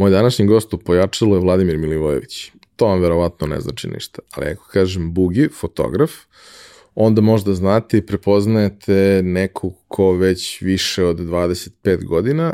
[0.00, 2.52] Moj današnji gost u Pojačalu je Vladimir Milivojević.
[2.76, 6.10] To vam verovatno ne znači ništa, ali ako kažem Bugi, fotograf,
[6.94, 12.52] onda možda znate i prepoznajete nekog ko već više od 25 godina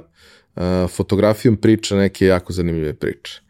[0.89, 3.41] fotografijom priča neke jako zanimljive priče.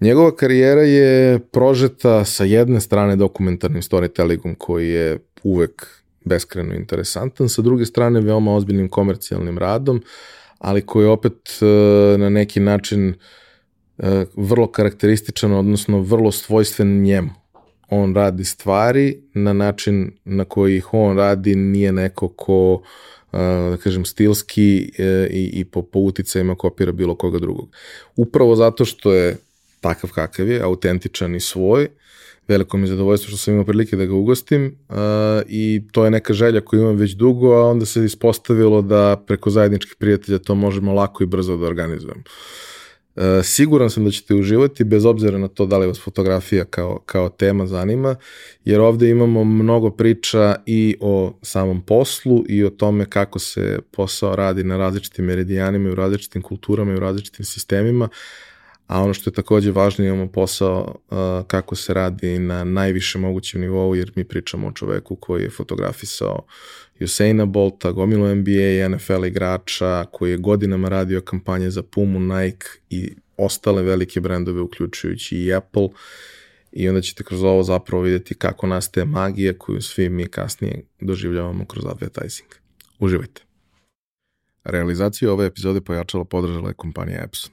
[0.00, 5.86] Njegova karijera je prožeta sa jedne strane dokumentarnim storytellingom koji je uvek
[6.24, 10.02] beskreno interesantan, sa druge strane veoma ozbiljnim komercijalnim radom,
[10.58, 11.58] ali koji je opet
[12.18, 13.14] na neki način
[14.36, 17.30] vrlo karakterističan, odnosno vrlo svojstven njemu
[17.90, 22.82] on radi stvari na način na koji ih on radi nije neko ko
[23.70, 27.76] da kažem stilski e, i, i po, po uticajima kopira bilo koga drugog.
[28.16, 29.36] Upravo zato što je
[29.80, 31.88] takav kakav je, autentičan i svoj,
[32.48, 34.96] veliko mi je zadovoljstvo što sam imao prilike da ga ugostim uh,
[35.48, 39.50] i to je neka želja koju imam već dugo, a onda se ispostavilo da preko
[39.50, 42.22] zajedničkih prijatelja to možemo lako i brzo da organizujemo.
[43.16, 46.98] E, siguran sam da ćete uživati bez obzira na to da li vas fotografija kao,
[47.06, 48.16] kao tema zanima,
[48.64, 54.36] jer ovde imamo mnogo priča i o samom poslu i o tome kako se posao
[54.36, 58.08] radi na različitim meridijanima i u različitim kulturama i u različitim sistemima,
[58.86, 63.60] a ono što je takođe važno imamo posao uh, kako se radi na najviše mogućem
[63.60, 66.46] nivou, jer mi pričamo o čoveku koji je fotografisao
[67.00, 73.14] Usaina Bolta, gomilu NBA, NFL igrača, koji je godinama radio kampanje za Pumu, Nike i
[73.36, 75.88] ostale velike brendove, uključujući i Apple.
[76.72, 81.66] I onda ćete kroz ovo zapravo vidjeti kako nastaje magija koju svi mi kasnije doživljavamo
[81.66, 82.48] kroz advertising.
[82.98, 83.42] Uživajte!
[84.64, 87.52] Realizaciju ove epizode pojačala podržala je kompanija Epson.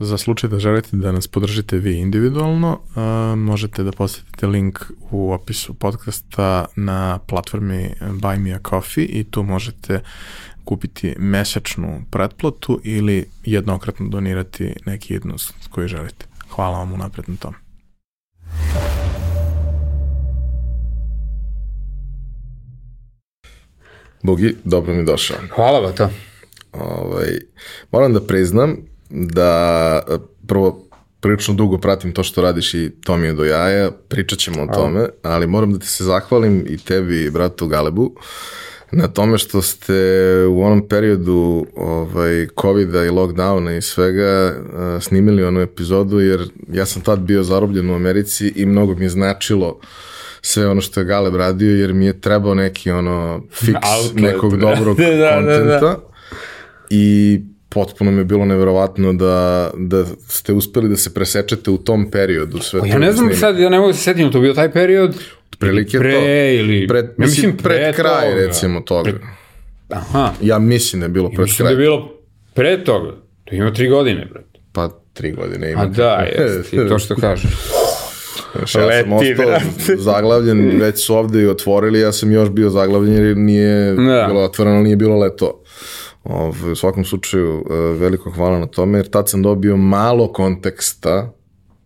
[0.00, 4.78] Za slučaj da želite da nas podržite vi individualno, uh, možete da posetite link
[5.10, 10.00] u opisu podcasta na platformi Buy Me a Coffee i tu možete
[10.64, 16.26] kupiti mesečnu pretplatu ili jednokratno donirati neki jednost koji želite.
[16.50, 17.54] Hvala vam unapred na tom.
[24.22, 25.36] Bogi, dobro mi došao.
[25.54, 26.10] Hvala ba to.
[26.72, 27.38] Ovaj,
[27.92, 28.76] moram da priznam
[29.10, 30.00] da
[30.46, 30.84] prvo
[31.20, 34.66] prilično dugo pratim to što radiš i to mi je do jaja, pričat ćemo o
[34.74, 38.14] tome, ali moram da ti se zahvalim i tebi i bratu Galebu
[38.92, 39.94] na tome što ste
[40.50, 46.86] u onom periodu ovaj, COVID-a i lockdowna i svega uh, snimili onu epizodu, jer ja
[46.86, 49.80] sam tad bio zarobljen u Americi i mnogo mi je značilo
[50.42, 54.56] sve ono što je Galeb radio, jer mi je trebao neki ono fix Outlet, nekog
[54.56, 55.04] dobrog da,
[55.34, 55.64] kontenta.
[55.64, 55.98] Da, da, da.
[56.90, 57.40] I
[57.78, 62.58] potpuno mi je bilo neverovatno da, da ste uspeli da se presečete u tom periodu.
[62.58, 64.72] Sve o, ja ne znam sad, ja ne mogu da se setim, to bio taj
[64.72, 65.14] period
[65.58, 66.28] Prilike pre, to.
[66.60, 68.46] Ili, pred, ja mislim, pred, pred kraj, toga.
[68.46, 69.10] recimo, toga.
[69.10, 69.16] Pred,
[69.88, 70.32] aha.
[70.40, 71.76] Ja mislim da je bilo pred mislim kraj.
[71.76, 72.12] Mislim da je bilo
[72.54, 73.12] pre toga.
[73.44, 74.46] To ima tri godine, bret.
[74.72, 75.82] Pa, tri godine ima.
[75.82, 77.50] A da, jest, i to što kažeš.
[78.56, 79.96] Znaš, ja Leti, sam ostao brate.
[79.96, 84.24] zaglavljen, već su ovde i otvorili, ja sam još bio zaglavljen jer nije da.
[84.28, 85.62] bilo otvoreno, nije bilo leto.
[86.28, 91.32] Ov, u svakom slučaju, e, veliko hvala na tome, jer tad sam dobio malo konteksta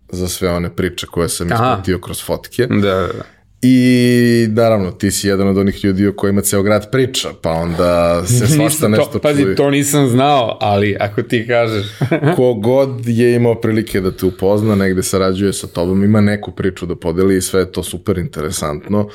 [0.09, 2.67] za sve one priče koje sam ispratio kroz fotke.
[2.67, 3.25] Da, da, da.
[3.63, 8.23] I naravno, ti si jedan od onih ljudi o kojima ceo grad priča, pa onda
[8.27, 9.57] se svašta nešto to, pazi, čuje.
[9.57, 11.87] to nisam znao, ali ako ti kažeš...
[12.37, 16.97] Kogod je imao prilike da te upozna, negde sarađuje sa tobom, ima neku priču da
[16.97, 19.09] podeli i sve je to super interesantno,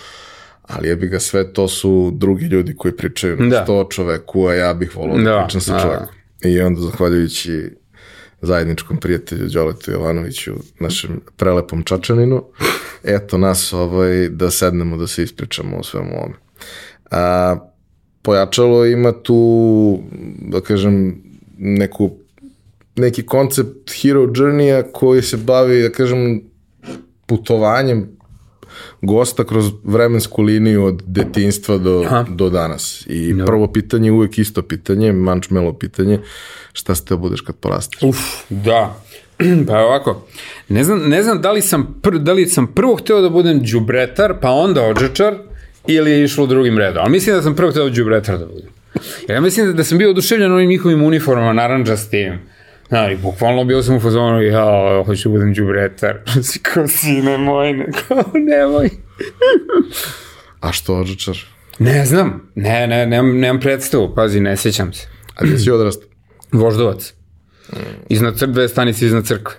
[0.67, 3.45] ali jebi ga sve to su drugi ljudi koji pričaju Da.
[3.45, 3.65] da.
[3.65, 6.07] to čoveku, a ja bih volao da, Da, pričam sa da, čovekom.
[6.43, 7.69] I onda, zahvaljujući
[8.41, 12.43] zajedničkom prijatelju Đoletu Jovanoviću, našem prelepom Čačaninu,
[13.03, 16.35] eto nas ovaj, da sednemo da se ispričamo o svemu ovome.
[17.11, 17.55] A,
[18.21, 19.99] pojačalo ima tu,
[20.41, 21.23] da kažem,
[21.57, 22.11] neku,
[22.95, 26.41] neki koncept hero journey-a koji se bavi, da kažem,
[27.25, 28.16] putovanjem
[29.01, 32.25] gosta kroz vremensku liniju od detinstva do, Aha.
[32.29, 33.05] do danas.
[33.09, 33.45] I no.
[33.45, 36.19] prvo pitanje je uvek isto pitanje, mančmelo pitanje,
[36.73, 38.03] šta ste budeš kad porasteš?
[38.03, 38.17] Uf,
[38.49, 38.95] da.
[39.67, 40.27] Pa ovako,
[40.69, 43.61] ne znam, ne znam da, li sam pr, da li sam prvo hteo da budem
[43.61, 45.35] džubretar, pa onda ođečar,
[45.87, 47.01] ili je išlo drugim redom.
[47.03, 48.69] Ali mislim da sam prvo hteo džubretar da budem.
[49.29, 52.39] Ja mislim da, da sam bio oduševljen ovim njihovim uniformama, naranđastim.
[52.89, 56.17] Znaš, i bukvalno bio sam u fazonu, ja, hoću da budem džubretar.
[56.43, 58.89] Si kao sine moj, ne, kao, nemoj.
[60.61, 61.37] A što ođečar?
[61.79, 65.07] Ne znam, ne, ne, nemam, nemam predstavu, pazi, ne sjećam se.
[65.35, 66.09] A gde si odrastao?
[66.51, 67.13] Voždovac.
[68.09, 69.55] Iznad crkve, dve stanice iznad crkve.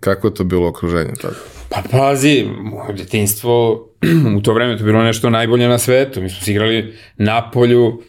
[0.00, 1.34] Kako je to bilo okruženje tada?
[1.68, 3.72] Pa pazi, moje detinstvo,
[4.36, 6.22] u to vreme to bilo nešto najbolje na svetu.
[6.22, 8.02] Mi smo se igrali na polju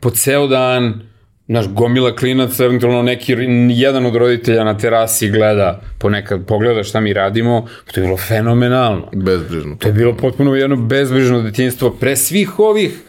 [0.00, 1.02] po ceo dan,
[1.46, 3.36] naš gomila klinaca, eventualno neki,
[3.70, 9.08] jedan od roditelja na terasi gleda, ponekad pogleda šta mi radimo, to je bilo fenomenalno.
[9.12, 9.76] Bezbrižno.
[9.76, 13.00] To je bilo potpuno jedno bezbrižno detinstvo pre svih ovih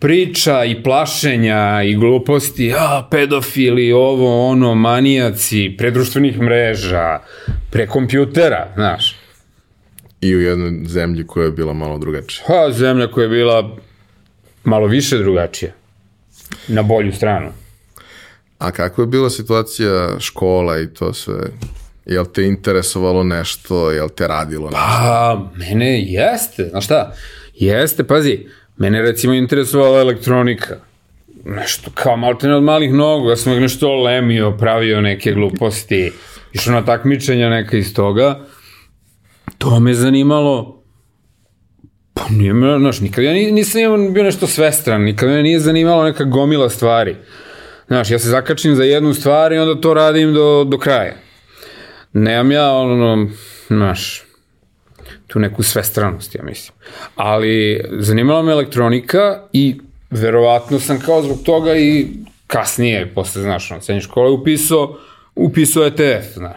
[0.00, 7.18] priča i plašenja i gluposti, a, pedofili, ovo, ono, manijaci, pre društvenih mreža,
[7.70, 9.16] pre kompjutera, znaš.
[10.20, 12.44] I u jednoj zemlji koja je bila malo drugačija.
[12.46, 13.76] Pa, zemlja koja je bila
[14.64, 15.72] malo više drugačija.
[16.68, 17.52] Na bolju stranu.
[18.58, 21.40] A kako je bila situacija škola i to sve?
[22.06, 23.90] Jel te interesovalo nešto?
[23.90, 24.76] Jel te radilo nešto?
[24.78, 27.12] Pa, mene jeste, znaš šta?
[27.54, 28.46] Jeste, pazi,
[28.76, 30.76] mene recimo interesovala elektronika.
[31.44, 36.12] Nešto kao maltene od malih nogu, ja sam nešto lemio, pravio neke gluposti,
[36.52, 38.40] išao na takmičenja neka iz toga.
[39.58, 40.82] To me zanimalo,
[42.14, 43.80] pa nije me, znaš, nikad ja ni- nisam
[44.14, 47.16] bio nešto svestran, nikad me nije zanimalo neka gomila stvari.
[47.88, 51.14] Znaš, ja se zakačim za jednu stvar i onda to radim do, do kraja.
[52.12, 53.28] Nemam ja, ono,
[53.68, 54.22] znaš,
[55.26, 56.74] tu neku svestranost, ja mislim.
[57.16, 59.80] Ali zanimala me elektronika i
[60.10, 62.06] verovatno sam kao zbog toga i
[62.46, 64.98] kasnije, posle, znaš, na srednje škole upisao,
[65.34, 66.56] upisao ETF, znaš.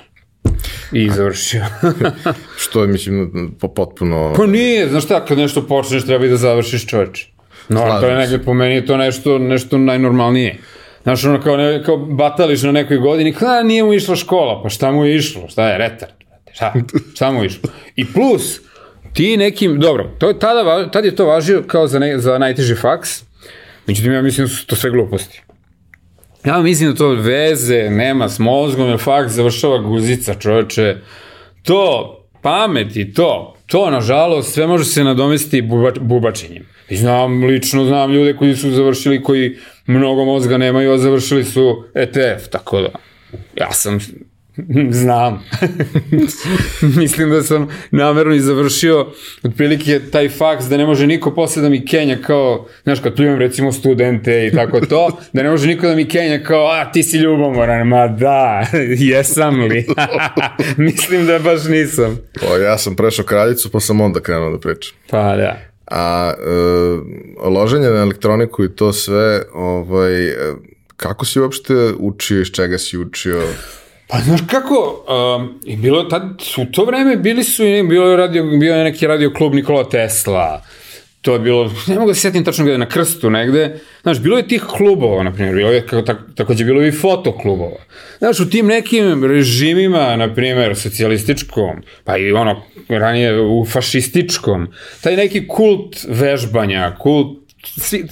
[0.91, 1.65] I završio.
[2.63, 4.33] Što je, mislim, po, potpuno...
[4.37, 7.27] pa nije, znaš šta, kad nešto počneš treba i da završiš čoveče.
[7.69, 10.57] No, to je negde, po meni je to nešto, nešto najnormalnije.
[11.03, 14.63] Znaš, ono kao, ne, kao batališ na nekoj godini, kao, "A, nije mu išla škola,
[14.63, 16.13] pa šta mu je išlo, šta je, retard,
[16.53, 16.74] šta,
[17.15, 17.69] šta mu je išlo.
[17.95, 18.59] I plus,
[19.13, 22.75] ti nekim, dobro, to je tada, tad je to važio kao za, ne, za najteži
[22.75, 23.24] faks,
[23.88, 25.42] međutim ja mislim da su to sve gluposti.
[26.45, 30.96] Ja mislim da to veze nema s mozgom, jer faks završava guzica, čoveče.
[31.63, 36.65] To, pamet i to, to, nažalost, sve može se nadomestiti buba, bubačenjem.
[36.89, 41.83] I znam, lično znam ljude koji su završili, koji mnogo mozga nemaju, a završili su
[41.95, 42.89] ETF, tako da,
[43.55, 44.00] ja sam,
[44.89, 45.43] znam.
[46.97, 49.07] Mislim da sam namerno i završio
[49.43, 53.39] otprilike taj faks da ne može niko posle da mi kenja kao, znaš, kad pljujem
[53.39, 57.03] recimo studente i tako to, da ne može niko da mi kenja kao, a ti
[57.03, 58.65] si ljubomoran, ma da,
[59.11, 59.85] jesam li?
[60.77, 62.19] Mislim da baš nisam.
[62.51, 64.95] O, ja sam prešao kraljicu, pa sam onda krenuo da pričam.
[65.09, 65.70] Pa da.
[65.91, 70.36] A e, loženje na elektroniku i to sve, ovaj, e,
[70.98, 73.41] kako si uopšte učio, iz čega si učio?
[74.07, 75.05] Pa znaš kako,
[75.38, 76.24] um, i bilo tad,
[76.57, 80.63] u to vreme bili su, bilo radio, bio je neki radio klub Nikola Tesla,
[81.21, 84.37] to je bilo, ne mogu da se sjetim tačno gde, na krstu negde, znaš, bilo
[84.37, 87.77] je tih klubova, na primjer, bilo je, kako, tak, takođe bilo je i fotoklubova.
[88.17, 94.67] Znaš, u tim nekim režimima, na primjer, socijalističkom, pa i ono, ranije u fašističkom,
[95.01, 98.05] taj neki kult vežbanja, kult, svi,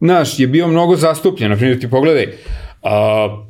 [0.00, 2.32] znaš, je bio mnogo zastupljen, na primjer, ti pogledaj,
[2.82, 3.45] a,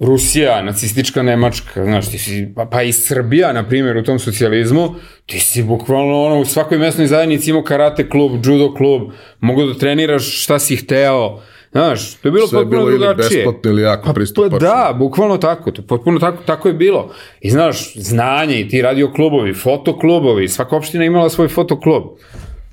[0.00, 4.94] Rusija, nacistička Nemačka, znaš, ti si, pa, pa i Srbija, na primjer, u tom socijalizmu,
[5.26, 9.02] ti si bukvalno ono, u svakoj mesnoj zajednici imao karate klub, judo klub,
[9.40, 11.40] mogu da treniraš šta si hteo,
[11.74, 13.44] Znaš, to je bilo Sve je potpuno bilo ili drugačije.
[13.44, 14.58] besplatno ili jako Pa pristupačno.
[14.58, 17.10] da, bukvalno tako, to, potpuno tako, tako je bilo.
[17.40, 22.02] I znaš, znanje i ti radio klubovi, fotoklubovi, svaka opština je imala svoj fotoklub.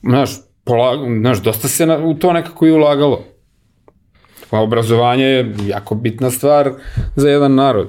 [0.03, 0.29] Znaš,
[0.63, 3.23] pola, znaš dosta se na, u to nekako i ulagalo.
[4.51, 6.71] Pa obrazovanje je jako bitna stvar
[7.15, 7.87] za jedan narod.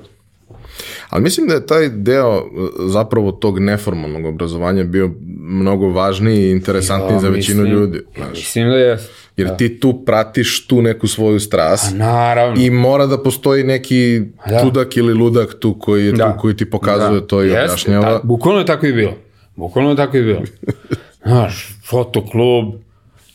[1.09, 2.43] Ali mislim da je taj deo e,
[2.81, 7.99] zapravo tog neformalnog obrazovanja bio mnogo važniji i interesantniji Ja, za većinu mislim- ljudi.
[7.99, 8.31] Ja, Znaš.
[8.31, 8.99] mislim da je.
[9.37, 12.55] Jer ti tu pratiš tu neku svoju strast Naravno.
[12.59, 14.61] i mora da postoji neki Da.
[14.61, 16.33] čudak ili ludak tu koji je Da.
[16.33, 17.27] tu, koji ti pokazuje Da.
[17.27, 18.11] to i Jeste, objašnjava.
[18.11, 19.13] Da, bukvalno je tako i bilo.
[19.57, 20.43] Bukvalno je tako i bilo.
[21.27, 22.75] Znaš, fotoklub,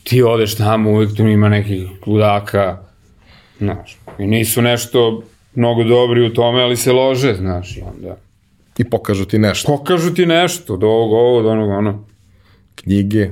[0.04, 2.78] ti odeš tamo, uvijek tu ima nekih ludaka,
[3.58, 5.22] znaš, i nisu nešto
[5.54, 8.16] mnogo dobri u tome, ali se lože, znaš, i onda
[8.78, 9.76] I pokažu ti nešto.
[9.76, 12.04] pokažu ti nešto, do ovog, ovo, do onog, ono.
[12.74, 13.30] Knjige,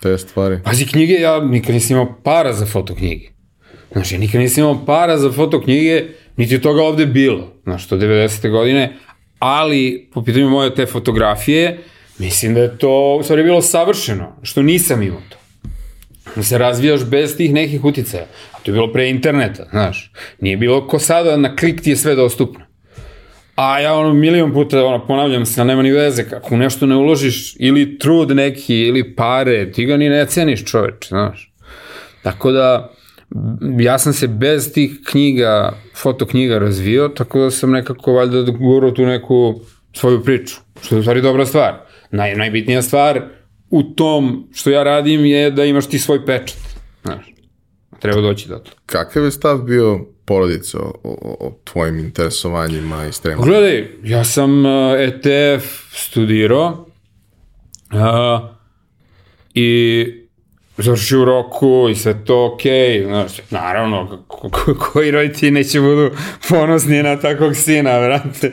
[0.00, 0.60] te stvari.
[0.64, 3.28] Pazi, knjige, ja nikad nisam imao para za fotoknjige.
[3.92, 6.04] Znaš, ja nikad nisam imao para za fotoknjige,
[6.36, 8.50] niti je toga ovde bilo, znaš, to 90.
[8.50, 8.96] godine,
[9.38, 11.78] ali po pitanju moje te fotografije,
[12.18, 15.36] mislim da je to u stvari bilo savršeno, što nisam imao to.
[16.36, 18.26] Da se razvijaš bez tih nekih uticaja.
[18.68, 20.12] To je bilo pre interneta, znaš.
[20.40, 22.60] Nije bilo ko sada, na klik ti je sve dostupno.
[23.56, 26.96] A ja ono milion puta ono, ponavljam se, ali nema ni veze, kako nešto ne
[26.96, 31.52] uložiš ili trud neki, ili pare, ti ga ni ne ceniš čoveč, znaš.
[32.22, 32.92] Tako da,
[33.78, 39.06] ja sam se bez tih knjiga, fotoknjiga razvio, tako da sam nekako valjda gurao tu
[39.06, 39.60] neku
[39.92, 41.74] svoju priču, što je u stvari dobra stvar.
[42.10, 43.22] Naj, najbitnija stvar
[43.70, 46.58] u tom što ja radim je da imaš ti svoj pečat,
[47.04, 47.37] znaš.
[47.98, 48.76] Treba doći do toga.
[48.86, 53.46] Kakav je stav bio porodice o, o, o tvojim interesovanjima i stremama?
[53.46, 56.86] Gledaj, ja sam uh, ETF studirao
[57.92, 58.48] uh,
[59.54, 60.06] i
[60.78, 66.10] završio u roku i sve to okej, znaš, naravno, ko, ko, koji roditelji neće budu
[66.48, 68.52] ponosni na takvog sina, vrate.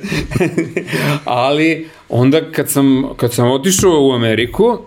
[1.25, 4.79] Ali onda kad sam, kad sam otišao u Ameriku,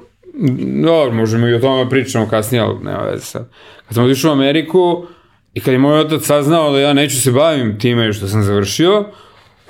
[0.82, 3.50] dobro, možemo i o tome pričamo kasnije, ali nema veze sad.
[3.86, 5.06] Kad sam otišao u Ameriku
[5.54, 9.04] i kad je moj otac saznao da ja neću se bavim time što sam završio,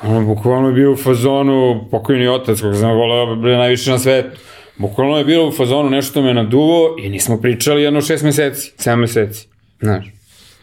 [0.02, 4.40] on bukvalno je bio u fazonu, pokojni otac, kako sam voleo, bre najviše na svetu.
[4.76, 9.00] Bukvalno je bilo u fazonu nešto me naduvo i nismo pričali jedno šest meseci, sedam
[9.00, 9.48] meseci.
[9.80, 10.06] Znaš,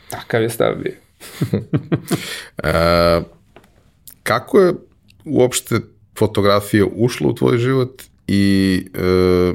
[0.10, 0.94] takav je stav bio.
[2.64, 3.22] E,
[4.24, 4.74] kako je
[5.26, 5.76] uopšte
[6.18, 9.54] fotografija ušla u tvoj život i e,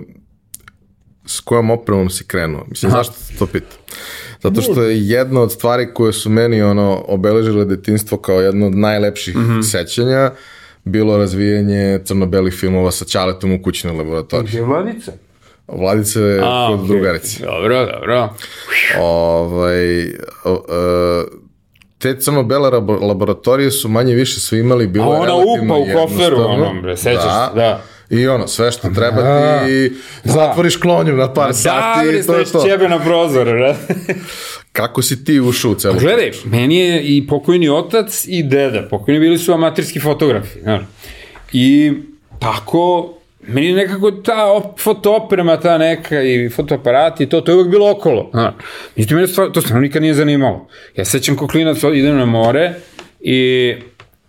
[1.31, 2.65] s kojom opremom si krenuo?
[2.67, 3.79] Mislim, zašto te to pitam?
[4.43, 8.75] Zato što je jedna od stvari koje su meni ono obeležile detinstvo kao jedno od
[8.75, 9.61] najlepših Mhm.
[9.63, 10.31] sećanja
[10.85, 14.55] bilo razvijanje crno-belih filmova sa Ćaletom u kućnoj laboratoriji.
[14.55, 15.13] Je Vladica?
[15.69, 16.87] Vladice je kod okej.
[16.89, 17.43] drugarice.
[17.43, 18.29] Dobro, dobro.
[19.01, 20.05] Ovaj,
[20.45, 21.25] o, e,
[21.99, 25.85] te crno-bele labo- laboratorije su manje više svi imali, bilo A je ona upa u
[25.97, 27.83] koferu, onom, bre, sećaš se, da.
[28.11, 29.61] I ono, sve što treba Da.
[29.61, 29.93] ti
[30.25, 32.65] zatvoriš klonjem na par Da, sati bre, i to je to.
[32.65, 33.75] ćebe na prozor, bre.
[34.73, 39.21] Kako si ti ušao u celu Gledaj, meni je i pokojni otac i deda, pokojni
[39.21, 40.83] bili su amaterski fotografi, znaš.
[41.53, 41.93] I
[42.39, 47.69] tako, meni je nekako ta op, fotooprema, ta neka i fotoaparati, to, to je uvek
[47.69, 48.31] bilo okolo.
[48.33, 48.55] Znaš.
[48.97, 50.69] Međutim, mene stvar, to stvarno nikad nije zanimalo.
[50.97, 52.75] Ja sećam ko klinac, idem na more
[53.21, 53.75] i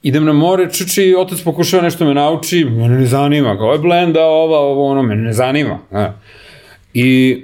[0.02, 4.26] idem na more, čuči, otac pokušava nešto me nauči, mene ne zanima, kao je blenda,
[4.26, 5.80] ova, ovo, ono, mene ne zanima.
[5.90, 6.12] Znaš.
[6.94, 7.42] I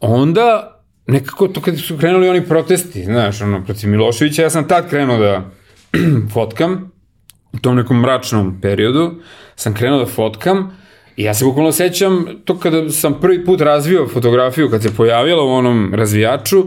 [0.00, 0.70] onda
[1.06, 5.18] nekako to kad su krenuli oni protesti, znaš, ono, protiv Miloševića, ja sam tad krenuo
[5.18, 5.50] da
[6.34, 6.92] fotkam,
[7.52, 9.14] u tom nekom mračnom periodu,
[9.56, 10.76] sam krenuo da fotkam
[11.16, 15.42] i ja se bukvalno sećam to kada sam prvi put razvio fotografiju, kad se pojavila
[15.42, 16.64] u onom razvijaču,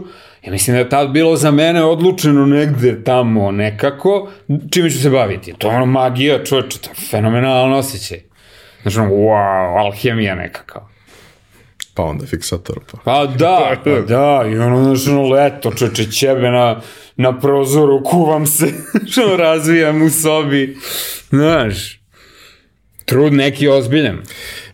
[0.48, 4.30] ja mislim da je tad bilo za mene odlučeno negde tamo nekako,
[4.70, 5.54] čime ću se baviti.
[5.58, 8.20] To je ono magija, čovječe, to je fenomenalno osjećaj.
[8.82, 10.88] Znači, ono, wow, alhemija neka kao.
[11.94, 12.80] Pa onda fiksator.
[12.92, 12.98] Pa.
[13.04, 16.80] Pa da, pa da, i ono, znaš, ono, leto, čoče, ćebe na,
[17.16, 18.66] na prozoru, kuvam se,
[19.10, 20.76] što razvijam u sobi,
[21.30, 22.00] znaš,
[23.04, 24.22] trud neki ozbiljan.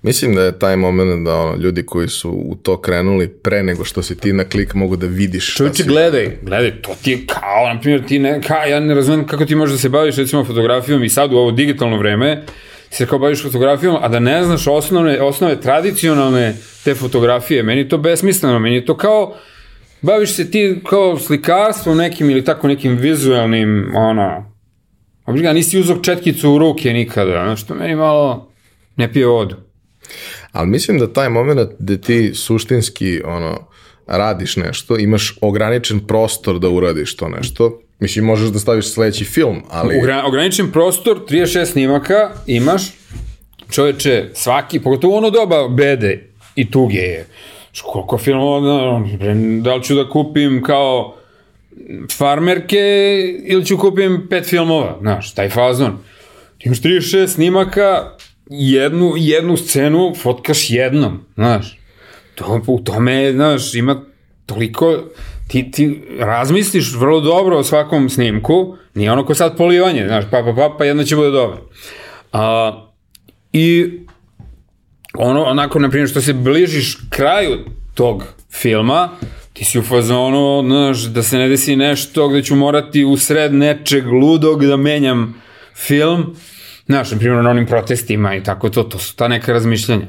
[0.04, 3.84] Mislim da je taj moment da ono, ljudi koji su u to krenuli pre nego
[3.84, 5.88] što si ti na klik mogu da vidiš Čovječe, si.
[5.88, 9.44] gledaj, gledaj, to ti je kao, na primjer, ti ne, ka, ja ne razumem kako
[9.44, 12.42] ti možeš da se baviš, recimo, fotografijom i sad u ovo digitalno vreme,
[12.90, 17.88] se kao baviš fotografijom, a da ne znaš osnovne, osnove tradicionalne te fotografije, meni je
[17.88, 19.34] to besmisleno, meni je to kao,
[20.02, 24.52] baviš se ti kao slikarstvom nekim ili tako nekim vizualnim, ono,
[25.26, 28.50] obliga, nisi uzog četkicu u ruke nikada, znaš, to meni malo
[28.96, 29.63] ne pije vodu.
[30.54, 33.66] Ali mislim da taj moment gde ti suštinski ono,
[34.06, 39.62] radiš nešto, imaš ograničen prostor da uradiš to nešto, mislim možeš da staviš sledeći film,
[39.70, 39.99] ali...
[39.99, 42.82] Ugra, ograničen prostor, 36 snimaka imaš,
[43.70, 47.26] čoveče, svaki, pogotovo ono doba bede i tuge je.
[47.82, 48.61] Koliko filmova,
[49.61, 51.16] da, li ću da kupim kao
[52.18, 52.78] farmerke
[53.44, 55.99] ili ću kupim pet filmova, znaš, taj fazon.
[56.61, 58.16] Imaš 36 snimaka,
[58.51, 61.79] jednu, jednu scenu fotkaš jednom, znaš.
[62.35, 64.03] To, u tome, znaš, ima
[64.47, 64.99] toliko,
[65.49, 70.43] ti, ti razmisliš vrlo dobro o svakom snimku, nije ono ko sad polivanje, znaš, pa,
[70.43, 71.71] pa, pa, pa jedno će bude dobro.
[72.33, 72.73] A,
[73.53, 73.99] I
[75.19, 77.59] ono, onako, na primjer, što se bližiš kraju
[77.95, 79.09] tog filma,
[79.53, 83.55] ti si u fazonu, znaš, da se ne desi nešto gde ću morati u sred
[83.55, 85.43] nečeg ludog da menjam
[85.75, 86.37] film,
[86.87, 90.07] znaš, na primjer, na onim protestima i tako to, to su ta neka razmišljanja.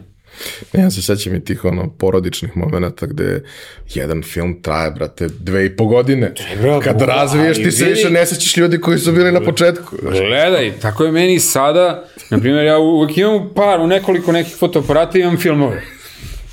[0.74, 3.44] Ja se sećam i tih ono porodičnih momenta gde
[3.88, 6.34] jedan film traje, brate, dve i po godine.
[6.36, 9.96] Treba, Kad razviješ ti se vidi- više ne sećaš ljudi koji su bili na početku.
[10.01, 15.20] Gledaj, tako je meni sada, na primjer, ja uvek imam par, u nekoliko nekih fotoaparata
[15.20, 15.82] imam filmove.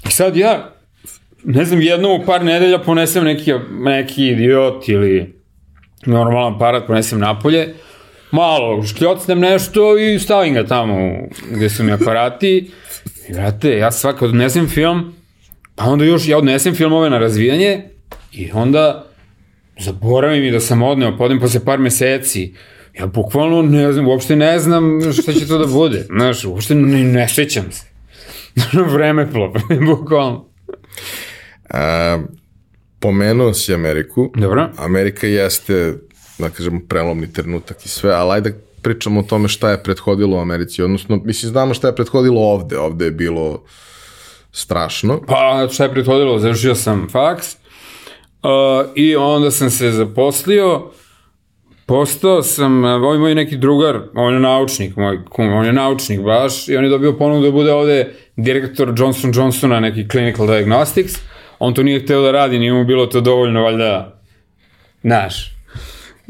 [0.09, 0.75] I sad ja,
[1.45, 5.35] ne znam, jednom u par nedelja ponesem neki, neki idiot ili
[6.07, 7.75] normalan aparat, ponesem napolje,
[8.33, 11.13] malo škljocnem nešto i stavim ga tamo
[11.51, 12.71] gde su mi aparati.
[13.29, 15.15] I, brate, ja svako odnesem film,
[15.75, 17.83] pa onda još ja odnesem filmove na razvijanje
[18.33, 19.07] i onda
[19.79, 22.55] zaboravim i da sam odneo, podem posle par meseci.
[22.99, 26.07] Ja bukvalno ne znam, uopšte ne znam šta će to da bude.
[26.07, 27.87] Znaš, uopšte ne, ne sećam se.
[28.95, 30.49] Vreme plop, bukvalno.
[31.71, 32.19] A,
[33.01, 34.31] pomenuo si Ameriku.
[34.35, 34.71] Dobro.
[34.77, 35.95] Amerika jeste,
[36.49, 40.37] da kažemo, prelomni trenutak i sve, ali ajde da pričamo o tome šta je prethodilo
[40.37, 43.63] u Americi, odnosno, mislim, znamo šta je prethodilo ovde, ovde je bilo
[44.53, 45.21] strašno.
[45.27, 46.39] Pa, šta je prethodilo?
[46.39, 47.57] Završio sam faks
[48.43, 50.91] uh, i onda sam se zaposlio,
[51.87, 56.21] postao sam, uh, ovaj moj neki drugar, on je naučnik, moj kum, on je naučnik
[56.21, 61.15] baš, i on je dobio ponudu da bude ovde direktor Johnson Johnsona, neki clinical diagnostics,
[61.59, 64.21] on to nije hteo da radi, nije mu bilo to dovoljno, valjda,
[65.03, 65.52] znaš,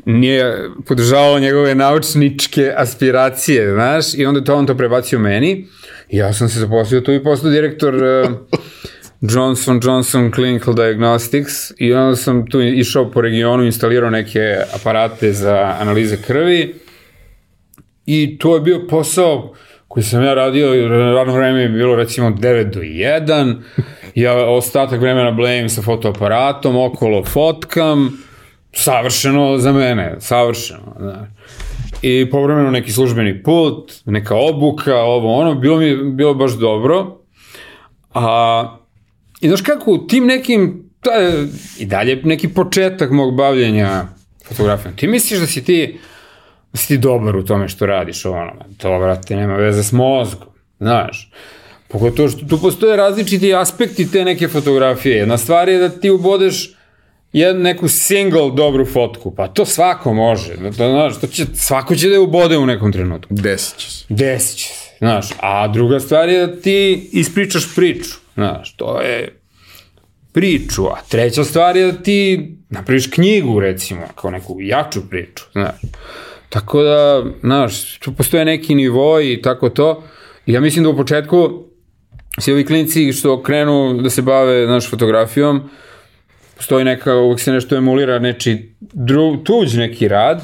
[0.04, 5.66] nije podržavao njegove naučničke aspiracije, znaš, i onda to on to prebacio meni.
[6.10, 8.30] Ja sam se zaposlio tu i postao direktor uh,
[9.34, 15.76] Johnson Johnson Clinical Diagnostics i onda sam tu išao po regionu, instalirao neke aparate za
[15.80, 16.74] analize krvi
[18.06, 19.54] i to je bio posao
[19.88, 23.56] koji sam ja radio, radno vreme je bilo recimo 9 do 1,
[24.14, 28.22] ja ostatak vremena blejim sa fotoaparatom, okolo fotkam,
[28.72, 31.28] savršeno za mene, savršeno, znaš.
[32.02, 37.18] I povremeno neki službeni put, neka obuka, ovo ono, bilo mi bilo baš dobro.
[38.14, 38.78] A,
[39.40, 44.04] I znaš kako, u tim nekim, je i dalje neki početak mog bavljenja
[44.48, 44.96] fotografijom.
[44.96, 45.98] Ti misliš da si ti,
[46.72, 50.48] da si ti dobar u tome što radiš, ono, to, brate, nema veze s mozgom,
[50.80, 51.30] znaš.
[51.88, 55.16] Pogotovo što tu postoje različiti aspekti te neke fotografije.
[55.16, 56.74] Jedna stvar je da ti ubodeš
[57.32, 60.56] jed, neku single dobru fotku, pa to svako može.
[60.56, 63.34] Da, da, znaš, to će, svako će da je ubode u nekom trenutku.
[63.34, 64.04] Desit će se.
[64.08, 65.28] Desit će se, znaš.
[65.40, 69.40] A druga stvar je da ti ispričaš priču, znaš, to je
[70.32, 70.86] priču.
[70.86, 75.80] A treća stvar je da ti napraviš knjigu, recimo, kao neku jaču priču, znaš.
[76.48, 80.04] Tako da, znaš, tu postoje neki nivo i tako to.
[80.46, 81.64] I ja mislim da u početku
[82.38, 85.70] svi ovi klinici što krenu da se bave, znaš, fotografijom,
[86.62, 90.42] postoji neka, uvek se nešto emulira, neči dru, tuđ neki rad,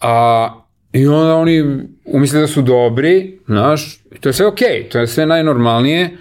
[0.00, 0.48] a
[0.92, 5.06] i onda oni umisle da su dobri, znaš, to je sve okej, okay, to je
[5.06, 6.16] sve najnormalnije,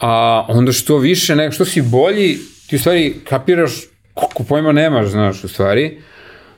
[0.00, 3.72] a onda što više, nek, što si bolji, ti u stvari kapiraš
[4.14, 5.98] koliko pojma nemaš, znaš, u stvari,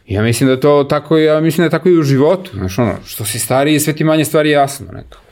[0.06, 2.94] Ja mislim da to tako, ja mislim da je tako i u životu, znaš, ono,
[3.06, 5.22] što si stariji, sve ti manje stvari jasno, nekako.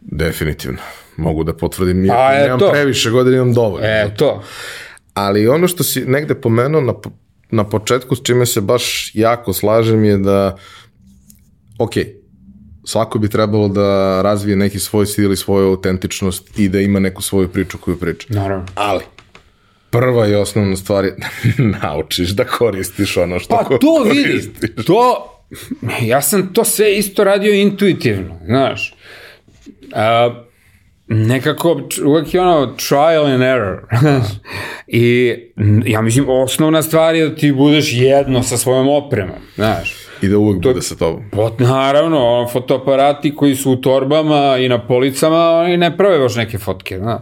[0.00, 0.78] Definitivno.
[1.16, 2.56] Mogu da potvrdim, Pa, iako eto.
[2.56, 3.86] nemam previše godina, imam dovoljno.
[3.86, 4.42] E, to.
[5.20, 6.92] Ali ono što si negde pomenuo na,
[7.50, 10.56] na početku, s čime se baš jako slažem je da,
[11.78, 11.92] ok,
[12.84, 13.86] svako bi trebalo da
[14.22, 18.26] razvije neki svoj stil i svoju autentičnost i da ima neku svoju priču koju priča.
[18.30, 18.66] Naravno.
[18.74, 19.04] Ali,
[19.90, 21.26] prva i osnovna stvar je da
[21.82, 24.84] naučiš da koristiš ono što Pa ko- to vidi, koristiš.
[24.86, 25.28] to,
[26.02, 28.94] ja sam to sve isto radio intuitivno, znaš.
[29.92, 30.44] A,
[31.08, 33.78] nekako, uvek je ono trial and error.
[34.86, 39.94] I n- ja mislim, osnovna stvar je da ti budeš jedno sa svojom opremom, znaš.
[40.22, 41.30] I da uvek bude sa tobom.
[41.30, 46.36] Pot, naravno, ono, fotoaparati koji su u torbama i na policama, oni ne prave baš
[46.36, 47.20] neke fotke, znaš.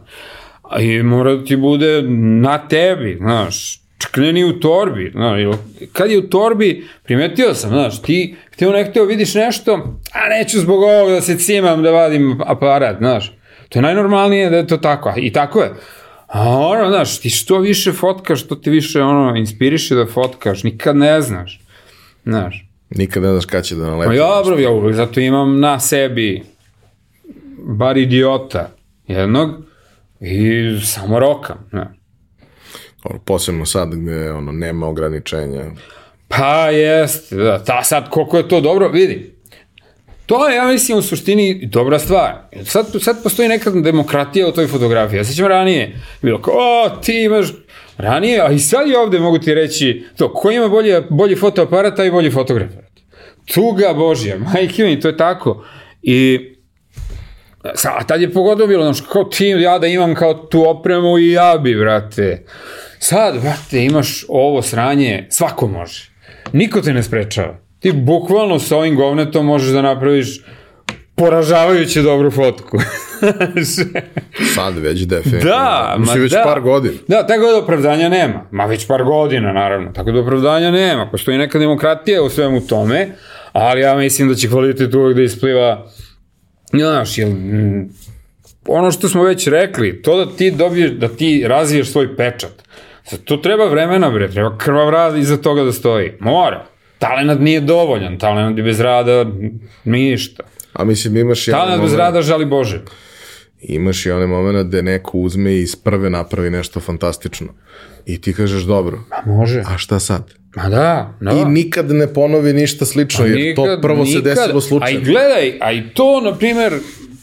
[0.80, 2.02] I mora da ti bude
[2.42, 5.40] na tebi, znaš, čak ne ni u torbi, znaš,
[5.92, 9.72] kad je u torbi, primetio sam, znaš, ti htio ne htio vidiš nešto,
[10.12, 13.32] a neću zbog ovog da se cimam da vadim aparat, znaš,
[13.68, 15.74] to je najnormalnije da je to tako, i tako je.
[16.26, 20.96] A ono, znaš, ti što više fotkaš, što te više ono inspiriše da fotkaš, nikad
[20.96, 21.60] ne znaš,
[22.24, 22.66] znaš.
[22.90, 24.16] Nikad ne znaš kada će da Pa naleti.
[24.16, 26.42] dobro, ja uvek zato imam na sebi
[27.58, 28.70] bar idiota
[29.06, 29.50] jednog
[30.20, 31.68] i samo rokam.
[31.72, 31.86] Ne.
[33.04, 35.64] Ono, posebno sad gde ono, nema ograničenja.
[36.28, 39.35] Pa jeste, da, ta sad koliko je to dobro, vidi.
[40.26, 42.32] To je, ja mislim, u suštini dobra stvar.
[42.64, 45.18] Sad, sad postoji neka demokratija u toj fotografiji.
[45.18, 47.46] Ja se ćemo ranije, bilo kao, o, ti imaš
[47.96, 51.96] ranije, a i sad je ovde mogu ti reći to, ko ima bolji, bolji fotoaparat,
[51.96, 52.70] taj bolji fotograf.
[53.54, 55.64] Tuga Božja, majke mi, to je tako.
[56.02, 56.40] I
[57.84, 61.32] a tad je pogotovo bilo, znaš, kao ti, ja da imam kao tu opremu i
[61.32, 62.44] ja bi, brate.
[62.98, 66.10] Sad, brate, imaš ovo sranje, svako može.
[66.52, 67.65] Niko te ne sprečava.
[67.86, 70.40] Ti bukvalno sa ovim govnetom možeš da napraviš
[71.14, 72.78] poražavajuće dobru fotku.
[74.54, 75.50] Sad već definitivno.
[75.50, 76.42] Da, ma Mislim, već da.
[76.44, 76.94] par godina.
[77.08, 78.46] Da, tako da opravdanja nema.
[78.50, 79.92] Ma već par godina, naravno.
[79.92, 81.10] Tako da opravdanja nema.
[81.10, 83.08] Postoji neka demokratija u svemu tome,
[83.52, 85.86] ali ja mislim da će kvalitet uvek da ispliva
[86.72, 87.30] Znaš, jel,
[88.68, 92.62] ono što smo već rekli, to da ti dobiješ, da ti razviješ svoj pečat,
[93.24, 96.12] to treba vremena, bre, treba krvav rad iza toga da stoji.
[96.20, 96.75] Mora.
[96.98, 99.26] Talenat nije dovoljan, talenat je bez rada
[99.84, 100.42] ništa.
[100.72, 102.80] A mislim, imaš Talenat bez rada žali Bože.
[103.60, 107.46] imaš i onaj moment gde neko uzme i iz prve napravi nešto fantastično.
[108.06, 109.62] I ti kažeš, dobro, Pa može.
[109.66, 110.30] a šta sad?
[110.56, 111.30] Ma da, da.
[111.30, 115.00] I nikad ne ponovi ništa slično, jer to prvo se desilo A i slučajno.
[115.04, 116.72] gledaj, a i to, na primer,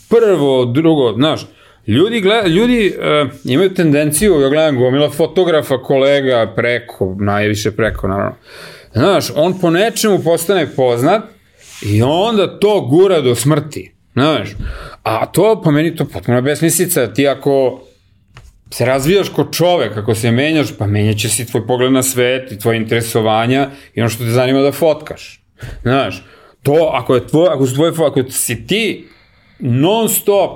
[0.09, 1.47] prvo, drugo, znaš,
[1.87, 8.35] ljudi, gleda, ljudi uh, imaju tendenciju, ja gledam gomila fotografa, kolega, preko, najviše preko, naravno.
[8.93, 11.23] Znaš, on po nečemu postane poznat
[11.81, 13.95] i onda to gura do smrti.
[14.13, 14.49] Znaš,
[15.03, 17.13] a to, po meni, to potpuno besmislica.
[17.13, 17.83] Ti ako
[18.71, 22.51] se razvijaš kao čovek, ako se menjaš, pa menjaće se i tvoj pogled na svet
[22.51, 25.43] i tvoje interesovanja i ono što te zanima da fotkaš.
[25.81, 26.23] Znaš,
[26.63, 29.07] to, ako je tvoj, ako su tvoje, ako si ti
[29.59, 30.51] non stop,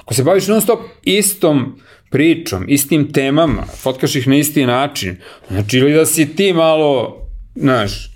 [0.00, 5.16] ako se baviš non stop istom pričom, istim temama, fotkaš ih na isti način,
[5.50, 7.25] znači ili da si ti malo,
[7.56, 8.10] znaš,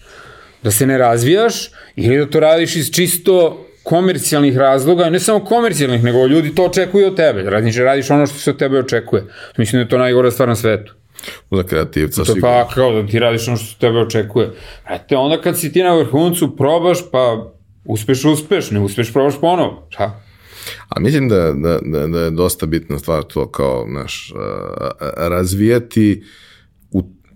[0.62, 6.04] da se ne razvijaš ili da to radiš iz čisto komercijalnih razloga, ne samo komercijalnih,
[6.04, 7.42] nego ljudi to očekuju od tebe.
[7.42, 9.24] Radiš, radiš ono što se od tebe očekuje.
[9.58, 10.94] Mislim da je to najgora stvar na svetu.
[11.50, 12.48] Za kreativca To sigurno.
[12.48, 14.50] pa kao da ti radiš ono što se od tebe očekuje.
[14.86, 17.52] Brate, onda kad si ti na vrhuncu, probaš, pa
[17.84, 19.86] uspeš, uspeš, ne uspeš, probaš ponovo.
[19.90, 20.20] Šta?
[20.88, 24.32] A mislim da, da, da, da je dosta bitna stvar to kao, znaš,
[25.16, 26.49] razvijati u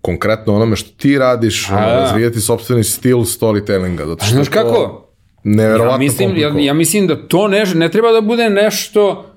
[0.04, 1.86] konkretno onome što ti radiš, ono, da.
[1.86, 4.06] razvijati sobstveni stil storytellinga.
[4.06, 5.08] Zato A što znaš kako?
[5.44, 9.30] Neverovatno Ja mislim, ja, ja mislim da to ne, ne treba da bude nešto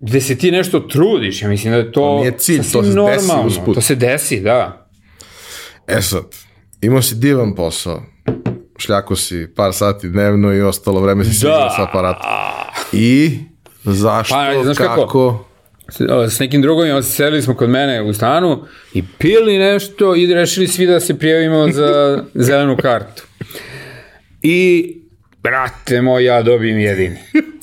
[0.00, 2.78] gde se ti nešto trudiš, ja mislim da je to, To nije cilj, to se
[2.78, 3.46] desi normalno.
[3.46, 3.74] usput.
[3.74, 4.86] To se desi, da.
[5.86, 6.22] E sad,
[6.80, 8.02] imao si divan posao,
[8.78, 11.44] šljako si par sati dnevno i ostalo vreme si.
[11.46, 11.72] Da.
[11.76, 12.30] sa aparatom.
[12.92, 13.38] I
[13.84, 15.00] zašto, Pa, znaš kako?
[15.00, 15.44] kako?
[16.28, 20.86] S, nekim drugovima sedeli smo kod mene u stanu i pili nešto i rešili svi
[20.86, 23.22] da se prijavimo za zelenu kartu.
[24.42, 24.96] I,
[25.42, 27.16] brate moj, ja dobijem jedini.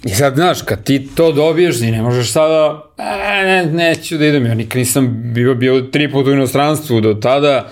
[0.03, 4.25] I sad, znaš, kad ti to dobiješ, ti ne možeš sada, e, ne, neću da
[4.25, 7.71] idem, ja nikad nisam bio, bio tri puta u inostranstvu do tada,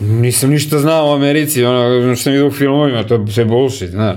[0.00, 3.90] nisam ništa znao o Americi, ono što sam vidio u filmovima, to je sve bullshit,
[3.90, 4.16] znaš.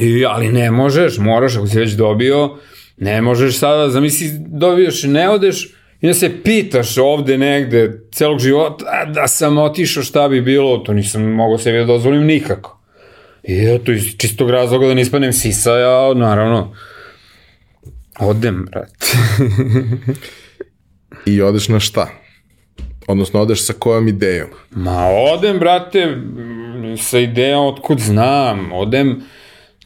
[0.00, 2.56] I, ali ne možeš, moraš, ako si već dobio,
[3.02, 8.84] ne možeš sada, zamisli, dobiješ, ne odeš i da se pitaš ovde negde celog života,
[8.88, 12.78] "A, da sam otišao šta bi bilo, to nisam mogao sebi da dozvolim nikako.
[13.42, 16.74] I eto, iz čistog razloga da ne ispanem sisa, ja, naravno,
[18.20, 19.06] odem, brate.
[21.32, 22.08] I odeš na šta?
[23.06, 24.48] Odnosno, odeš sa kojom idejom?
[24.70, 26.16] Ma odem, brate,
[26.98, 29.22] sa idejom otkud znam, odem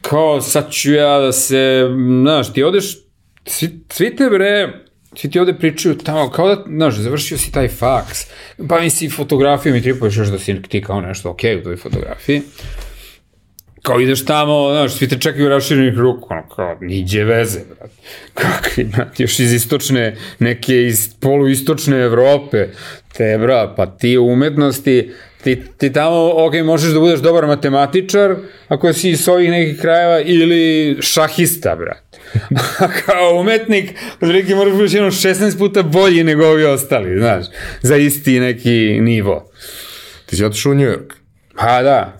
[0.01, 1.87] kao sad ću ja da se,
[2.21, 3.06] znaš, ti odeš,
[3.47, 4.73] svi, svi te bre,
[5.15, 8.25] svi ti ovde pričaju tamo, kao da, znaš, završio si taj faks,
[8.57, 11.77] bavim si fotografijom i tripuješ još da si ti kao nešto okej okay u toj
[11.77, 12.41] fotografiji.
[13.81, 17.95] Kao ideš tamo, znaš, svi te čekaju raširenih ruku, ono, kao, niđe veze, brate.
[18.33, 22.67] Kakvi, brate, još iz istočne, neke iz poluistočne Evrope,
[23.13, 25.11] te, bra, pa ti u umetnosti,
[25.43, 28.35] ti, ti tamo, ok, možeš da budeš dobar matematičar,
[28.67, 32.06] ako si iz ovih nekih krajeva, ili šahista, brate.
[32.79, 37.45] A kao umetnik, otprilike moraš budeš jedno 16 puta bolji nego ovi ostali, znaš,
[37.81, 39.51] za isti neki nivo.
[40.25, 41.13] Ti si otišao u New York,
[41.55, 42.17] Pa da,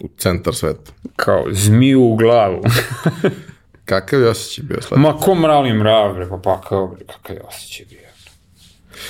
[0.00, 0.92] u centar sveta.
[1.16, 2.62] kao zmiju u glavu.
[3.84, 5.00] Kakav je osjećaj bio sledeći?
[5.00, 7.98] Ma ko mrali mrav, bre, pa pa kao, bre, kakav je osjećaj bio.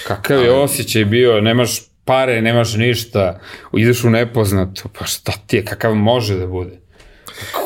[0.06, 3.40] Kakav je osjećaj bio, nemaš pare, nemaš ništa,
[3.76, 6.81] ideš u nepoznato, pa šta ti je, kakav može da bude?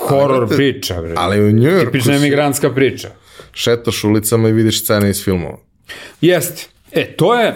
[0.09, 1.13] Horor priča, bre.
[1.17, 3.09] Ali u New Yorku Tipična emigrantska priča.
[3.53, 5.59] Šetaš ulicama i vidiš scene iz filmova.
[6.21, 6.67] Jeste.
[6.93, 7.55] E, to je,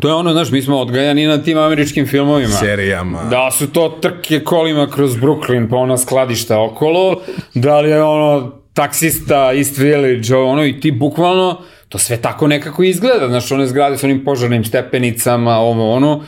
[0.00, 2.54] to je ono, znaš, mi smo odgajani na tim američkim filmovima.
[2.54, 3.24] Serijama.
[3.24, 7.20] Da su to trke kolima kroz Brooklyn, pa ona skladišta okolo,
[7.54, 12.82] da li je ono taksista, East Village, ono, i ti bukvalno, to sve tako nekako
[12.82, 16.24] izgleda, znaš, one zgrade s onim požarnim stepenicama, ovo ono,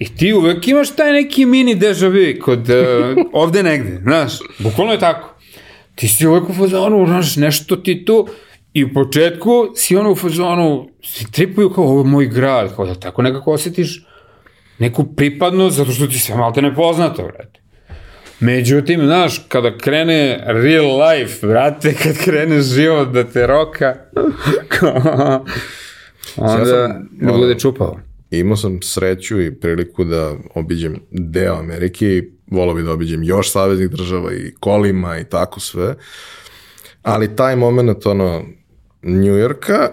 [0.00, 2.76] i ti uvek imaš taj neki mini deja vu kod, uh,
[3.42, 5.34] ovde negde, znaš, bukvalno je tako.
[5.94, 8.28] Ti si uvek u fazonu, znaš, nešto ti tu,
[8.72, 12.86] i u početku si ono u fazonu, si tripuju kao, ovo je moj grad, kao
[12.86, 14.06] da tako nekako osjetiš,
[14.78, 17.60] neku pripadnost, zato što ti sve malte nepoznato, brate.
[18.40, 23.94] Međutim, znaš, kada krene real life, brate, kad krene život da te roka,
[26.36, 27.58] onda Ja sam, ne bude
[28.30, 28.38] čupao.
[28.38, 33.52] Imao sam sreću i priliku da obiđem deo Amerike i volao bi da obiđem još
[33.52, 35.94] saveznih država i kolima i tako sve.
[37.02, 38.42] Ali taj moment, ono,
[39.02, 39.92] New Yorka,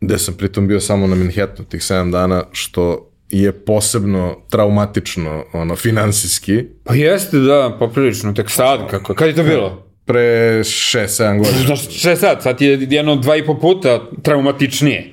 [0.00, 5.76] gde sam pritom bio samo na Manhattanu tih 7 dana, što je posebno traumatično, ono,
[5.76, 9.88] finansijski, Pa jeste, da, poprilično, tek sad, kako, kad je to bilo?
[10.08, 11.66] pre 6-7 godina.
[11.66, 15.12] Znaš, še sad, sad je jedno dva i po puta traumatičnije.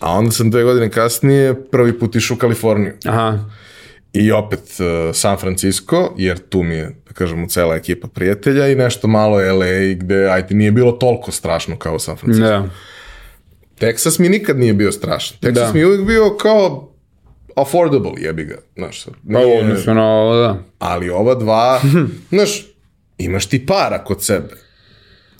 [0.00, 2.92] A onda sam dve godine kasnije prvi put išao u Kaliforniju.
[3.04, 3.38] Aha,
[4.12, 8.74] I opet uh, San Francisco, jer tu mi je, da kažemo, cela ekipa prijatelja i
[8.74, 12.46] nešto malo LA gde, ajde, nije bilo toliko strašno kao San Francisco.
[12.46, 12.68] da.
[13.78, 15.36] Texas mi nikad nije bio strašan.
[15.38, 15.72] Texas Da.
[15.72, 16.92] mi je uvijek bio kao
[17.56, 18.56] affordable, jebi ga.
[18.76, 20.62] Znaš, Pa nije- odnosno na ovo, da.
[20.78, 21.80] ali ova dva,
[22.30, 22.66] znaš,
[23.18, 24.54] imaš ti para kod sebe.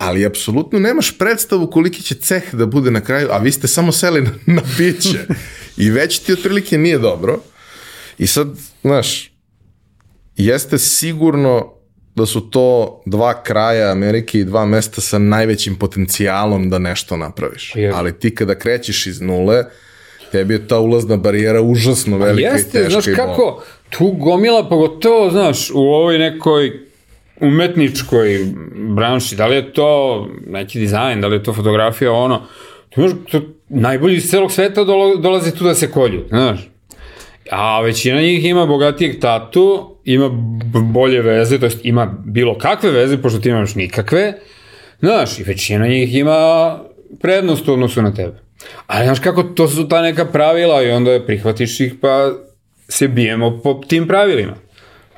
[0.01, 3.93] Ali apsolutno nemaš predstavu koliki će ceh da bude na kraju, a vi ste samo
[3.93, 5.19] seli na, na piće.
[5.77, 7.41] I već ti otprilike nije dobro.
[8.19, 8.49] I sad,
[8.83, 9.33] znaš,
[10.37, 11.75] jeste sigurno
[12.15, 17.73] da su to dva kraja Amerike i dva mesta sa najvećim potencijalom da nešto napraviš.
[17.77, 17.93] Je.
[17.95, 19.65] Ali ti kada krećeš iz nule,
[20.33, 23.33] tebi je ta ulazna barijera užasno velika i Jeste, teška znaš i bolna.
[23.33, 26.90] kako, tu gomila, pogotovo, znaš, u ovoj nekoj
[27.41, 28.39] umetničkoj
[28.95, 32.43] branši, da li je to neki dizajn, da li je to fotografija, ono,
[32.97, 36.69] imaš, to, najbolji iz celog sveta dolo, dolaze tu da se kolju, znaš.
[37.51, 40.29] A većina njih ima bogatijeg tatu, ima
[40.93, 44.33] bolje veze, to jest ima bilo kakve veze, pošto ti nemaš nikakve,
[45.01, 46.79] znaš, i većina njih ima
[47.21, 48.39] prednost u odnosu na tebe.
[48.87, 52.33] Ali znaš kako, to su ta neka pravila i onda prihvatiš ih pa
[52.89, 54.55] se bijemo po tim pravilima.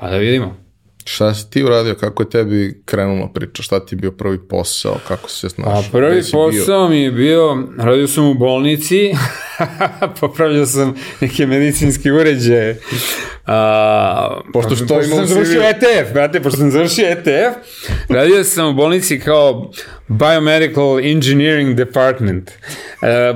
[0.01, 0.62] Pa da vidimo.
[1.05, 4.97] Šta si ti uradio, kako je tebi krenula priča, šta ti je bio prvi posao,
[5.09, 5.85] kako si se A snašao?
[5.93, 6.41] prvi Gde si bio?
[6.41, 9.13] posao mi je bio, radio sam u bolnici,
[10.21, 12.81] popravljao sam neke medicinske uređaje.
[13.47, 15.63] A, Pošto što pošto sam završio.
[15.63, 17.57] ETF, brate, pošto sam završio ETF,
[18.09, 19.71] radio sam u bolnici kao
[20.09, 22.51] Biomedical Engineering Department.
[22.51, 22.55] E,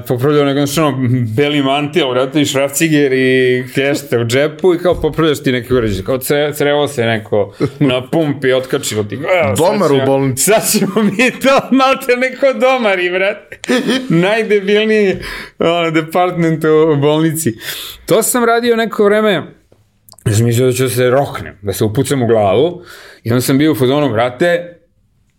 [0.08, 0.96] popravljao nego znači ono
[1.36, 6.04] beli mantil, brate, i šrafciger i kešte u džepu i kao popravljaš ti neke uređaje.
[6.04, 9.14] Kao cre, crevo se neko na pumpi otkačilo ti.
[9.14, 10.42] Evo, Domar u ćemo- bolnici.
[10.42, 13.58] Sad ćemo mi to malte neko domari, brate.
[14.22, 15.16] Najdebilniji
[15.58, 17.54] ono, department u bolnici.
[18.06, 19.42] To sam radio neko vreme,
[20.24, 22.82] mislio da ću da se roknem, da se upucam u glavu.
[23.22, 24.72] I onda sam bio u fazonu, brate,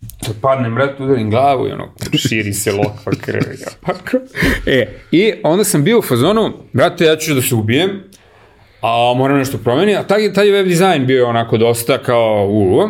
[0.00, 3.42] da padnem, brate, udarim glavu i ono, širi se lokva krv.
[3.60, 4.16] Ja, pako.
[4.66, 7.90] E, i onda sam bio u fazonu, brate, ja ću da se ubijem,
[8.80, 12.88] a moram nešto promeni, a taj, taj web dizajn bio onako dosta kao u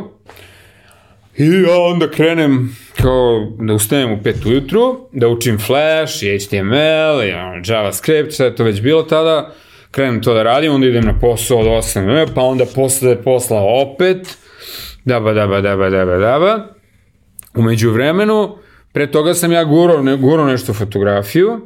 [1.38, 7.22] I ja onda krenem kao da ustanem u 5 ujutru, da učim Flash i HTML
[7.28, 9.52] i ono, JavaScript, je to već bilo tada,
[9.90, 14.38] krenem to da radim, onda idem na posao od 8, pa onda posle posla opet,
[15.04, 16.66] daba, daba, daba, daba, daba.
[17.56, 18.56] Umeđu vremenu,
[18.92, 21.60] pre toga sam ja gurao, ne, gurao nešto fotografiju,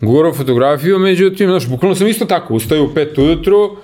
[0.00, 3.76] gurao fotografiju, međutim, znaš, bukvalno sam isto tako, ustaju u 5 ujutru,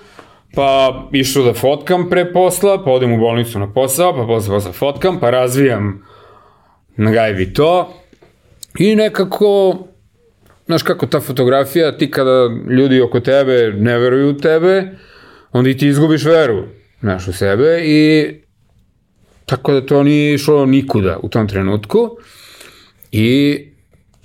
[0.55, 4.72] pa išao da fotkam pre posla, pa odem u bolnicu na posao, pa posle posla
[4.72, 6.07] fotkam, pa razvijam
[6.96, 7.94] na gajbi to.
[8.79, 9.79] I nekako
[10.66, 14.85] znaš kako ta fotografija, ti kada ljudi oko tebe ne veruju u tebe,
[15.53, 16.64] onda i ti izgubiš veru,
[17.01, 18.31] znaš, u sebe i
[19.46, 22.11] tako da to nije išlo nikuda u tom trenutku.
[23.12, 23.59] I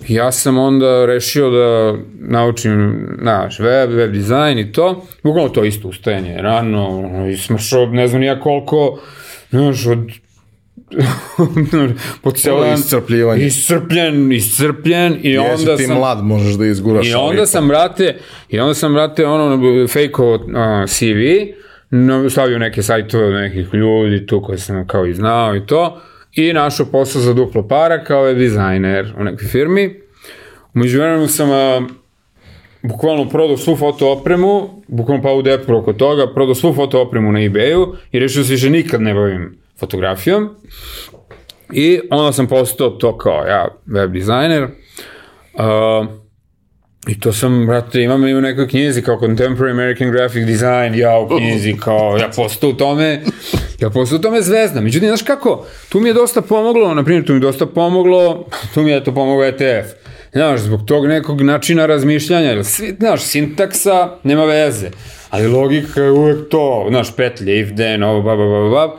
[0.08, 5.88] ja sam onda rešio da naučim, znaš, web, web dizajn i to, bukvalno to isto
[5.88, 9.00] ustajanje, rano, smršao, ne znam nija koliko,
[9.50, 9.98] znaš, od
[12.22, 13.46] po ceo dan iscrpljivanje.
[13.46, 17.08] iscrpljen, iscrpljen i Jesi onda ti sam mlad, možeš da izguraš.
[17.08, 18.16] i onda sam brate
[18.48, 20.40] i onda sam brate ono fejko uh,
[20.88, 21.18] CV
[22.30, 26.00] stavio neke sajtove od nekih ljudi tu koje sam kao i znao i to
[26.38, 30.00] i našao posao za duplo para kao web dizajner u nekoj firmi
[30.74, 31.86] umeđu vremenu sam a,
[32.82, 37.32] bukvalno prodao svu foto opremu, bukvalno pa u depu oko toga, prodao svu foto opremu
[37.32, 40.48] na ebayu i rešio se više nikad ne bavim fotografijom.
[41.72, 44.62] I onda sam postao to kao ja, web dizajner.
[44.62, 46.06] Uh,
[47.08, 51.18] I to sam, brate, imam i u nekoj knjizi kao Contemporary American Graphic Design, ja
[51.18, 53.22] u knjizi kao, ja postao u tome,
[53.80, 54.80] ja postao u tome zvezda.
[54.80, 58.46] Međutim, znaš kako, tu mi je dosta pomoglo, na primjer, tu mi je dosta pomoglo,
[58.74, 59.88] tu mi je to pomoglo ETF.
[60.32, 64.90] Znaš, zbog tog nekog načina razmišljanja, jer svi, znaš, sintaksa nema veze,
[65.30, 68.96] ali logika je uvek to, znaš, petlje, if then, ovo, ba, ba, ba, ba.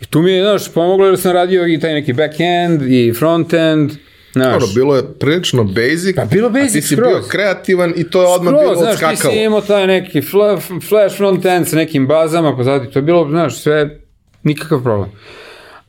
[0.00, 3.90] I tu mi je, znaš, pomoglo jer sam radio i taj neki back-end i front-end,
[4.32, 4.52] znaš.
[4.52, 7.08] Dobro, bilo je prilično basic, Pa bilo a ti basic si skroz.
[7.08, 9.34] bio kreativan i to je odmah Skroz, bilo znaš, ti odskakalo.
[9.34, 13.28] si imao taj neki fla, flash front-end sa nekim bazama, pa zadi, to je bilo,
[13.30, 14.00] znaš, sve,
[14.42, 15.10] nikakav problem.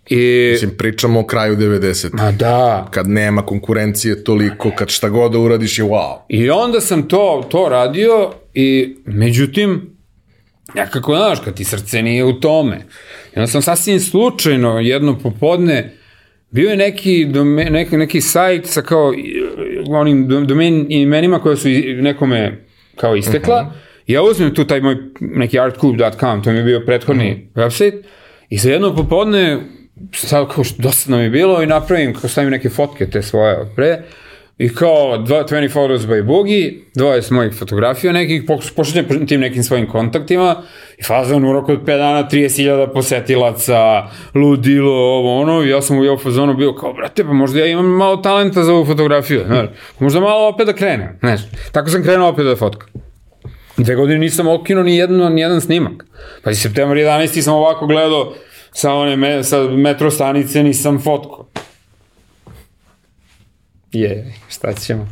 [0.09, 2.09] I, Mislim, pričamo o kraju 90.
[2.13, 6.17] ma da, Kad nema konkurencije toliko, kad šta god da uradiš je wow.
[6.29, 9.95] I onda sam to, to radio i međutim,
[10.75, 12.75] nekako, znaš, kad ti srce nije u tome.
[13.35, 15.97] I onda sam sasvim slučajno jedno popodne
[16.51, 19.13] bio je neki, dome, neki, neki sajt sa kao
[19.89, 21.67] onim do- domen imenima koje su
[22.01, 23.61] nekome kao istekla.
[23.61, 23.77] Uh -huh.
[24.07, 27.65] Ja uzmem tu taj moj neki artcube.com, to mi je bio prethodni uh -huh.
[27.65, 28.01] website
[28.49, 29.59] i za jedno popodne
[30.13, 33.57] sad kao što dosadno mi je bilo i napravim, kao stavim neke fotke te svoje
[33.57, 34.01] od pre
[34.61, 39.63] i kao dva, 20 photos by Boogie, 20 mojih fotografija nekih, poš- pošaljem tim nekim
[39.63, 40.61] svojim kontaktima
[40.97, 44.03] i fazon u roku od 5 dana 30.000 posetilaca,
[44.35, 47.85] ludilo, ovo ono, ja sam u jeho fazonu bio kao, brate, pa možda ja imam
[47.85, 49.69] malo talenta za ovu fotografiju, znaš,
[49.99, 52.89] možda malo opet da krenem, znaš, tako sam krenuo opet da fotkam.
[53.77, 56.05] Dve godine nisam okinuo ni, jedno, ni jedan snimak.
[56.43, 57.41] Pa i septembar 11.
[57.41, 58.33] sam ovako gledao
[58.71, 61.50] sa one me, sa metro stanice nisam fotko.
[63.91, 65.07] Je, šta ćemo?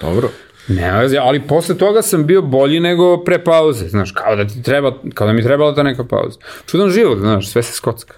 [0.00, 0.30] Dobro.
[0.68, 0.90] Ne,
[1.20, 5.26] ali posle toga sam bio bolji nego pre pauze, znaš, kao da ti treba, kao
[5.26, 6.38] da mi trebala ta neka pauza.
[6.66, 8.14] Čudan život, znaš, sve se skocka.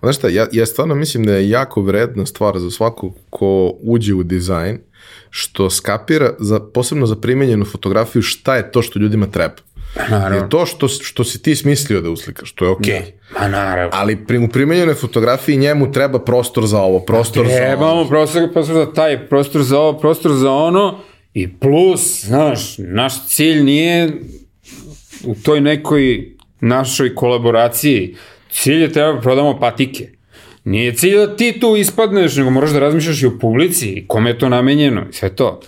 [0.00, 4.14] Znaš šta, ja, ja stvarno mislim da je jako vredna stvar za svakog ko uđe
[4.14, 4.78] u dizajn,
[5.30, 9.54] što skapira, za, posebno za primenjenu fotografiju, šta je to što ljudima treba.
[10.10, 10.36] Naravno.
[10.36, 12.94] Jer to što, što si ti smislio da uslikaš, to je okej.
[12.94, 13.40] Okay.
[13.40, 13.90] Ma naravno.
[13.92, 17.66] Ali pri, u primenjenoj fotografiji njemu treba prostor za ovo, prostor za ono.
[17.66, 20.98] Trebamo prostor, prostor za taj, prostor za ovo, prostor za ono
[21.34, 24.12] i plus, znaš, naš cilj nije
[25.24, 28.16] u toj nekoj našoj kolaboraciji,
[28.50, 30.08] cilj je treba da prodamo patike.
[30.64, 34.38] Nije cilj da ti tu ispadneš, nego moraš da razmišljaš i o publici, kome je
[34.38, 35.60] to namenjeno, i sve to.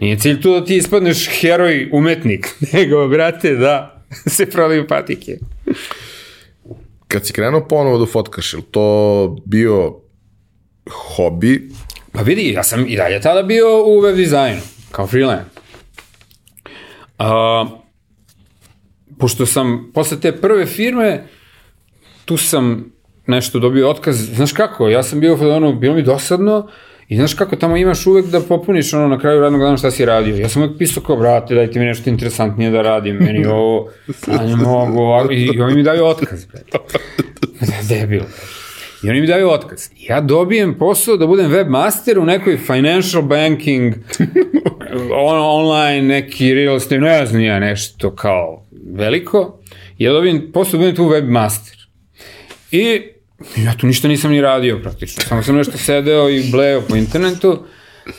[0.00, 4.04] Nije cilj tu da ti ispadneš heroj umetnik, nego, brate, da
[4.36, 5.38] se prodaju patike.
[7.08, 10.00] Kad si krenuo ponovo da fotkaš, je li to bio
[10.90, 11.70] hobi?
[12.12, 14.60] Pa vidi, ja sam i dalje tada bio u web dizajnu,
[14.90, 15.50] kao freelance.
[17.18, 17.66] A,
[19.18, 21.24] pošto sam, posle te prve firme,
[22.24, 22.92] tu sam
[23.26, 26.68] nešto dobio otkaz, znaš kako, ja sam bio, ono, bilo mi dosadno,
[27.10, 30.04] I znaš kako, tamo imaš uvek da popuniš ono na kraju radnog dana šta si
[30.04, 30.36] radio.
[30.36, 33.88] Ja sam uvek pisao kao, brate, dajte mi nešto interesantnije da radim, meni ovo,
[34.26, 36.78] a ne mogu, ovako, i, oni mi daju otkaz, brate.
[37.88, 38.22] Debil.
[39.02, 39.90] I oni mi daju otkaz.
[40.08, 43.94] Ja dobijem posao da budem webmaster u nekoj financial banking,
[45.28, 49.60] on, online, neki real estate, ne znam ja nešto kao veliko.
[49.98, 51.86] Ja dobijem posao da budem tu webmaster.
[52.70, 53.02] I
[53.56, 55.22] ja tu ništa nisam ni radio praktično.
[55.22, 57.64] Samo sam nešto sedeo i bleo po internetu.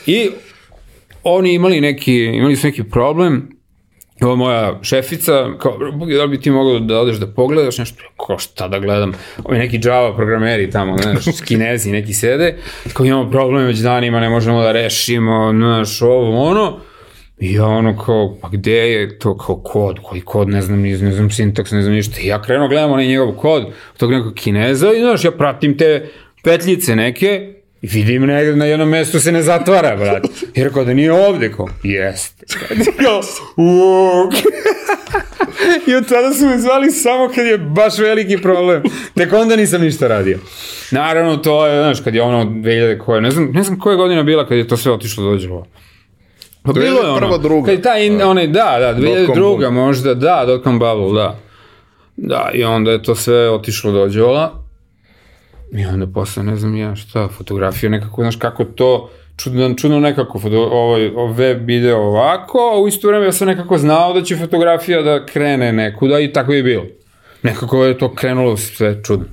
[0.06, 0.30] I
[1.24, 3.62] oni imali neki, imali su neki problem
[4.22, 8.04] Ova moja šefica, kao, Bugi, da li bi ti mogao da odeš da pogledaš nešto?
[8.16, 9.14] Ko šta da gledam?
[9.44, 12.58] Ovi neki Java programeri tamo, znaš, kinezi neki sede,
[12.94, 16.80] kao imamo problem već danima, ne možemo da rešimo, znaš, ovo, ono.
[17.42, 20.98] I ja ono kao, pa gde je to kao kod, koji kod, ne znam, ne
[20.98, 22.22] znam, ne znam sintaks, ne znam ništa.
[22.22, 23.66] I ja krenuo, gledam onaj njegov kod,
[23.98, 26.10] tog nekog kineza i znaš, ja pratim te
[26.44, 30.28] petljice neke I vidim negde na jednom mestu se ne zatvara, brate.
[30.56, 32.46] I rekao da nije ovde, kao, jeste.
[33.04, 33.22] Kao,
[33.58, 34.32] uuu.
[35.88, 38.84] I od tada su me zvali samo kad je baš veliki problem.
[39.16, 40.40] Tek onda nisam ništa radio.
[40.92, 44.24] Naravno, to je, znaš, kad je ono 2000 koje, ne znam, ne znam koja godina
[44.24, 45.68] bila kad je to sve otišlo dođelo.
[46.64, 47.72] Pa bilo je ono, prva, druga.
[47.72, 49.70] kad taj, in, onaj, da, da, Dotcom 2002 bubble.
[49.70, 51.40] možda, da, dotcom bubble, da.
[52.18, 54.64] Da, i onda je to sve otišlo dođola.
[55.72, 60.40] I onda posle, ne znam ja šta, fotografija nekako, znaš kako to, čudno, čudno nekako,
[60.40, 64.38] foto, ovaj, web video ovako, a u isto vreme ja sam nekako znao da će
[64.38, 66.86] fotografija da krene nekuda i tako je bilo.
[67.44, 69.26] Nekako je to krenulo sve čudno.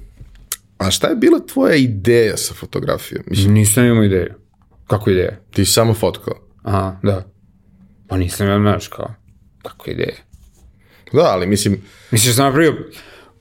[0.79, 3.23] A šta je bila tvoja ideja sa fotografijom?
[3.27, 4.35] Mislim, Nisam imao ideju.
[4.87, 5.37] Kako ideja?
[5.51, 6.35] ti samo fotkao.
[6.63, 7.23] Aha, da.
[8.09, 9.15] Pa nisam ja, znaš, kao,
[9.63, 10.15] kako ideja?
[11.13, 12.75] Da, ali mislim, Misliš da sam napravio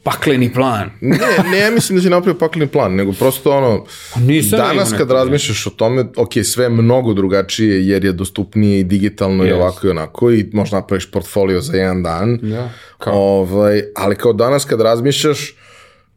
[0.04, 0.90] pakleni plan?
[1.02, 1.18] ne,
[1.52, 5.12] ne ja mislim da si napravio pakleni plan, nego prosto ono, Pa nisam danas kad
[5.12, 9.54] razmišljaš o tome, ok, sve je mnogo drugačije jer je dostupnije i digitalno i Yes.
[9.54, 13.14] ovako i onako i možeš napraviš portfolio za jedan dan, Da, kao?
[13.16, 15.56] ovaj, ali kao danas kad razmišljaš,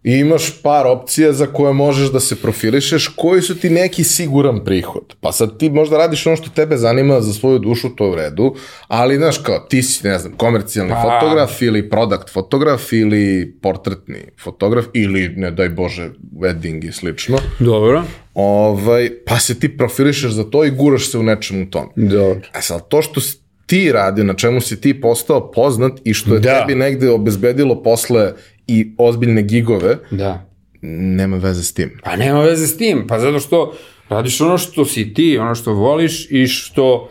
[0.04, 5.14] imaš par opcija za koje možeš da se profilišeš, koji su ti neki siguran prihod.
[5.20, 8.14] Pa sad ti možda radiš ono što tebe zanima za svoju dušu, to je u
[8.14, 8.54] redu,
[8.88, 11.02] ali znaš kao ti si, ne znam, komercijalni Pa.
[11.02, 17.38] fotograf ili product fotograf ili portretni fotograf ili, ne daj Bože, wedding i slično.
[17.58, 18.02] Dobro.
[18.34, 21.88] Ovaj, pa se ti profilišeš za to i guraš se u nečemu u tome.
[21.96, 22.40] Dobro.
[22.52, 26.34] A sad, to što si ti radio, na čemu si ti postao poznat i što
[26.34, 26.60] je Da.
[26.60, 28.32] tebi negde obezbedilo posle
[28.70, 30.46] i ozbiljne gigove, Da.
[30.82, 32.00] nema veze s tim.
[32.04, 33.74] Pa nema veze s tim, pa zato što
[34.08, 37.10] radiš ono što si ti, ono što voliš i što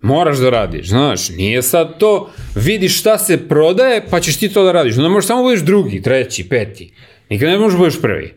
[0.00, 4.64] moraš da radiš, znaš, nije sad to, vidiš šta se prodaje, pa ćeš ti to
[4.64, 6.92] da radiš, onda možeš samo budeš drugi, treći, peti,
[7.30, 8.34] nikad ne možeš budeš prvi.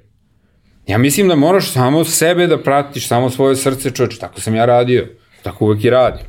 [0.87, 4.65] Ja mislim da moraš samo sebe da pratiš, samo svoje srce čoče, tako sam ja
[4.65, 5.07] radio,
[5.43, 6.25] tako uvek i radim.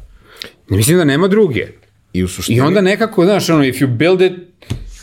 [0.69, 1.67] Mislim da nema druge.
[2.13, 4.33] I u suštini, I onda nekako, znaš, ono, if you build it,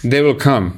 [0.03, 0.71] they will come.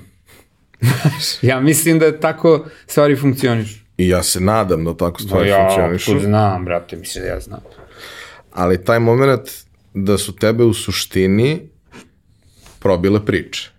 [1.42, 3.84] Ja mislim da tako stvari funkcioniš.
[3.98, 7.30] i ja se nadam da tako Pa stvari ja, funkcionišu, to znam, brate, misliš da
[7.30, 7.60] ja znam.
[8.54, 9.50] ali taj moment
[9.94, 11.70] da su tebe u suštini
[12.80, 13.70] probile priče.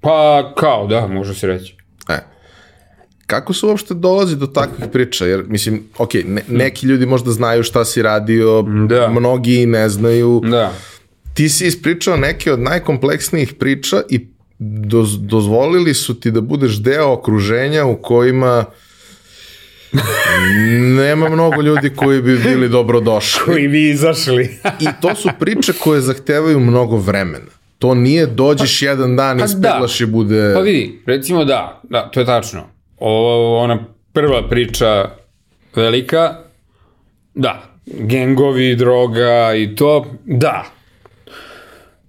[0.00, 1.76] Pa, kao, da, može se reći.
[2.08, 2.18] E,
[3.26, 5.26] kako se uopšte dolazi do takvih priča?
[5.26, 9.08] Jer, mislim, ok, ne, neki ljudi možda znaju šta si radio, Da.
[9.10, 10.40] mnogi ne znaju.
[10.50, 10.72] Da.
[11.34, 14.26] Ti si ispričao neke od najkompleksnijih priča i
[14.58, 18.64] doz, dozvolili su ti da budeš deo okruženja u kojima
[20.98, 23.44] nema mnogo ljudi koji bi bili dobrodošli.
[23.44, 24.44] Koji bi izašli.
[24.84, 27.54] I to su priče koje zahtevaju mnogo vremena.
[27.78, 30.52] To nije dođeš jedan dan, pa ispeglaš i bude...
[30.54, 32.62] pa vidi, recimo da, da, to je tačno.
[32.98, 35.10] Ovo, ona prva priča
[35.74, 36.34] velika,
[37.34, 40.64] da, gengovi, droga i to, da.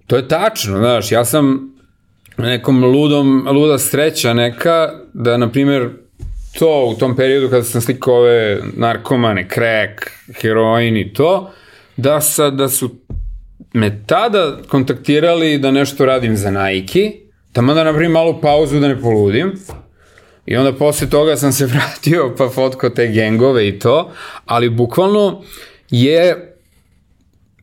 [0.06, 1.75] To je tačno, znaš, ja sam
[2.38, 5.90] nekom ludom, luda sreća neka, da, na primjer,
[6.58, 10.10] to u tom periodu kada sam slikao ove narkomane, krek,
[10.42, 11.50] heroin i to,
[11.96, 12.90] da, sa, da su
[13.72, 17.12] me tada kontaktirali da nešto radim za Nike,
[17.52, 19.52] tamo da napravim malu pauzu da ne poludim,
[20.46, 24.10] I onda posle toga sam se vratio pa fotkao te gengove i to,
[24.44, 25.42] ali bukvalno
[25.90, 26.52] je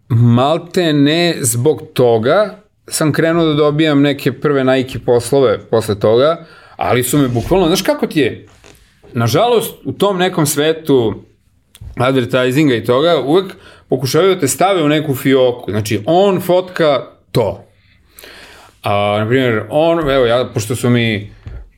[0.09, 7.03] malte ne zbog toga sam krenuo da dobijam neke prve Nike poslove posle toga, ali
[7.03, 8.45] su me bukvalno, znaš kako ti je?
[9.13, 11.23] Nažalost, u tom nekom svetu
[11.97, 13.55] advertisinga i toga, uvek
[13.89, 15.71] pokušavaju da te stave u neku fioku.
[15.71, 17.65] Znači, on fotka to.
[18.83, 21.31] A, na primjer, on, evo ja, pošto su mi,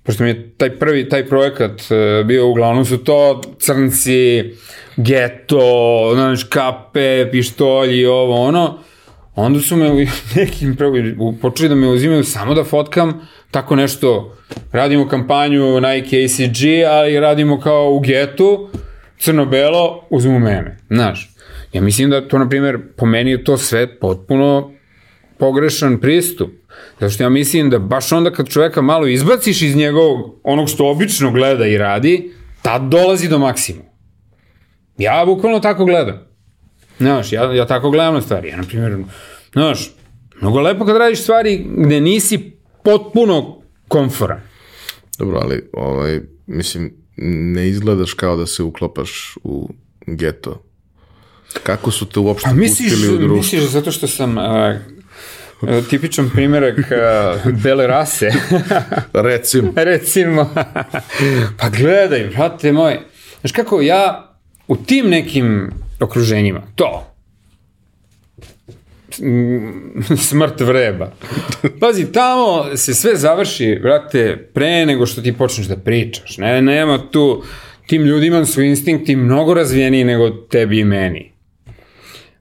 [0.03, 4.43] pošto mi je taj prvi, taj projekat e, bio, uglavnom su to crnci,
[4.97, 8.79] geto, znaš, kape, pištolji, ovo, ono,
[9.35, 9.95] onda su me u
[10.35, 10.77] nekim
[11.41, 14.37] počeli da me uzimaju samo da fotkam tako nešto,
[14.71, 18.69] radimo kampanju Nike ACG, ali radimo kao u getu,
[19.19, 21.35] crno-belo, uzmu mene, znaš.
[21.73, 24.71] Ja mislim da to, na primjer, po meni je to sve potpuno
[25.37, 26.49] pogrešan pristup.
[26.99, 30.89] Zato što ja mislim da baš onda kad čoveka malo izbaciš iz njegovog, onog što
[30.89, 32.31] obično gleda i radi,
[32.61, 33.89] tad dolazi do maksimuma.
[34.97, 36.34] Ja bukvalno tako gledam.
[36.97, 38.49] Znaš, ja, ja tako gledam na stvari.
[38.49, 38.97] Ja, na primjer,
[39.53, 39.91] znaš,
[40.41, 42.51] mnogo lepo kad radiš stvari gde nisi
[42.83, 44.41] potpuno komforan.
[45.19, 49.69] Dobro, ali, ovaj, mislim, ne izgledaš kao da se uklapaš u
[50.07, 50.61] geto.
[51.63, 53.37] Kako su te uopšte A misliš, pustili u društvo?
[53.37, 54.43] misliš zato što sam uh,
[55.89, 58.31] tipičan primjerak uh, bele rase,
[59.13, 59.71] Recimo.
[59.91, 60.53] recimo.
[61.59, 62.99] pa gledaj, brate moj.
[63.41, 64.35] Znaš kako, ja
[64.67, 67.15] u tim nekim okruženjima, to,
[70.29, 71.11] smrt vreba.
[71.79, 76.37] Pazi, tamo se sve završi, brate, pre nego što ti počneš da pričaš.
[76.37, 77.43] Ne, nema tu,
[77.87, 81.31] tim ljudima su instinkti mnogo razvijeniji nego tebi i meni.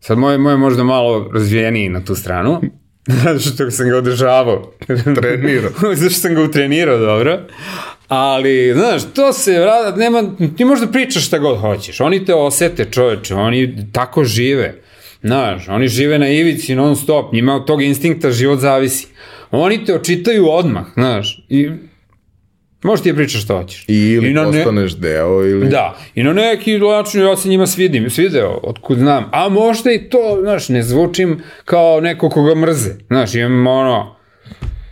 [0.00, 2.61] Sad moje, moje možda malo razvijeniji na tu stranu,
[3.24, 4.72] zato što sam ga održavao.
[5.14, 5.70] Trenirao.
[5.96, 7.40] zato što sam ga utrenirao, dobro.
[8.09, 10.22] Ali, znaš, to se, nema,
[10.57, 12.00] ti možda pričaš šta god hoćeš.
[12.00, 14.80] Oni te osete, čoveče, oni tako žive.
[15.22, 19.07] Znaš, oni žive na ivici non stop, njima od tog instinkta život zavisi.
[19.50, 21.70] Oni te očitaju odmah, znaš, i
[22.84, 23.84] Možeš ti je pričaš što hoćeš.
[23.88, 25.00] I ili I postaneš ne...
[25.00, 25.68] deo ili...
[25.68, 29.28] Da, i na neki način ja se njima svidim, svideo, otkud znam.
[29.32, 32.90] A možda i to, znaš, ne zvučim kao neko koga mrze.
[33.07, 34.16] Znaš, imam ono,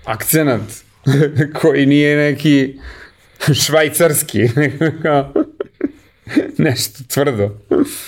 [0.04, 0.60] akcenat
[1.60, 2.78] koji nije neki
[3.64, 4.38] švajcarski.
[6.58, 7.50] Nešto tvrdo.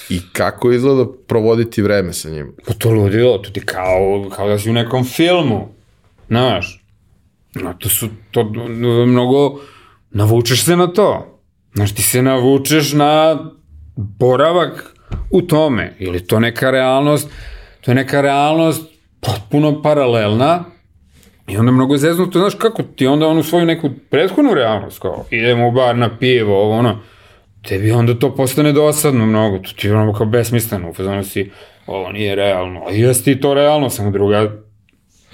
[0.08, 2.56] I kako izgleda provoditi vreme sa njim?
[2.66, 5.68] Pa to ludilo, to ti kao, kao da si u nekom filmu.
[6.28, 6.84] Znaš,
[7.54, 8.44] no, to su, to
[9.06, 9.60] mnogo,
[10.10, 11.40] navučeš se na to.
[11.74, 13.38] Znaš, ti se navučeš na
[13.96, 14.94] boravak
[15.30, 15.96] u tome.
[15.98, 17.28] Ili to neka realnost,
[17.80, 18.82] to je neka realnost
[19.20, 20.73] potpuno paralelna
[21.46, 25.68] I onda mnogo zeznuto, znaš kako ti onda onu svoju neku prethodnu realnost, kao idemo
[25.68, 26.98] u bar na pivo, ovo ono,
[27.68, 31.50] tebi onda to postane dosadno mnogo, to ti je ono kao besmisleno, ufazano si,
[31.86, 34.52] ovo nije realno, a jesi ti to realno, samo druga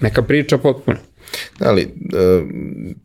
[0.00, 0.98] neka priča potpuno.
[1.60, 1.88] Ali, e,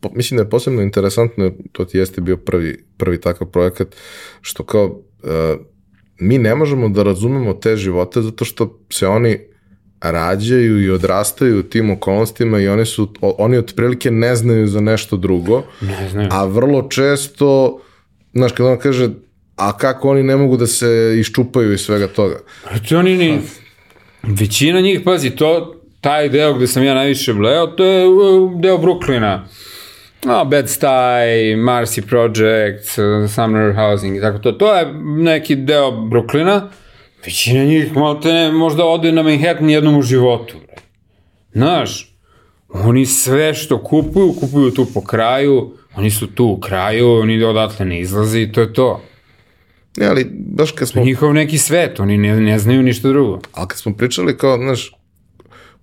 [0.01, 3.87] po, mislim da je posebno interesantno, to ti jeste bio prvi, prvi takav projekat,
[4.41, 5.55] što kao, e,
[6.19, 9.39] mi ne možemo da razumemo te živote zato što se oni
[10.11, 15.17] rađaju i odrastaju u tim okolnostima i oni su, oni otprilike ne znaju za nešto
[15.17, 16.29] drugo, ne znaju.
[16.31, 17.79] a vrlo često
[18.35, 19.09] znaš, kada on kaže,
[19.55, 22.39] a kako oni ne mogu da se iščupaju iz svega toga?
[22.71, 23.39] Znači, oni ni,
[24.23, 28.77] većina njih, pazi, to, taj deo gde sam ja najviše bleo, to je uh, deo
[28.77, 29.39] Brooklyna.
[30.25, 34.51] No, Bed-Stuy, Marcy Project, uh, Sumner Housing i tako to.
[34.51, 36.61] To je neki deo Brooklyna.
[37.25, 40.55] Većina njih malte ne, možda ode na Manhattan jednom u životu.
[40.57, 40.75] Bre.
[41.53, 42.15] Znaš,
[42.69, 47.85] oni sve što kupuju, kupuju tu po kraju, Oni su tu u kraju, oni odatle
[47.85, 49.01] ne izlaze i to je to.
[49.97, 51.03] Ne, ali baš kad smo...
[51.03, 53.39] Njihov neki svet, oni ne, ne znaju ništa drugo.
[53.53, 54.91] Ali kad smo pričali kao, znaš,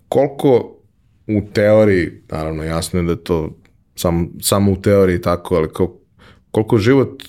[0.09, 0.77] koliko
[1.27, 3.51] u teoriji, naravno jasno je da je to
[3.95, 5.97] sam, samo u teoriji tako, ali kao,
[6.51, 7.23] koliko život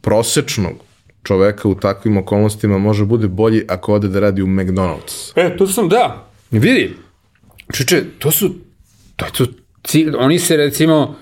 [0.00, 0.72] prosečnog
[1.22, 5.32] čoveka u takvim okolnostima može bude bolji ako ode da radi u McDonald's.
[5.36, 6.26] E, to sam, da.
[6.50, 6.94] Vidi,
[7.72, 8.54] čuče, to su,
[9.16, 9.44] to, to,
[9.84, 11.16] cilj, oni se recimo,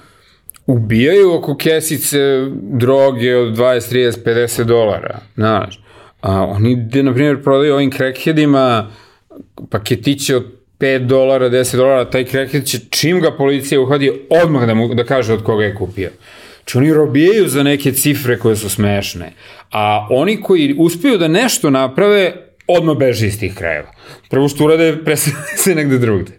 [0.66, 2.18] ubijaju oko kesice
[2.62, 5.80] droge od 20, 30, 50 dolara, znaš.
[6.20, 8.90] A oni, na primjer, prodaju ovim crackheadima
[9.70, 10.46] paketiće od
[10.78, 15.04] 5 dolara, 10 dolara, taj crackhead će, čim ga policija uhadi, odmah da, mu, da
[15.04, 16.10] kaže od koga je kupio.
[16.60, 19.32] Znači oni robijaju za neke cifre koje su smešne.
[19.72, 22.32] A oni koji uspeju da nešto naprave,
[22.66, 23.92] odmah beže iz tih krajeva.
[24.30, 26.32] Prvo što urade, presede se negde drugde.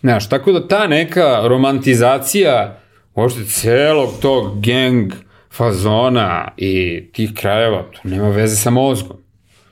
[0.00, 2.80] Znaš, tako da ta neka romantizacija
[3.14, 5.12] uopšte celog tog gang
[5.52, 9.16] fazona i tih krajeva, to nema veze sa mozgom.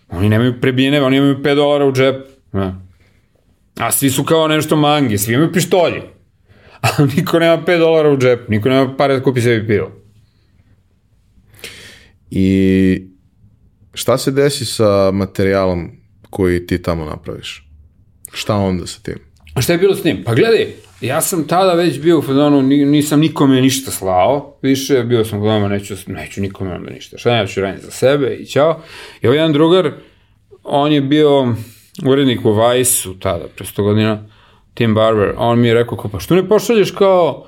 [0.09, 2.27] Oni nemaju prebijene, oni imaju 5 dolara u džep.
[2.53, 2.75] Ja.
[3.79, 6.03] A svi su kao nešto mangi, svi imaju pištolje.
[6.81, 9.93] A niko nema 5 dolara u džep, niko nema pare da kupi sebi pivo.
[12.31, 13.03] I
[13.95, 15.91] šta se desi sa materijalom
[16.31, 17.69] koji ti tamo napraviš?
[18.33, 19.19] Šta onda sa tim?
[19.55, 20.23] A šta je bilo s njim?
[20.25, 20.67] Pa gledaj,
[21.01, 25.69] ja sam tada već bio u fazonu, nisam nikome ništa slao, više, bio sam doma,
[25.69, 28.83] neću, neću nikome onda ništa, šta ja ću raditi za sebe i ćao.
[29.23, 29.93] I ovaj jedan drugar,
[30.65, 31.55] on je bio
[32.07, 34.27] urednik u Vice-u tada, pre 100 godina,
[34.75, 37.47] Tim Barber, on mi je rekao, kao, pa što ne pošalješ kao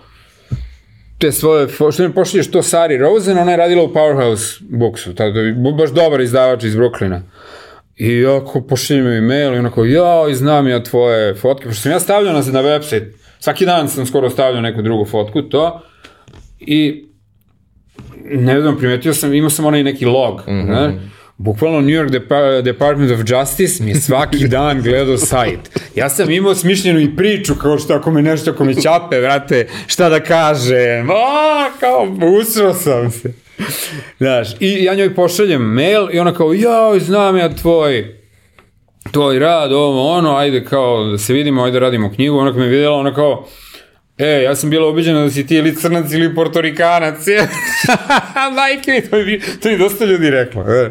[1.18, 5.40] te svoje, što ne pošalješ to Sari Rosen, ona je radila u Powerhouse Booksu, tada,
[5.78, 7.20] baš dobar izdavač iz Brooklyna.
[7.96, 12.00] I ako pošaljem mi mail i onako, ja, znam ja tvoje fotke, pošto sam ja
[12.00, 15.80] stavljao na, na website, svaki dan sam skoro stavljao neku drugu fotku, to,
[16.58, 17.06] i
[18.24, 20.66] ne znam, primetio sam, imao sam onaj neki log, mm -hmm.
[20.66, 21.00] ne?
[21.43, 22.28] Bukvalno New York Dep
[22.64, 25.80] Department of Justice mi je svaki dan gledao sajt.
[25.95, 29.68] Ja sam imao smišljenu i priču kao što ako me nešto, ako me ćape, vrate,
[29.86, 33.32] šta da kažem, a, kao, usro sam se.
[34.18, 38.20] Znaš, i ja njoj pošaljem mail i ona kao, jao, znam ja tvoj,
[39.11, 42.66] tvoj rad, ovo, ono, ajde kao da se vidimo, ajde radimo knjigu, ona kao me
[42.66, 43.49] videla, ona kao,
[44.18, 47.18] E, ja sam bila ubeđena da si ti ili crnac ili portorikanac.
[48.56, 50.62] Majke mi, to mi, to mi dosta ljudi reklo.
[50.62, 50.90] E.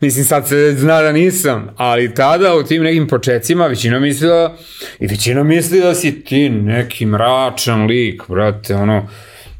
[0.00, 4.56] Mislim, sad se zna da nisam, ali tada u tim nekim početcima većina mislila,
[5.00, 9.08] i većina misli da si ti neki mračan lik, brate, ono,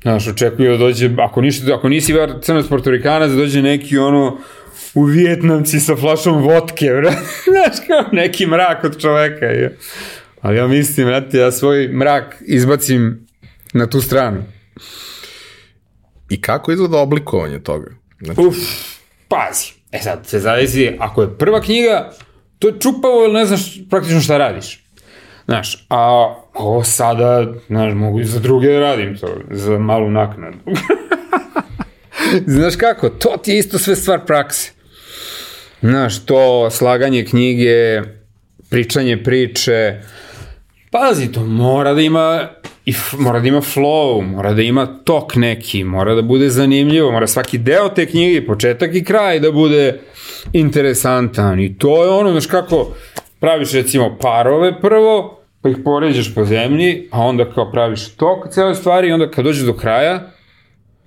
[0.03, 4.39] znaš, očekuju da dođe, ako, ništa, ako nisi bar crnac portorikanac, da dođe neki, ono,
[4.95, 7.17] u Vjetnamci sa flašom vodke, brate,
[7.53, 9.79] znaš, kao neki mrak od čoveka, je.
[10.41, 13.27] Ali ja mislim, brate, ja svoj mrak izbacim
[13.73, 14.43] na tu stranu.
[16.29, 17.91] I kako izgleda oblikovanje toga?
[18.21, 18.57] Znači, Uf,
[19.29, 19.73] pazi.
[19.93, 22.11] E sad, se zavisi, ako je prva knjiga,
[22.59, 24.85] to je čupavo ili ne znaš praktično šta radiš.
[25.45, 30.59] Znaš, a ovo sada, znaš, mogu i za druge da radim to, za malu naknadu.
[32.47, 34.73] znaš kako, to ti je isto sve stvar prakse.
[35.83, 38.03] Znaš, to slaganje knjige,
[38.71, 40.01] pričanje priče,
[40.91, 42.49] pazi, to mora da ima
[42.87, 47.27] i mora da ima flow, mora da ima tok neki, mora da bude zanimljivo, mora
[47.27, 50.01] svaki deo te knjige, početak i kraj da bude
[50.53, 51.61] interesantan.
[51.61, 52.95] I to je ono, znaš kako
[53.41, 58.75] praviš recimo parove prvo, pa ih poređaš po zemlji, a onda kao praviš tok cele
[58.75, 60.31] stvari i onda kad dođeš do kraja,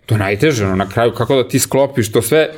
[0.05, 2.49] to je najteže, ono, na kraju kako da ti sklopiš to sve,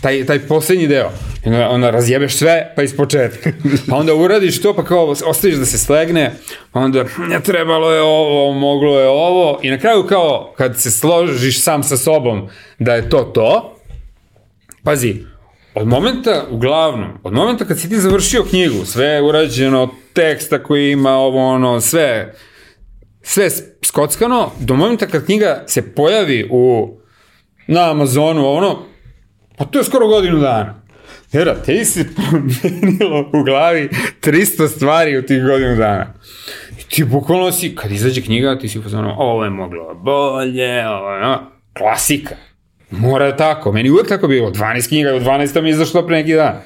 [0.00, 1.10] taj, taj poslednji deo.
[1.44, 3.50] I onda, onda razjebeš sve, pa iz početka.
[3.88, 6.32] Pa onda uradiš to, pa kao ostaviš da se slegne,
[6.72, 9.60] pa onda ne trebalo je ovo, moglo je ovo.
[9.62, 13.76] I na kraju kao kad se složiš sam sa sobom da je to to,
[14.84, 15.16] pazi,
[15.74, 20.92] od momenta, uglavnom, od momenta kad si ti završio knjigu, sve je urađeno, teksta koji
[20.92, 22.34] ima ovo, ono, sve,
[23.22, 23.48] sve
[23.84, 26.96] skockano, do momenta kad knjiga se pojavi u,
[27.66, 28.78] na Amazonu, ono,
[29.58, 30.74] pa to je skoro godinu dana.
[31.32, 33.88] Jer, te si promenilo u glavi
[34.20, 36.14] 300 stvari u tih godinu dana.
[36.80, 41.14] I ti bukvalno si, kad izađe knjiga, ti si upoznano, ovo je moglo bolje, ovo
[41.14, 42.34] je, no, klasika.
[42.90, 46.34] Mora je tako, meni uvek tako bilo, 12 knjiga, u 12 mi izašlo pre neki
[46.34, 46.60] dan.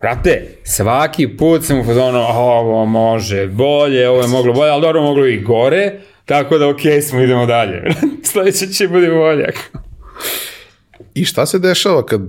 [0.00, 5.26] Brate, svaki put sam upoznano, ovo može bolje, ovo je moglo bolje, ali dobro moglo
[5.26, 5.92] i gore,
[6.24, 7.82] tako da okej okay, smo, idemo dalje.
[8.32, 9.48] Sledeće će bude bolje.
[11.16, 12.20] I šta se dešava kad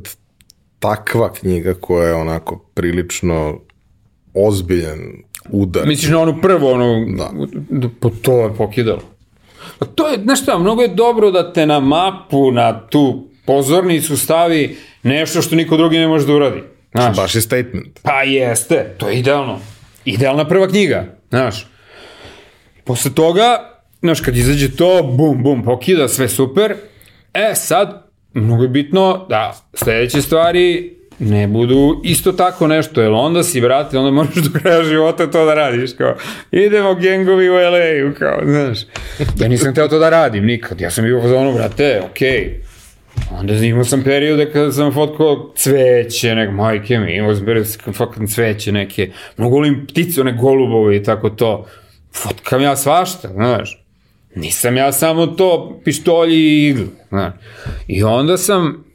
[0.79, 3.59] takva knjiga koja je onako prilično
[4.33, 4.99] ozbiljan
[5.49, 5.88] udar.
[5.88, 7.31] Misliš na onu prvu, ono, Da.
[7.99, 9.01] pa to je pokidalo.
[9.79, 14.17] Pa to je, znaš šta, mnogo je dobro da te na mapu, na tu pozornicu
[14.17, 16.63] stavi nešto što niko drugi ne može da uradi.
[16.91, 17.99] Znaš, Baš je statement.
[18.03, 19.59] Pa jeste, to je idealno.
[20.05, 21.67] Idealna prva knjiga, znaš.
[22.83, 26.75] Posle toga, znaš, kad izađe to, bum, bum, pokida, sve super.
[27.33, 28.07] E, sad,
[28.38, 33.97] mnogo je bitno da sledeće stvari ne budu isto tako nešto, jer onda si, brate,
[33.97, 36.15] onda moraš do kraja života to da radiš, kao,
[36.51, 38.79] idemo gengovi u LA-u, kao, znaš.
[39.39, 42.67] Ja nisam teo to da radim nikad, ja sam bio u zonu, brate, okej, okay.
[43.31, 48.27] Onda imao sam periode kada sam fotkao cveće, nek majke mi, imao sam periode fotkam
[48.27, 51.65] cveće neke, mnogo volim ptice, one golubove i tako to.
[52.13, 53.86] Fotkam ja svašta, znaš.
[54.38, 56.85] Nisam ja samo to pištolji i igle.
[57.88, 58.85] I onda sam,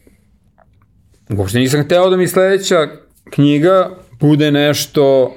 [1.36, 2.88] uopšte nisam hteo da mi sledeća
[3.30, 3.90] knjiga
[4.20, 5.34] bude nešto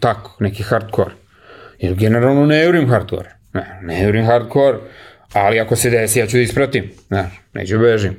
[0.00, 1.10] tako, neki hardcore.
[1.78, 3.30] Jer generalno ne jurim hardcore.
[3.52, 4.78] Ne, ne jurim hardcore,
[5.32, 6.90] ali ako se desi, ja ću da ispratim.
[7.08, 8.16] Znaš, neću bežim.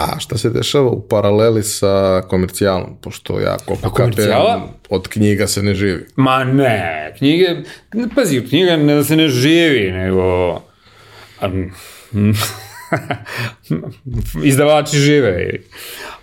[0.00, 2.96] A šta se dešava u paraleli sa komercijalom?
[3.00, 6.06] Pošto ja koliko kapiram, od knjiga se ne živi.
[6.16, 7.46] Ma ne, knjige,
[8.14, 10.52] pazi, od knjiga ne da se ne živi, nego...
[11.42, 11.72] um,
[14.44, 15.60] izdavači žive.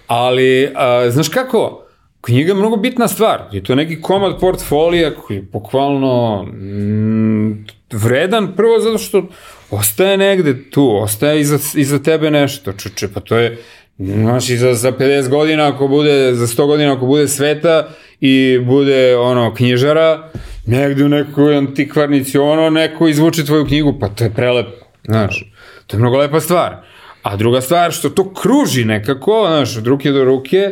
[0.08, 1.88] Ali, a, znaš kako,
[2.22, 3.44] knjiga je mnogo bitna stvar.
[3.52, 9.28] I to je neki komad portfolija koji je bukvalno mm, vredan prvo zato što
[9.72, 13.58] ostaje negde tu, ostaje iza, iza tebe nešto, čuče, pa to je
[14.00, 17.88] Znaš, i za, za 50 godina ako bude, za 100 godina ako bude sveta
[18.22, 20.30] i bude ono knjižara,
[20.66, 25.54] negde u nekoj antikvarnici ono, neko izvuče tvoju knjigu, pa to je prelepo, znaš.
[25.88, 26.76] To je mnogo lepa stvar.
[27.24, 30.72] A druga stvar, što to kruži nekako, znaš, od ruke do ruke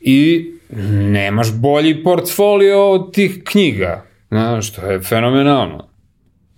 [0.00, 0.50] i
[0.90, 4.04] nemaš bolji portfolio od tih knjiga.
[4.28, 5.88] Znaš, to je fenomenalno.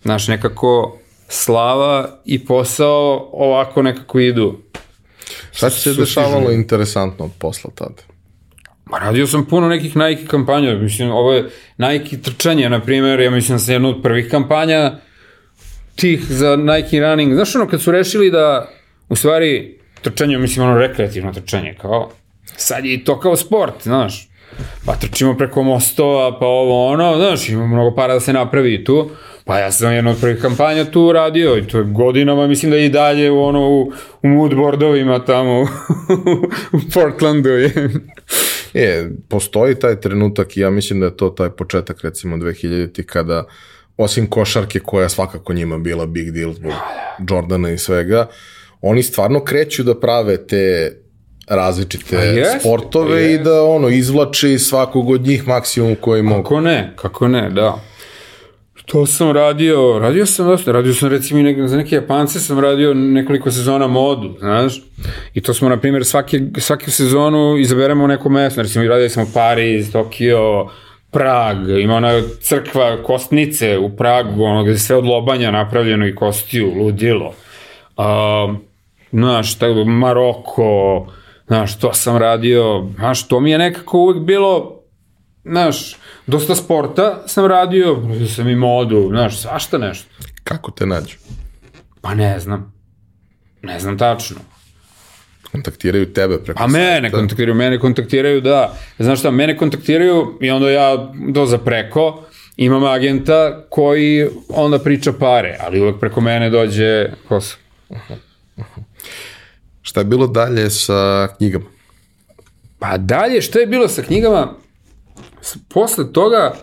[0.03, 0.99] Znaš, nekako
[1.29, 4.59] slava i posao ovako nekako idu.
[5.53, 8.03] Šta ti se dešavalo interesantno od posla tada?
[8.85, 13.31] Ma radio sam puno nekih Nike kampanja, mislim, ovo je Nike trčanje, na primjer, ja
[13.31, 14.99] mislim da sam jedna od prvih kampanja
[15.97, 17.35] tih za Nike running.
[17.35, 18.69] Znaš ono, kad su rešili da,
[19.09, 22.11] u stvari, trčanje, mislim, ono rekreativno trčanje, kao,
[22.57, 24.29] sad je i to kao sport, znaš,
[24.85, 28.85] pa trčimo preko mostova, pa ovo ono, znaš, ima mnogo para da se napravi i
[28.85, 29.11] tu,
[29.47, 32.77] Pa ja sam jedno od prvih kampanja tu radio i to je godinama, mislim da
[32.77, 33.93] je i dalje u, ono, u,
[34.23, 35.61] u moodboardovima tamo
[36.77, 37.73] u Portlandu je.
[38.75, 43.45] E, postoji taj trenutak i ja mislim da je to taj početak recimo 2000-ti kada
[43.97, 46.73] osim košarke koja je svakako njima bila big deal zbog
[47.31, 48.29] Jordana i svega,
[48.81, 50.97] oni stvarno kreću da prave te
[51.49, 53.45] različite A jest, sportove a i jest.
[53.45, 56.43] da ono izvlače iz svakog od njih maksimum koji mogu.
[56.43, 57.81] Kako ne, kako ne, da.
[58.87, 62.95] To sam radio, radio sam dosta, radio sam recimo nek, za neke Japance sam radio
[62.95, 64.83] nekoliko sezona modu, znaš,
[65.35, 69.93] i to smo, na primjer, svake, svake sezonu izaberemo neko mesto, recimo radio sam Pariz,
[69.93, 70.67] Tokio,
[71.11, 76.75] Prag, ima ona crkva Kostnice u Pragu, ono gde sve od lobanja napravljeno i kostiju,
[76.75, 77.35] ludilo.
[77.97, 78.59] Um,
[79.13, 81.07] znaš, tako, Maroko,
[81.47, 84.76] znaš, to sam radio, znaš, to mi je nekako uvek bilo,
[85.49, 87.97] znaš, dosta sporta sam radio,
[88.37, 90.09] sam i modu, znaš, svašta nešto.
[90.45, 91.17] Kako te nađu?
[92.01, 92.73] Pa ne znam.
[93.63, 94.37] Ne znam tačno.
[95.53, 97.17] Kontaktiraju tebe preko A mene sajta?
[97.17, 98.75] kontaktiraju, mene kontaktiraju, da.
[98.99, 102.25] Znaš šta, mene kontaktiraju i onda ja doza preko,
[102.57, 107.59] imam agenta koji onda priča pare, ali uvek preko mene dođe posao.
[109.83, 111.65] Šta je bilo dalje sa knjigama?
[112.79, 114.55] Pa dalje, šta je bilo sa knjigama?
[115.69, 116.55] Posle toga,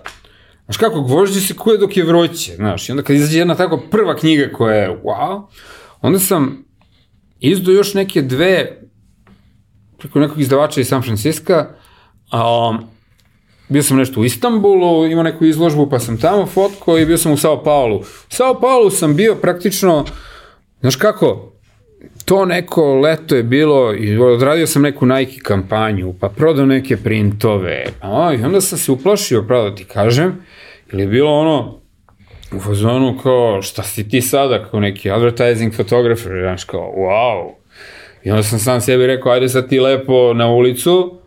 [0.65, 3.81] znaš kako, gvožđe se kuje dok je vruće, znaš, i onda kad izađe jedna tako
[3.91, 5.41] prva knjiga koja je wow,
[6.01, 6.65] onda sam
[7.39, 8.79] izdao još neke dve
[9.97, 11.63] preko nekog izdavača iz San Francisco,
[12.31, 12.77] a um,
[13.69, 17.31] bio sam nešto u Istanbulu, imao neku izložbu, pa sam tamo fotko i bio sam
[17.31, 17.97] u Sao Paulu.
[17.99, 20.05] U Sao Paulu sam bio praktično,
[20.81, 21.52] znaš kako,
[22.25, 23.93] to neko leto je bilo
[24.33, 29.43] odradio sam neku Nike kampanju, pa prodao neke printove, pa i onda sam se uplašio,
[29.43, 30.45] pravo da ti kažem,
[30.91, 31.79] ili je bilo ono,
[32.55, 37.49] u fazonu kao, šta si ti sada, kao neki advertising photographer, znaš, kao, wow.
[38.23, 41.19] I onda sam sam sebi rekao, ajde sad ti lepo na ulicu,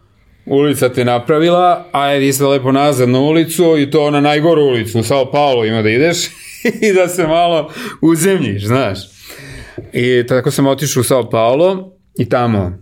[0.47, 5.03] ulica te napravila, ajde sad lepo nazad na ulicu i to na najgoru ulicu, u
[5.03, 6.27] Sao Paulo ima da ideš
[6.89, 7.71] i da se malo
[8.03, 9.16] uzemljiš, znaš.
[9.93, 12.73] I tako sam otišao u Sao Paulo i tamo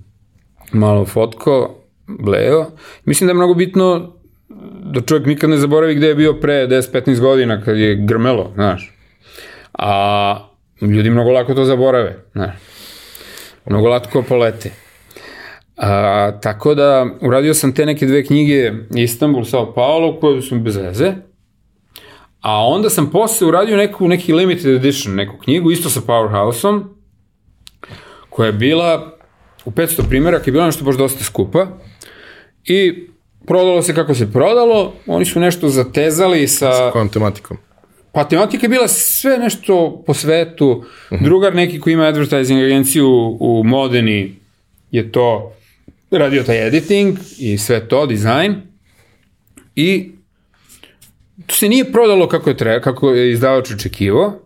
[0.72, 1.74] malo fotko,
[2.06, 2.66] bleo.
[3.04, 4.14] Mislim da je mnogo bitno
[4.84, 8.92] da čovjek nikad ne zaboravi gde je bio pre 10-15 godina kad je grmelo, znaš.
[9.72, 10.48] A
[10.80, 12.56] ljudi mnogo lako to zaborave, znaš.
[13.66, 14.70] Mnogo lako polete.
[15.76, 20.76] A, tako da, uradio sam te neke dve knjige Istanbul, Sao Paulo, koje su bez
[20.76, 21.12] veze.
[22.40, 26.93] A onda sam posle uradio neku, neki limited edition, neku knjigu, isto sa Powerhouse-om,
[28.34, 29.16] koja je bila
[29.64, 31.66] u 500 primjeraka, je bila nešto baš dosta skupa.
[32.64, 33.06] I
[33.46, 36.90] prodalo se kako se prodalo, oni su nešto zatezali sa...
[36.92, 37.56] Kojom tematikom?
[38.12, 40.84] Pa tematika je bila sve nešto po svetu.
[41.20, 44.34] Drugar neki koji ima advertising agenciju u Modeni
[44.90, 45.52] je to
[46.10, 48.54] radio taj editing i sve to, dizajn.
[49.76, 50.10] I
[51.46, 54.40] to se nije prodalo kako je, treba, kako je izdavač očekivo.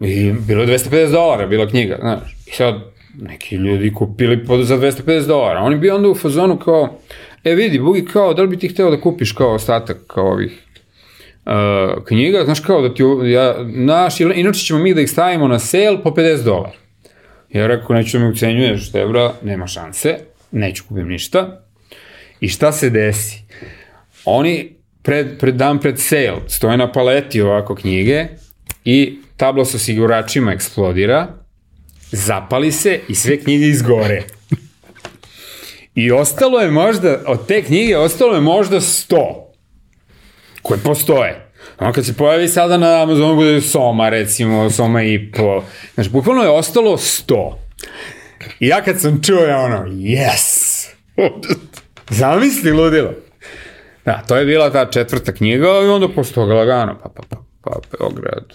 [0.00, 2.36] I bilo je 250 dolara, bila knjiga, znaš.
[2.46, 5.60] I sad neki ljudi kupili pod za 250 dolara.
[5.60, 6.98] On je bio onda u fazonu kao,
[7.44, 10.62] e vidi, Bugi, kao, da li bi ti hteo da kupiš kao ostatak kao ovih
[11.44, 13.02] uh, knjiga, znaš kao da ti,
[13.32, 16.78] ja, naš, inače ćemo mi da ih stavimo na sale po 50 dolara.
[17.52, 20.18] Ja rekao, neću da me ucenjuješ, Debra, nema šanse,
[20.50, 21.60] neću kupim ništa.
[22.40, 23.42] I šta se desi?
[24.24, 28.26] Oni pred, pred dan pred sale stoje na paleti ovako knjige
[28.84, 31.28] i tablo sa osiguračima eksplodira,
[32.12, 34.22] zapali se i sve knjige izgore.
[35.94, 39.44] I ostalo je možda, od te knjige ostalo je možda 100
[40.62, 41.50] koje postoje.
[41.78, 45.64] Ono kad se pojavi sada na Amazonu bude Soma recimo, Soma i po.
[45.94, 47.54] Znači, bukvalno je ostalo 100.
[48.60, 50.86] I ja kad sam čuo je ono, yes!
[52.20, 53.14] Zamisli ludilo.
[54.04, 57.70] Da, to je bila ta četvrta knjiga i onda posle lagano, pa, pa, pa, pa,
[57.98, 58.52] Beograd.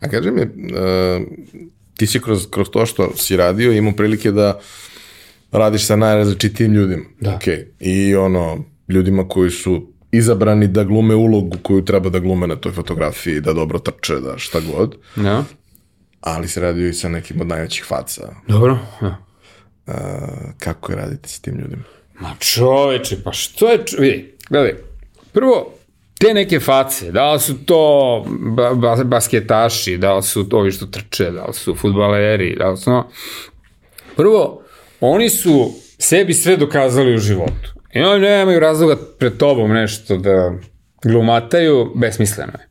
[0.00, 0.48] A kaži mi, uh,
[1.98, 4.60] ti si kroz, kroz to što si radio imao prilike da
[5.52, 7.04] radiš sa najrazličitijim ljudima.
[7.20, 7.38] Da.
[7.38, 7.64] Okay.
[7.80, 12.72] I ono, ljudima koji su izabrani da glume ulogu koju treba da glume na toj
[12.72, 14.96] fotografiji, da dobro trče, da šta god.
[15.16, 15.44] Ja?
[16.20, 18.34] Ali se radio i sa nekim od najvećih faca.
[18.48, 18.78] Dobro.
[19.02, 19.18] Ja.
[19.86, 19.94] Uh,
[20.58, 21.82] kako je raditi s tim ljudima?
[22.20, 24.74] Ma čoveče, pa što je, vidi, gledaj,
[25.32, 25.77] prvo,
[26.18, 28.24] te neke face, da li su to
[28.56, 32.70] ba, ba, basketaši, da li su to ovi što trče, da li su futbaleri, da
[32.70, 33.02] li su,
[34.16, 34.62] prvo,
[35.00, 37.72] oni su sebi sve dokazali u životu.
[37.94, 40.52] I oni nemaju razloga pred tobom nešto da
[41.02, 42.68] glumataju, besmisleno je.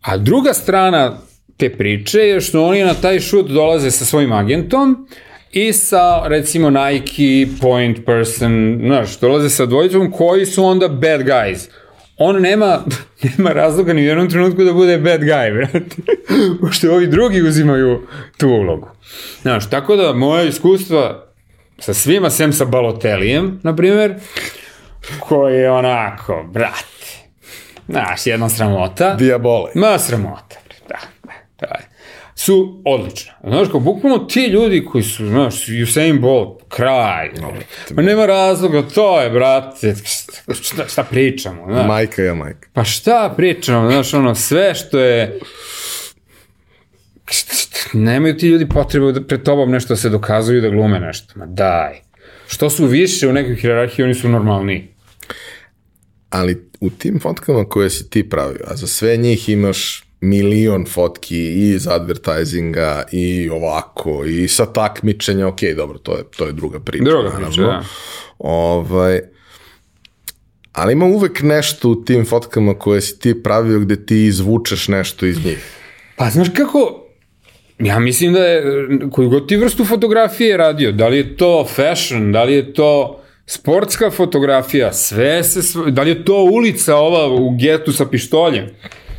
[0.00, 1.18] A druga strana
[1.56, 5.08] te priče je što oni na taj šut dolaze sa svojim agentom
[5.52, 11.68] i sa, recimo, Nike, Point Person, znaš, dolaze sa dvojicom koji su onda bad guys.
[12.24, 12.84] On nema,
[13.36, 15.96] nema razloga ni u jednom trenutku da bude bad guy, brate.
[16.60, 18.06] Pošto ovi drugi uzimaju
[18.36, 18.88] tu ulogu.
[19.42, 21.26] Znaš, tako da moje iskustva
[21.78, 24.14] sa svima, sem sa Balotelijem, na primjer,
[25.20, 27.26] koji je onako, brate,
[27.88, 29.14] znaš, jedna sramota.
[29.14, 29.70] Diabole.
[29.74, 30.56] Ma, sramota,
[30.88, 31.91] da, da, da.
[32.44, 33.32] Su odlična.
[33.44, 37.30] Znaš, kao, bukvalno ti ljudi koji su, znaš, Usain Bolt, kraj,
[37.90, 39.94] ma nema razloga, to je, brate,
[40.62, 41.86] šta, šta pričamo, znaš.
[41.86, 42.68] Majka je majka.
[42.72, 45.38] Pa šta pričamo, znaš, ono, sve što je...
[47.92, 51.32] Nemaju ti ljudi potrebu da pred tobom nešto se dokazuju da glume nešto.
[51.36, 52.00] Ma daj.
[52.48, 54.88] Što su više u nekoj hierarhiji, oni su normalniji.
[56.30, 61.36] Ali u tim fotkama koje si ti pravio, a za sve njih imaš milion fotki
[61.36, 66.80] i iz advertisinga i ovako i sa takmičenja, ok, dobro, to je, to je druga
[66.80, 67.04] priča.
[67.04, 67.84] Druga priča, da.
[68.38, 69.20] Ovaj,
[70.72, 75.26] ali ima uvek nešto u tim fotkama koje si ti pravio gde ti izvučeš nešto
[75.26, 75.78] iz njih.
[76.16, 77.06] Pa znaš kako,
[77.78, 78.62] ja mislim da je,
[79.10, 83.22] koju god ti vrstu fotografije radio, da li je to fashion, da li je to
[83.46, 85.60] sportska fotografija, sve se,
[85.90, 88.66] da li je to ulica ova u getu sa pištoljem,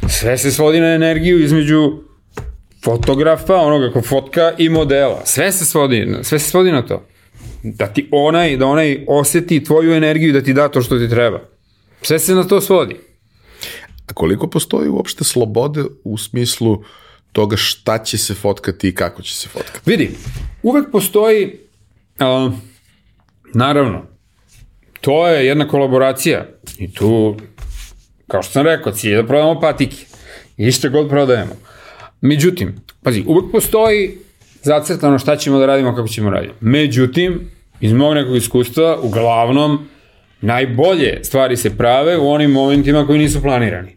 [0.09, 1.93] sve se svodi na energiju između
[2.83, 5.21] fotografa, onoga ko fotka i modela.
[5.25, 7.07] Sve se svodi, sve se svodi na to.
[7.63, 11.09] Da ti onaj, da onaj oseti tvoju energiju i da ti da to što ti
[11.09, 11.39] treba.
[12.01, 12.95] Sve se na to svodi.
[14.07, 16.83] A koliko postoji uopšte slobode u smislu
[17.31, 19.89] toga šta će se fotkati i kako će se fotkati?
[19.89, 20.11] Vidi,
[20.63, 21.59] uvek postoji,
[22.19, 22.53] uh,
[23.53, 24.05] naravno,
[25.01, 26.45] to je jedna kolaboracija
[26.77, 27.37] i tu,
[28.27, 30.05] kao što sam rekao, cilj je da prodamo patike
[30.57, 31.55] i što god prodajemo.
[32.21, 34.17] Međutim, pazi, uvek postoji
[34.63, 36.53] zacrtano šta ćemo da radimo, kako ćemo raditi.
[36.59, 37.49] Međutim,
[37.81, 39.87] iz mog nekog iskustva, uglavnom,
[40.41, 43.95] najbolje stvari se prave u onim momentima koji nisu planirani.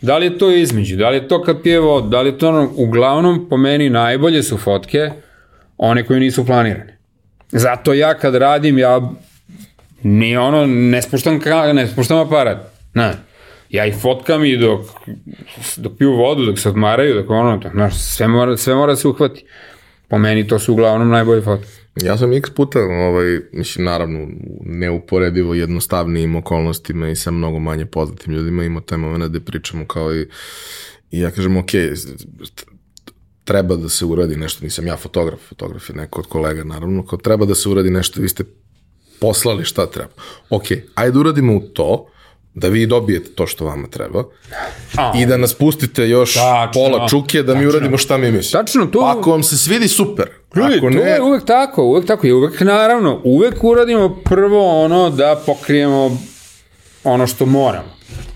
[0.00, 2.38] Da li je to između, da li je to kad pije vod, da li je
[2.38, 5.10] to ono, uglavnom po meni najbolje su fotke
[5.78, 6.98] one koje nisu planirane.
[7.52, 9.12] Zato ja kad radim, ja
[10.02, 12.58] ni ono, ne spuštam, ka, ne spuštam aparat.
[12.94, 13.12] Ne.
[13.74, 14.80] Ja ih fotkam i dok,
[15.76, 19.08] dok piju vodu, dok se odmaraju, dok ono, znaš, sve mora, sve mora da se
[19.08, 19.44] uhvati.
[20.08, 21.68] Po meni to su uglavnom najbolje fotke.
[22.02, 24.28] Ja sam x puta, ovaj, mislim, naravno,
[24.60, 30.14] neuporedivo jednostavnijim okolnostima i sa mnogo manje poznatim ljudima imao taj moment gde pričamo kao
[30.14, 30.28] i,
[31.10, 31.70] i ja kažem, ok,
[33.44, 37.18] treba da se uradi nešto, nisam ja fotograf, fotograf je neko od kolega, naravno, kao
[37.18, 38.44] treba da se uradi nešto, vi ste
[39.20, 40.12] poslali šta treba.
[40.50, 40.64] Ok,
[40.94, 42.06] ajde uradimo u to,
[42.54, 44.24] da vi dobijete to što vama treba
[44.96, 47.60] A, i da nas pustite još tačno, pola čuke da tačno.
[47.60, 48.62] mi uradimo šta mi mislimo.
[48.62, 49.00] Tačno, to...
[49.00, 50.26] Pa ako vam se svidi, super.
[50.56, 50.96] Ljudi, ako ne...
[50.96, 56.18] to je uvek tako, uvek tako i uvek naravno, uvek uradimo prvo ono da pokrijemo
[57.04, 57.88] ono što moramo.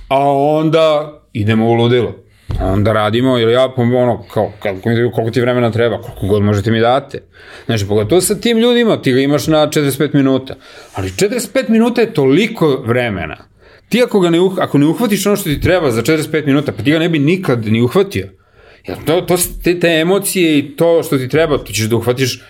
[0.08, 2.14] A onda idemo u ludilo.
[2.60, 6.80] Onda radimo, ili ja, ono, kao, kako, koliko ti vremena treba, koliko god možete mi
[6.80, 7.22] date.
[7.66, 10.54] Znači, pogotovo sa tim ljudima, ti ga imaš na 45 minuta.
[10.94, 13.47] Ali 45 minuta je toliko vremena
[13.88, 16.72] Ti ako, ga ne, uh, ako ne uhvatiš ono što ti treba za 45 minuta,
[16.72, 18.28] pa ti ga ne bi nikad ni uhvatio.
[18.86, 22.42] Jer to, to, te, te emocije i to što ti treba, to ćeš da uhvatiš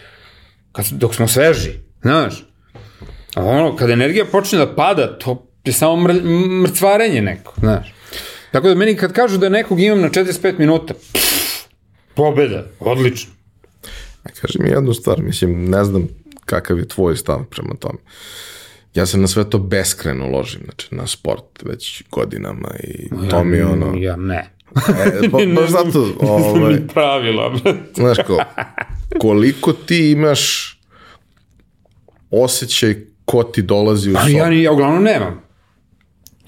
[0.73, 1.71] kad, dok smo sveži,
[2.03, 2.45] znaš.
[3.35, 6.23] A ono, kad energija počne da pada, to je samo mr,
[6.63, 7.95] mrcvarenje neko, znaš.
[8.53, 11.67] Tako da meni kad kažu da nekog imam na 45 minuta, pff,
[12.15, 13.33] pobeda, odlično.
[14.25, 16.09] A kaži mi jednu stvar, mislim, ne znam
[16.45, 17.99] kakav je tvoj stav prema tome.
[18.95, 23.45] Ja se na sve to beskreno ložim, znači na sport već godinama i ja, to
[23.45, 23.95] mi ono...
[23.97, 24.51] Ja ne.
[24.77, 26.07] E, pa, baš zato...
[26.21, 27.59] Ovaj, ni pravila,
[27.95, 28.39] Znaš ko,
[29.21, 30.75] koliko ti imaš
[32.31, 34.31] osjećaj ko ti dolazi u sobu?
[34.31, 35.43] Ja, ja uglavnom nemam.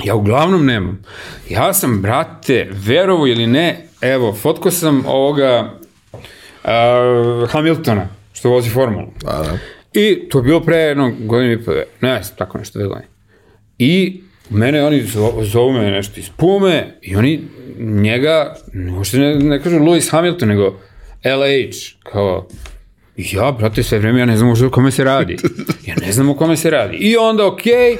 [0.04, 1.02] Ja uglavnom nemam.
[1.48, 5.72] Ja sam, brate, verovo ili ne, evo, fotko sam ovoga
[6.12, 9.08] uh, Hamiltona, što vozi formulu.
[9.26, 9.58] A, da.
[9.94, 13.08] I to je bilo pre jednog godinu i po, ne znam, tako nešto dve godine.
[13.78, 14.20] I
[14.50, 15.02] mene oni
[15.42, 17.40] zovu me nešto iz Pume i oni
[17.78, 18.56] njega,
[18.96, 20.78] uopšte ne, ne kažu Lewis Hamilton, nego
[21.24, 22.48] LH, kao,
[23.16, 25.36] ja, brate, sve vreme ja ne znam o kome se radi.
[25.86, 26.96] Ja ne znam o kome se radi.
[26.96, 27.96] I onda, okej, okay,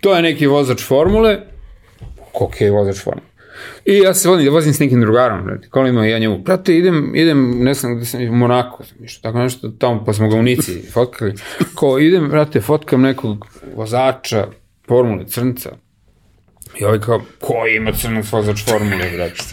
[0.00, 1.40] to je neki vozač formule,
[2.34, 3.29] okay, vozač formule.
[3.84, 7.12] I ja se vodim, vozim s nekim drugarom, brate, kolima i ja njemu, brate, idem,
[7.14, 10.42] idem, ne znam gde sam, u Monako, što tako nešto tamo, pa smo ga u
[10.42, 11.34] Nici fotkali,
[11.74, 14.46] ko, idem, brate, fotkam nekog vozača,
[14.88, 15.70] formule, crnca,
[16.78, 19.44] i ovaj kao, ko ima crnac vozač formule, brate?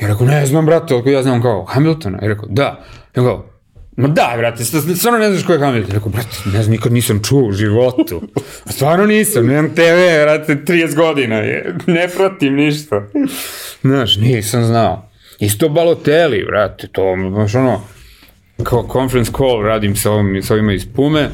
[0.00, 2.18] Ja rekao, ne znam, brate, ako ja znam kao Hamiltona.
[2.22, 2.84] Ja rekao, da.
[3.16, 3.50] Ja kao,
[3.96, 5.94] Ma da, brate, st- stvarno ne znaš ko je Hamilton.
[5.94, 8.22] Rekao, brate, ne znam, nikad nisam čuo u životu.
[8.64, 11.76] A stvarno nisam, nemam TV, brate, 30 godina je.
[11.86, 13.02] Ne pratim ništa.
[13.82, 15.08] Znaš, nisam znao.
[15.38, 17.02] Isto Balotelli, brate, to,
[17.36, 17.80] baš ono,
[18.62, 21.28] kao conference call radim sa, ovim, sa ovima iz Pume,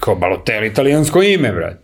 [0.00, 1.82] kao Balotelli, italijansko ime, brate.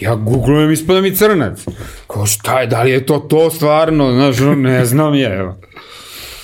[0.00, 1.64] Ja googlujem, ispada mi crnac.
[2.06, 5.56] Kao šta je, da li je to to stvarno, znaš, ono, ne znam je, evo.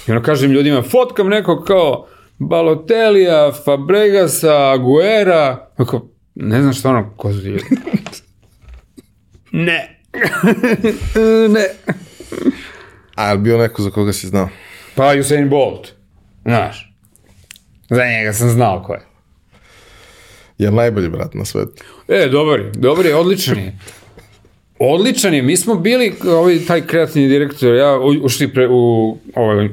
[0.09, 2.07] I ono kažem ljudima, fotkam nekog kao
[2.41, 7.65] Balotelija, Fabregasa, Aguera, ako, ne znam šta ono, ko su ljudi.
[9.67, 10.03] ne.
[11.55, 11.67] ne.
[13.15, 14.49] A je li bio neko za koga si znao?
[14.95, 15.89] Pa Usain Bolt,
[16.45, 16.95] znaš.
[17.91, 19.01] Za njega sam znao ko je.
[20.59, 21.85] Je najbolji brat na svetu.
[22.09, 23.79] E, dobar je, dobar je, odličan je.
[24.83, 29.69] Odličan je, mi smo bili, ovaj, taj kreativni direktor, ja ušli pre, u, ovaj,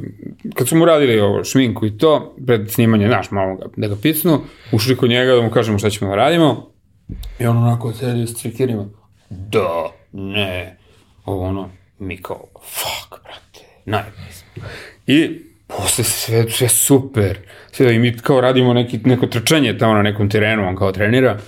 [0.54, 3.96] kad smo mu radili ovo, šminku i to, pred snimanje, znaš, malo ga, da ga
[4.02, 4.40] picnu,
[4.72, 6.72] ušli kod njega da mu kažemo šta ćemo da radimo,
[7.40, 8.86] i on onako sedi s cvikirima,
[9.30, 10.78] da, ne,
[11.26, 14.64] ovo ono, mi kao, fuck, brate, najbolji smo.
[15.08, 17.40] I posle sve, sve super,
[17.72, 21.40] sve i mi kao radimo neki, neko trčanje tamo na nekom terenu, on kao trenira,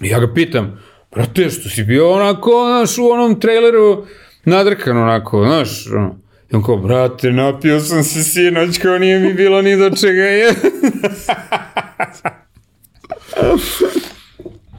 [0.00, 0.80] I ja ga pitam,
[1.10, 4.06] brate, što si bio onako, znaš, u onom traileru
[4.44, 6.18] nadrkan onako, znaš, ono.
[6.52, 10.22] I on kao, brate, napio sam se sinoć, kao nije mi bilo ni do čega
[10.22, 10.52] je.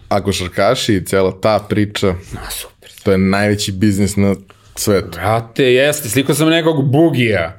[0.10, 2.90] Ako šarkaši i cela ta priča, A, super.
[3.04, 4.36] to je najveći biznis na
[4.76, 5.10] svetu.
[5.12, 7.59] Brate, jeste, slikao sam nekog bugija.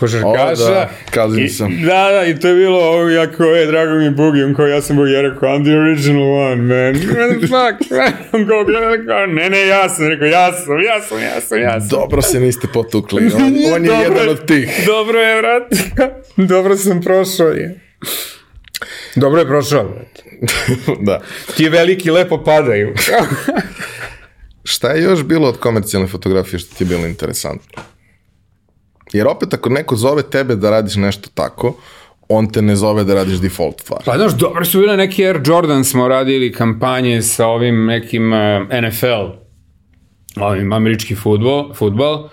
[0.00, 0.64] Košarkaša.
[0.70, 1.82] Da, kazim I- sam.
[1.82, 4.54] Da, da, i to je bilo ovo, ja kao, e, drago mi je Bugi, on
[4.54, 6.94] kao, ja sam Bugi, ja rekao, I'm the original one, man.
[7.16, 7.92] What the fuck?
[8.32, 8.64] on kao,
[9.06, 11.88] kao, ne, ne, ja sam, rekao, ja sam, ja sam, ja sam, ja sam.
[11.88, 13.30] Dobro se niste potukli.
[13.36, 13.42] On,
[13.74, 14.82] on je Dobro jedan od tih.
[14.86, 15.72] Dobro je, vrat.
[16.54, 17.80] Dobro sam prošao je.
[19.16, 20.22] Dobro je prošao, vrat.
[21.00, 21.20] da.
[21.56, 22.94] Ti veliki lepo padaju.
[24.64, 27.82] Šta je još bilo od komercijalne fotografije što ti je bilo interesantno?
[29.14, 31.76] Jer opet ako neko zove tebe da radiš nešto tako,
[32.28, 34.02] on te ne zove da radiš default stvar.
[34.04, 38.38] pa znaš, dobro su bile neki Air Jordan smo radili kampanje sa ovim nekim uh,
[38.82, 39.38] NFL,
[40.40, 42.28] ovim američki futbol, futbol.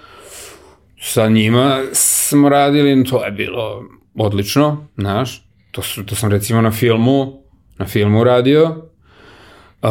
[1.01, 3.83] Sa njima smo radili, to je bilo
[4.15, 5.47] odlično, znaš.
[5.71, 7.43] To, su, to sam recimo na filmu,
[7.77, 8.89] na filmu radio.
[9.81, 9.89] Uh,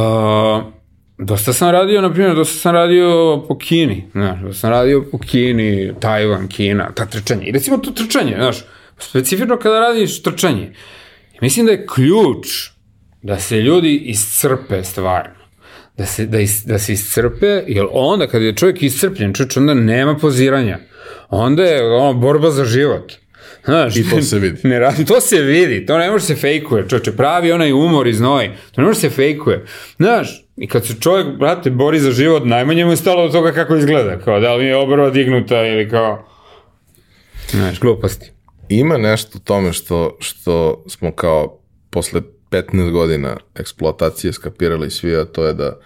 [1.21, 5.19] dosta sam radio, na primjer, dosta sam radio po Kini, znaš, dosta sam radio po
[5.19, 7.47] Kini, Tajvan, Kina, ta trčanje.
[7.47, 8.65] I recimo to trčanje, znaš,
[8.99, 10.73] specifično kada radiš trčanje,
[11.41, 12.71] mislim da je ključ
[13.23, 15.41] da se ljudi iscrpe stvarno.
[15.97, 19.75] Da se, da, is, da se iscrpe, jer onda kad je čovjek iscrpljen, čovječ, onda
[19.75, 20.79] nema poziranja.
[21.29, 23.13] Onda je ono, borba za život.
[23.65, 24.61] Znaš, I to se vidi.
[24.69, 28.13] Ne radi, to se vidi, to ne može se fejkuje, čovječe, pravi onaj umor i
[28.13, 29.65] znoj, to ne može se fejkuje.
[29.97, 33.53] Znaš, i kad se čovjek, brate, bori za život, najmanje mu je stalo od toga
[33.53, 36.27] kako izgleda, kao da li je obrva dignuta ili kao...
[37.51, 38.31] Znaš, gluposti.
[38.69, 45.25] Ima nešto u tome što, što smo kao posle 15 godina eksploatacije skapirali svi, a
[45.25, 45.81] to je da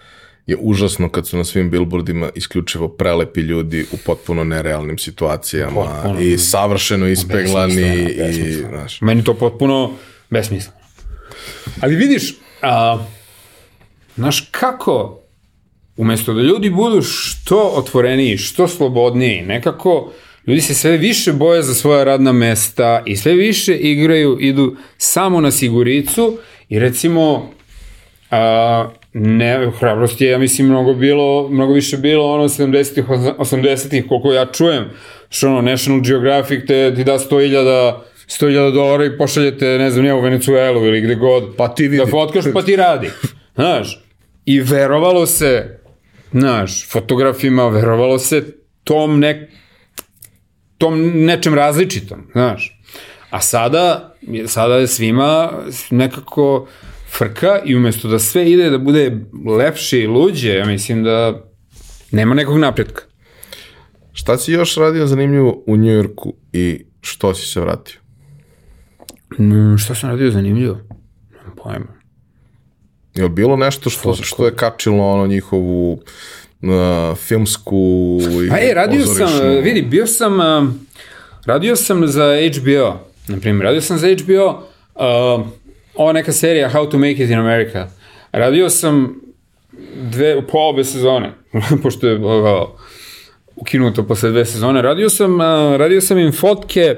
[0.47, 6.19] je užasno kad su na svim billboardima isključivo prelepi ljudi u potpuno nerealnim situacijama Potpuno.
[6.19, 9.91] i savršeno ispeglani Besmisleno, i, znaš, Meni to potpuno
[10.29, 10.79] besmisleno.
[11.81, 13.05] Ali vidiš, a,
[14.15, 15.19] znaš kako,
[15.97, 20.11] umesto da ljudi budu što otvoreniji, što slobodniji, nekako
[20.47, 25.41] ljudi se sve više boje za svoja radna mesta i sve više igraju, idu samo
[25.41, 26.37] na siguricu
[26.69, 27.51] i recimo
[28.31, 33.05] a, ne, hrabrost je, ja mislim, mnogo bilo, mnogo više bilo ono 70-ih,
[33.37, 34.85] 80-ih, koliko ja čujem,
[35.29, 37.93] što ono, National Geographic te ti da 100.000
[38.27, 41.55] 100.000 dolara i pošaljete, ne znam, nije u Venecuelu ili gde god.
[41.57, 41.97] Pa ti vidi.
[41.97, 43.09] Da fotkaš, pa ti radi.
[43.55, 44.03] Znaš,
[44.45, 45.79] i verovalo se,
[46.31, 48.43] znaš, fotografima, verovalo se
[48.83, 49.49] tom nek,
[50.77, 52.79] tom nečem različitom, znaš.
[53.29, 54.15] A sada,
[54.47, 55.51] sada je svima
[55.89, 56.67] nekako
[57.17, 59.17] frka i umesto da sve ide da bude
[59.57, 61.43] lepše i luđe, ja mislim da
[62.11, 63.03] nema nekog napretka.
[64.13, 67.99] Šta si još radio zanimljivo u Njujorku i što si se vratio?
[69.39, 70.77] Mm, šta sam radio zanimljivo?
[71.31, 71.95] Nemam pojma.
[73.15, 78.73] Je li bilo nešto što, što je kačilo ono njihovu uh, filmsku i Pa e,
[78.73, 80.69] radio sam, pozorišnu- vidi, bio sam, uh,
[81.45, 82.25] radio sam za
[82.59, 85.47] HBO, na primjer, radio sam za HBO, uh,
[85.95, 87.87] ova neka serija How to Make It in America.
[88.31, 89.21] Radio sam
[89.95, 91.33] dve, po obe sezone,
[91.83, 92.69] pošto je, uh,
[93.55, 94.81] ukinuto posle dve sezone.
[94.81, 96.95] Radio sam, a, radio sam im fotke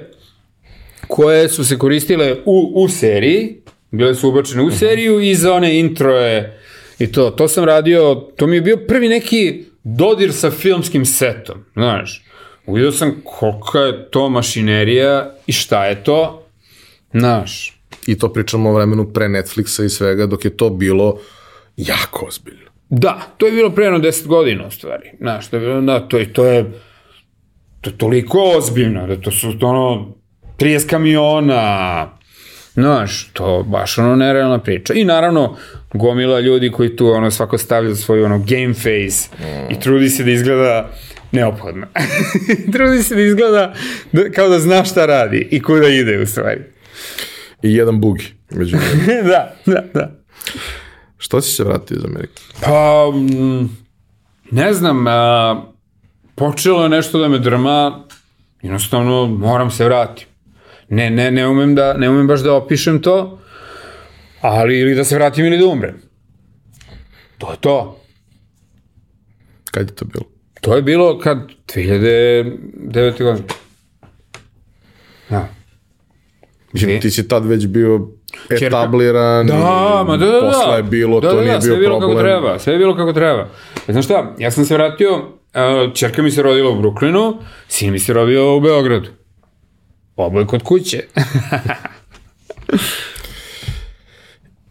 [1.08, 5.80] koje su se koristile u, u seriji, bile su ubačene u seriju i za one
[5.80, 6.60] introje
[7.00, 7.30] i to.
[7.30, 12.24] To sam radio, to mi je bio prvi neki dodir sa filmskim setom, znaš.
[12.66, 16.44] Uvidio sam kolika je to mašinerija i šta je to,
[17.14, 17.77] znaš.
[18.08, 21.20] I to pričamo o vremenu pre Netflixa i svega, dok je to bilo
[21.78, 22.68] jako ozbiljno.
[22.90, 25.12] Da, to je bilo pre jedno 10 godina u stvari.
[25.20, 26.72] Znaš, to je bilo, da, to je, to je,
[27.82, 30.16] to je toliko ozbiljno, da to su ono
[30.58, 32.18] 30 kamiona,
[32.78, 34.94] Znaš, to baš ono nerealna priča.
[34.94, 35.58] I naravno,
[35.94, 39.74] gomila ljudi koji tu ono svako stavlja svoj ono game face mm.
[39.74, 40.90] i trudi se da izgleda
[41.32, 41.88] neophodno.
[42.74, 43.74] trudi se da izgleda
[44.12, 46.62] da, kao da zna šta radi i kuda ide u stvari.
[47.62, 48.26] I jedan bugi.
[48.52, 48.78] Među
[49.32, 50.12] da, da, da.
[51.18, 52.42] Što si se vratio iz Amerike?
[52.62, 53.78] Pa, m,
[54.52, 55.64] ne znam, a,
[56.36, 58.04] počelo je nešto da me drma,
[58.62, 60.28] jednostavno moram se vratiti.
[60.90, 63.40] Ne, ne, ne umem, da, ne umem baš da opišem to,
[64.42, 66.02] ali ili da se vratim ili da umrem.
[67.38, 68.00] To je to.
[69.72, 70.26] Kad je to bilo?
[70.62, 71.38] To je bilo kad
[71.68, 73.24] 2009.
[73.24, 73.48] godine.
[75.30, 75.48] Da.
[76.74, 78.08] Mislim, ti si tad već bio
[78.50, 80.40] etabliran Da, ma da, da, da.
[80.40, 82.18] posle je bilo, da, to da, nije da, sve bio je bilo problem.
[82.18, 83.48] kako treba, sve je bilo kako treba.
[83.88, 85.22] E, znaš šta, ja sam se vratio,
[85.94, 87.34] čerka mi se rodila u Brooklynu,
[87.68, 89.10] sin mi se rodio u Beogradu.
[90.16, 91.04] Oboje kod kuće.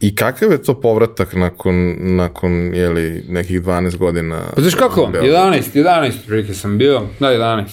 [0.00, 4.42] I kakav je to povratak nakon, nakon jeli, nekih 12 godina?
[4.54, 5.02] Pa znaš kako?
[5.02, 5.36] u Beogradu?
[5.36, 7.02] 11, 11 prilike sam bio.
[7.20, 7.64] Da, 11.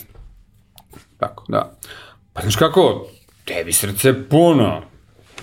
[1.17, 1.77] Tako, da.
[2.33, 3.07] Pa znaš kako?
[3.45, 4.81] Tebi srce puno.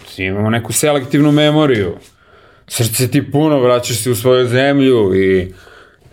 [0.09, 1.97] Svi imamo neku selektivnu memoriju.
[2.69, 5.53] Srce ti puno, vraćaš se u svoju zemlju i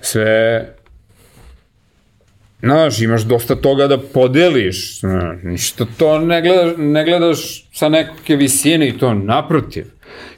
[0.01, 0.65] sve...
[2.59, 5.01] Znaš, imaš dosta toga da podeliš.
[5.43, 9.85] Ništa to ne gledaš, ne gledaš sa neke visine i to naprotiv.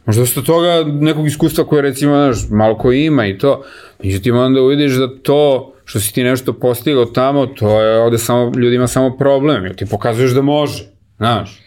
[0.05, 3.63] Imaš dosta toga, nekog iskustva koje recimo, znaš, malo ko ima i to.
[4.03, 8.51] Međutim, onda uvidiš da to što si ti nešto postigao tamo, to je ovde samo,
[8.57, 9.65] ljudima samo problem.
[9.65, 10.83] Jer ti pokazuješ da može,
[11.19, 11.59] znaš.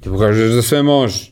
[0.00, 1.30] Ti pokazuješ da sve može.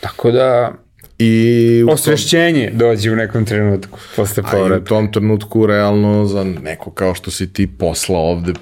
[0.00, 0.72] Tako da,
[1.18, 4.84] I u, tom, osvešćenje dođe u nekom trenutku posle a i u povrata.
[4.84, 8.52] tom trenutku realno za neko kao što si ti posla ovde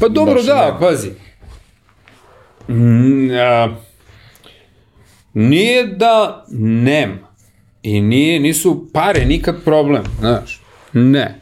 [0.00, 0.78] Pa dobro, da, nema.
[0.78, 1.10] pazi.
[2.68, 3.76] Mm, a,
[5.34, 7.34] nije da nema.
[7.82, 10.60] I nije, nisu pare nikad problem, znaš.
[10.92, 11.40] Ne.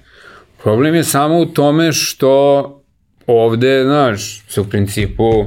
[0.62, 2.81] Problem je samo u tome što
[3.26, 5.44] ovde, znaš, se u principu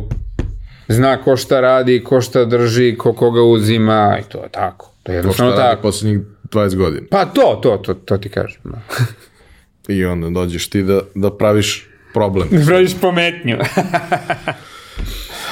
[0.87, 4.91] zna ko šta radi, ko šta drži, ko koga uzima i to je tako.
[5.03, 5.81] To je to što jednostavno radi tako.
[5.81, 6.19] poslednjih
[6.51, 7.07] 20 godina.
[7.11, 8.61] Pa to, to, to, to ti kažem.
[8.63, 8.81] Da.
[9.93, 12.49] I onda dođeš ti da, da praviš problem.
[12.67, 13.57] Praviš pometnju.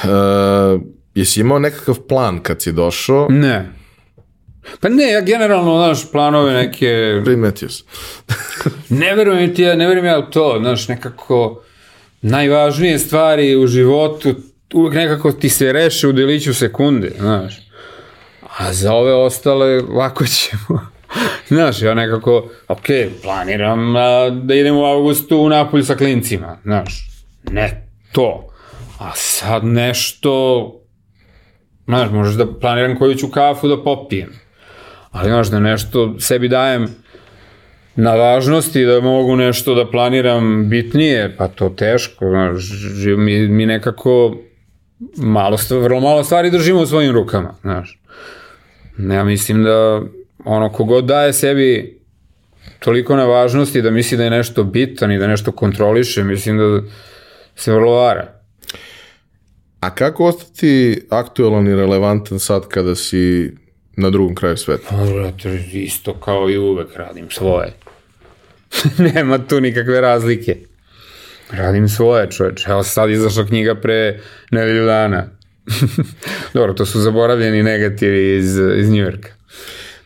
[0.04, 0.80] Uh,
[1.14, 3.26] jesi imao nekakav plan kad si došao?
[3.30, 3.70] ne.
[4.80, 7.86] Pa ne, ja generalno, znaš, planove neke Primetio sam.
[8.88, 11.63] Ne verujem ti ja, ne verujem ja u to, znaš, nekako
[12.24, 14.34] najvažnije stvari u životu
[14.74, 17.54] uvek nekako ti se reše u deliću sekunde, znaš.
[18.58, 20.80] A za ove ostale lako ćemo.
[21.48, 22.86] Znaš, ja nekako, ok,
[23.22, 27.08] planiram a, da idem u avgustu u Napolju sa klincima, znaš.
[27.50, 28.48] Ne to.
[28.98, 30.72] A sad nešto,
[31.84, 34.32] znaš, možeš da planiram koju ću kafu da popijem.
[35.10, 37.03] Ali, znaš, da nešto sebi dajem
[37.96, 42.62] na važnosti da mogu nešto da planiram bitnije, pa to teško, znaš,
[43.16, 44.36] mi, mi nekako
[45.16, 48.00] malo, vrlo malo stvari držimo u svojim rukama, znaš.
[48.98, 50.02] Ja mislim da
[50.44, 52.00] ono, kogod daje sebi
[52.78, 56.80] toliko na važnosti da misli da je nešto bitan i da nešto kontroliše, mislim da
[57.56, 58.34] se vrlo vara.
[59.80, 63.52] A kako ostati aktualan i relevantan sad kada si
[63.96, 64.88] na drugom kraju sveta?
[64.90, 67.72] Pa, isto kao i uvek radim svoje.
[69.14, 70.56] Nema tu nikakve razlike.
[71.50, 72.66] Radim svoje, čoveč.
[72.66, 74.20] Evo sad izašla knjiga pre
[74.50, 75.26] nedelju dana.
[76.54, 79.28] Dobro, to su zaboravljeni negativi iz, iz Njujorka.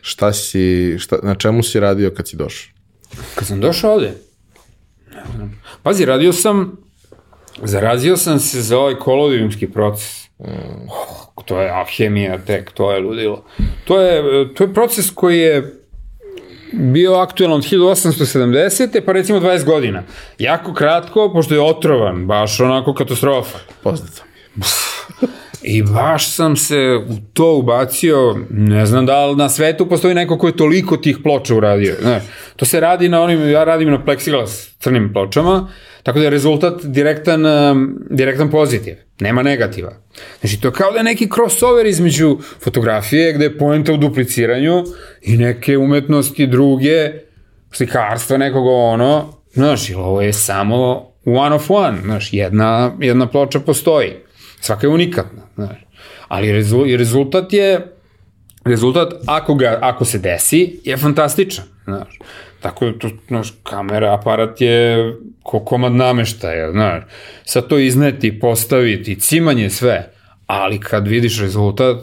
[0.00, 2.72] Šta si, šta, na čemu si radio kad si došao?
[3.34, 4.12] Kad sam došao ovde,
[5.14, 5.62] ne znam.
[5.82, 6.76] Pazi, radio sam,
[7.62, 10.28] zarazio sam se za ovaj kolodijumski proces.
[10.38, 13.44] Oh, to je alhemija tek, to je ludilo.
[13.84, 14.22] To je,
[14.54, 15.74] to je proces koji je
[16.72, 19.00] bio aktualan od 1870.
[19.00, 20.02] pa recimo 20 godina.
[20.38, 23.58] Jako kratko, pošto je otrovan, baš onako katastrofa.
[23.82, 24.87] Poznato je.
[25.62, 26.76] I baš sam se
[27.08, 31.18] u to ubacio, ne znam da li na svetu postoji neko ko je toliko tih
[31.22, 31.94] ploča uradio.
[32.00, 32.22] Znaš,
[32.56, 35.68] to se radi na onim, ja radim na plexiglas crnim pločama,
[36.02, 37.42] tako da je rezultat direktan,
[38.10, 39.92] direktan pozitiv, nema negativa.
[40.40, 44.84] Znači, to je kao da je neki crossover između fotografije, gde je poenta u dupliciranju
[45.22, 47.12] i neke umetnosti druge,
[47.72, 54.27] slikarstva nekog ono, znaš, ovo je samo one of one, znaš, jedna, jedna ploča postoji.
[54.60, 55.76] Svaka je unikatna, znaš.
[56.28, 57.92] Ali rezu, rezultat je,
[58.64, 62.18] rezultat, ako, ga, ako se desi, je fantastičan, znaš.
[62.60, 67.04] Tako da, to, znaš, kamera, aparat je ko komad nameštaja, znaš.
[67.44, 70.12] Sad to izneti, postaviti, cimanje, sve.
[70.46, 71.96] Ali kad vidiš rezultat,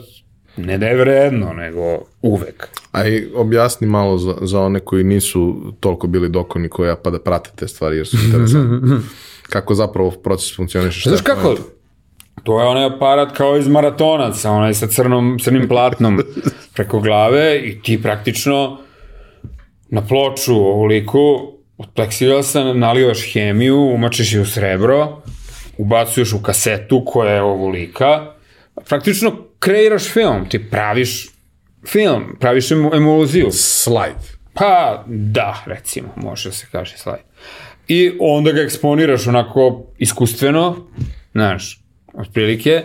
[0.58, 2.68] ne da je vredno, nego uvek.
[2.92, 7.20] A i objasni malo za, za one koji nisu toliko bili dokoni koja pa da
[7.20, 8.98] prate te stvari jer su interesantne.
[9.54, 11.10] kako zapravo proces funkcioniše.
[11.10, 11.56] Znaš je kako?
[12.44, 16.22] To je onaj aparat kao iz maratonaca, onaj sa crnom, crnim platnom
[16.74, 18.78] preko glave i ti praktično
[19.90, 25.22] na ploču ovoliku od pleksiglasa nalivaš hemiju, umačiš je u srebro,
[25.78, 28.34] ubacuješ u kasetu koja je ovolika,
[28.90, 31.28] praktično kreiraš film, ti praviš
[31.88, 33.48] film, praviš emu- emulziju.
[33.52, 34.36] Slajd.
[34.54, 37.22] Pa, da, recimo, može da se kaže slajd.
[37.88, 40.88] I onda ga eksponiraš onako iskustveno,
[41.32, 41.85] znaš,
[42.18, 42.84] otprilike,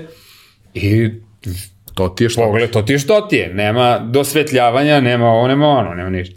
[0.75, 1.11] i
[1.95, 2.43] To ti je što?
[2.43, 6.37] pogled, to ti je što ti je, nema dosvetljavanja, nema ovo, nema ono, nema ništa.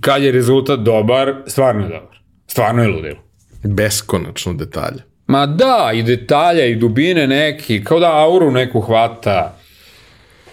[0.00, 2.18] Kad je rezultat dobar, stvarno je dobar.
[2.46, 3.18] Stvarno je ludilo.
[3.64, 5.02] Beskonačno detalje.
[5.26, 9.56] Ma da, i detalje, i dubine neki, kao da auru neku hvata.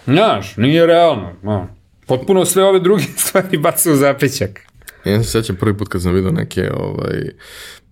[0.06, 1.32] Znaš, nije realno.
[1.42, 1.68] No.
[2.06, 4.60] Potpuno sve ove druge stvari baca u zapećak.
[5.06, 7.22] Ja se sećam prvi put kad sam vidio neke, ovaj,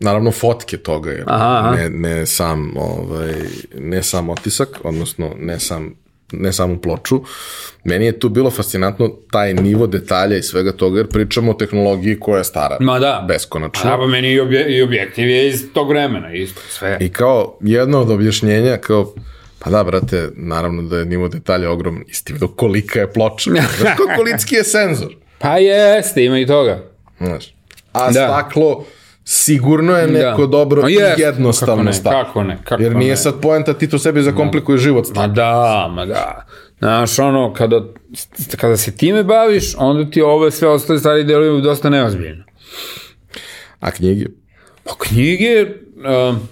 [0.01, 1.77] naravno fotke toga, jer Aha, aha.
[1.77, 3.35] Ne, ne, sam, ovaj,
[3.79, 7.21] ne sam otisak, odnosno ne sam ne samu ploču.
[7.85, 12.21] Meni je tu bilo fascinantno taj nivo detalja i svega toga, jer pričamo o tehnologiji
[12.21, 12.77] koja je stara.
[12.81, 13.25] Ma da.
[13.29, 13.91] Beskonačno.
[13.91, 16.99] Pa, pa meni i, obje, i objektiv je iz tog vremena, isto, sve.
[17.01, 19.15] I kao jedno od objašnjenja, kao,
[19.59, 22.05] pa da, brate, naravno da je nivo detalja ogroman.
[22.09, 23.51] Isti vidio kolika je ploča.
[23.81, 25.17] Znaš, kao kolitski je senzor.
[25.39, 26.94] Pa jeste, ima i toga.
[27.25, 27.55] Znaš.
[27.93, 28.11] A Da.
[28.11, 28.85] staklo
[29.25, 30.47] sigurno je neko Da.
[30.49, 32.23] dobro i jeste, jednostavno kako ne, staklo.
[32.23, 33.17] kako ne, kako Jer nije ne.
[33.17, 35.07] sad poenta ti to sebi zakomplikuje život.
[35.15, 36.47] Ma da, ma da.
[36.79, 37.81] Znaš, ono, kada,
[38.57, 42.45] kada se time baviš, onda ti ove sve ostale stvari deluju dosta neozbiljno.
[43.81, 44.27] A knjige?
[44.85, 45.67] Pa knjige,
[46.29, 46.49] um,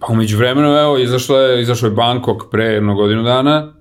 [0.00, 3.72] pa umeđu vremenu, evo, izašla je, izašao je Bangkok pre jedno godinu dana,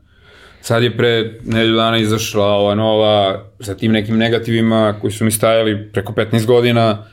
[0.67, 5.31] sad je pre nedelju dana izašla ova nova, sa tim nekim negativima koji su mi
[5.31, 7.05] stajali preko 15 godina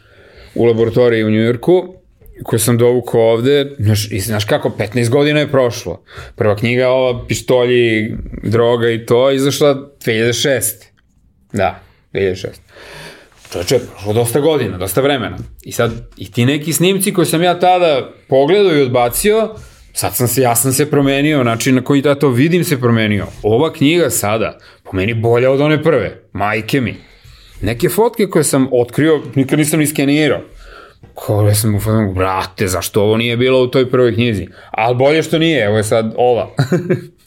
[0.54, 1.94] u laboratoriji u Njujorku,
[2.42, 6.02] koje sam dovukao ovde, znaš, i znaš kako, 15 godina je prošlo.
[6.36, 9.74] Prva knjiga, ova, pištolji, droga i to, izašla
[10.06, 10.62] 2006.
[11.52, 11.80] Da,
[12.12, 12.46] 2006.
[13.52, 15.38] Čoveče, prošlo dosta godina, dosta vremena.
[15.62, 19.54] I sad, i ti neki snimci koje sam ja tada pogledao i odbacio,
[19.94, 23.26] sad sam se, ja sam se promenio, način na koji ja to vidim se promenio.
[23.42, 26.94] Ova knjiga sada, po meni bolja od one prve, majke mi.
[27.60, 30.40] Neke fotke koje sam otkrio, nikad nisam ni skenirao.
[31.26, 34.46] Kao ja sam u fotonu, brate, zašto ovo nije bilo u toj prvoj knjizi?
[34.70, 36.50] Ali bolje što nije, evo je sad ova.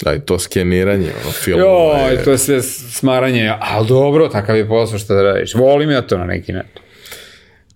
[0.04, 2.24] Da, i to skeniranje, ono, filmova Joj, je...
[2.24, 5.56] to je sve smaranje, ali dobro, takav je posao što da radiš.
[5.56, 6.82] Volim ja to na neki način.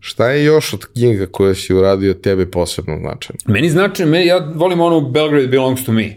[0.04, 3.40] Šta je još od knjiga koje si uradio tebi posebno značajno?
[3.46, 6.14] Meni znači, meni, ja volim onu Belgrade Belongs to Me.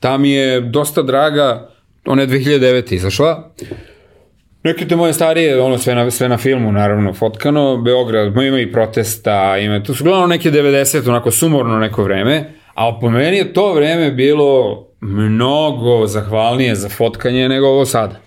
[0.00, 1.70] Ta mi je dosta draga,
[2.04, 2.94] ona je 2009.
[2.94, 3.50] izašla.
[4.62, 8.60] Neke te moje starije, ono sve na, sve na filmu, naravno, fotkano, Beograd, ma ima
[8.60, 13.36] i protesta, ima, to su glavno neke 90, onako sumorno neko vreme, ali po meni
[13.36, 18.20] je to vreme bilo mnogo zahvalnije za fotkanje nego ovo sada.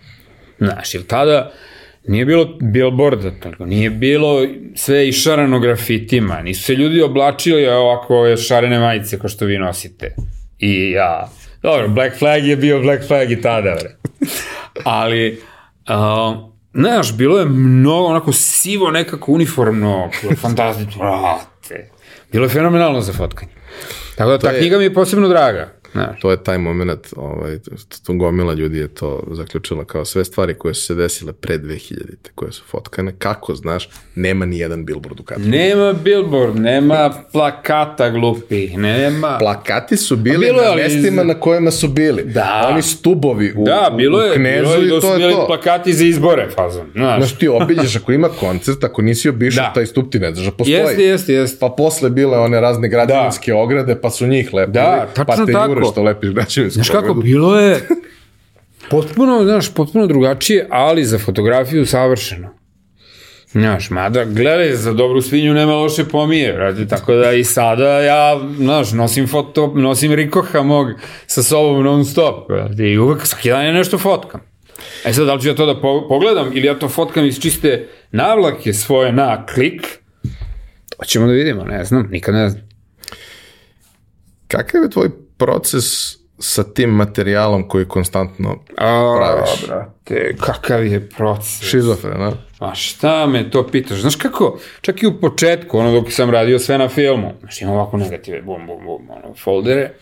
[0.60, 1.52] Znaš, jer tada
[2.06, 4.46] nije bilo billboarda, tako, nije bilo
[4.76, 10.16] sve išarano grafitima, nisu se ljudi oblačili ovako ove šarene majice kao što vi nosite.
[10.60, 11.30] I ja,
[11.62, 13.96] dobro, Black Flag je bio Black Flag i tada, bre.
[14.84, 15.42] Ali,
[15.82, 16.38] uh,
[16.74, 21.90] znaš, bilo je mnogo onako sivo nekako uniformno, fantastično, brate.
[22.32, 23.52] Bilo je fenomenalno za fotkanje.
[24.16, 25.74] Tako da, ta je- knjiga mi je posebno draga.
[25.92, 26.20] Znaš.
[26.22, 27.58] To je taj moment, ovaj,
[28.06, 32.32] to, gomila ljudi je to zaključila kao sve stvari koje su se desile pre 2000-te,
[32.36, 35.46] koje su fotkane, kako znaš, nema ni jedan billboard u kadru.
[35.46, 39.38] Nema billboard, nema plakata glupih, nema...
[39.40, 42.24] Plakati su bili bilo je, na ali iz- mestima na kojima su bili.
[42.24, 42.68] Da.
[42.68, 45.34] Oni stubovi u, Da, bilo u je, knezu bilo je i da to je bili
[45.34, 45.48] to.
[45.48, 47.18] plakati za izbore, fazon, znaš.
[47.18, 49.74] Znaš, ti obiđeš ako ima koncert, ako nisi obišao Da.
[49.74, 50.74] taj stup, ti ne znaš da postoji.
[50.74, 51.58] Jeste, jeste, jeste.
[51.60, 55.72] Pa posle bile one razne građevinske ograde, pa su njih lepili, Da, pa te tako.
[55.72, 57.22] jure Ove što lepiš građevinsku Znaš kako, ogradu.
[57.22, 57.88] bilo je
[58.92, 62.50] potpuno, znaš, potpuno drugačije, ali za fotografiju savršeno.
[63.52, 68.40] Znaš, mada gledaj, za dobru svinju nema loše pomije, brate, tako da i sada ja,
[68.58, 70.88] znaš, nosim foto, nosim Rikoha mog
[71.28, 74.42] sa sobom non stop, brate, i uvek svaki dan je nešto fotkam.
[75.06, 77.40] E sad, da li ću ja to da po- pogledam ili ja to fotkam iz
[77.40, 79.88] čiste navlake svoje na klik,
[80.98, 82.64] to ćemo da vidimo, ne znam, nikad ne znam.
[84.48, 85.10] Kakav je tvoj
[85.46, 89.68] proces sa tim materijalom koji konstantno A, Praviš.
[89.68, 91.70] brate, kakav je proces.
[91.70, 92.32] šizofren, a?
[92.60, 94.00] Pa šta me to pitaš?
[94.02, 97.76] Znaš kako, čak i u početku, ono dok sam radio sve na filmu, znaš imam
[97.76, 99.94] ovako negative, bum, bum, bum, ono, foldere,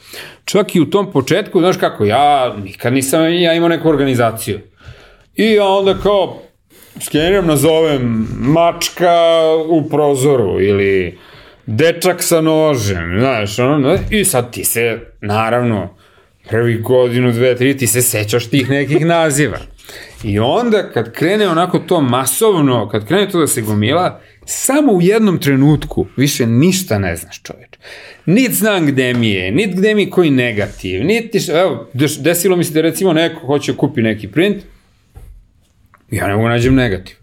[0.45, 4.60] čak i u tom početku, znaš kako, ja nikad nisam ja imao neku organizaciju.
[5.36, 6.41] I onda kao,
[7.02, 9.14] skeniram, nazovem mačka
[9.70, 11.18] u prozoru ili
[11.70, 15.96] dečak sa nožem, znaš, ono, i sad ti se, naravno,
[16.50, 19.58] prvi godinu, dve, tri, ti se sećaš tih nekih naziva.
[20.24, 25.02] I onda kad krene onako to masovno, kad krene to da se gomila, samo u
[25.02, 27.70] jednom trenutku više ništa ne znaš čoveč.
[28.26, 31.90] Nit znam gde mi je, nit gde mi je koji negativ, niti evo,
[32.20, 34.64] desilo mi se da recimo neko hoće kupi neki print,
[36.12, 37.19] ja ne mogu nađem negativ.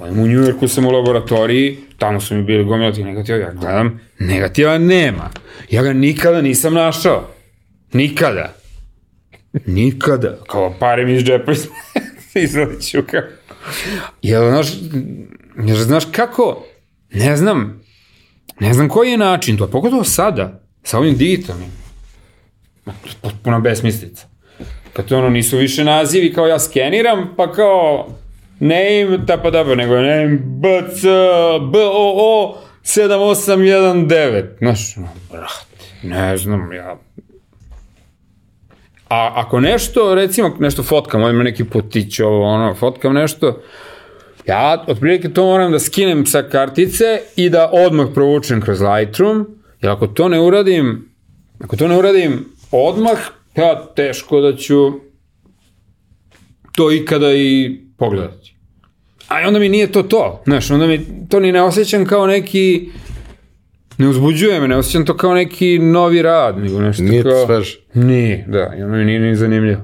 [0.00, 4.00] Odem u Njujorku sam u laboratoriji, tamo su mi bili gomila tih negativa, ja gledam,
[4.18, 5.30] negativa nema.
[5.70, 7.28] Ja ga nikada nisam našao.
[7.92, 8.54] Nikada.
[9.66, 10.38] Nikada.
[10.46, 11.66] Kao pare mi iz džepa iz-
[12.44, 13.20] izvaliću kao.
[14.22, 14.66] Jel, znaš,
[15.66, 16.64] jel, znaš kako,
[17.10, 17.82] ne znam,
[18.60, 21.70] ne znam koji je način to, pogotovo sada, sa ovim digitalnim.
[23.20, 24.26] Potpuna besmislica.
[24.92, 28.08] Kad to ono nisu više nazivi kao ja skeniram, pa kao
[28.62, 31.02] name, ta pa dobro, nego je name BC,
[31.72, 34.44] BOO 7819.
[34.58, 34.94] Znaš,
[35.30, 36.98] brate, ne znam, ja
[39.08, 43.62] A ako nešto, recimo, nešto fotkam, ovdje me neki potić, ovo, ono, fotkam nešto,
[44.46, 49.46] ja otprilike to moram da skinem sa kartice i da odmah provučem kroz Lightroom,
[49.80, 51.08] jer ako to ne uradim,
[51.60, 53.18] ako to ne uradim odmah,
[53.56, 54.92] ja teško da ću
[56.72, 58.51] to ikada i pogledati.
[59.28, 62.88] A onda mi nije to to, znaš, onda mi to ni ne osjećam kao neki,
[63.98, 67.46] ne uzbuđuje me, ne osjećam to kao neki novi rad, nego nešto Nije kao...
[67.46, 67.74] svež.
[67.94, 69.82] Nije, da, i ono mi nije ni zanimljivo.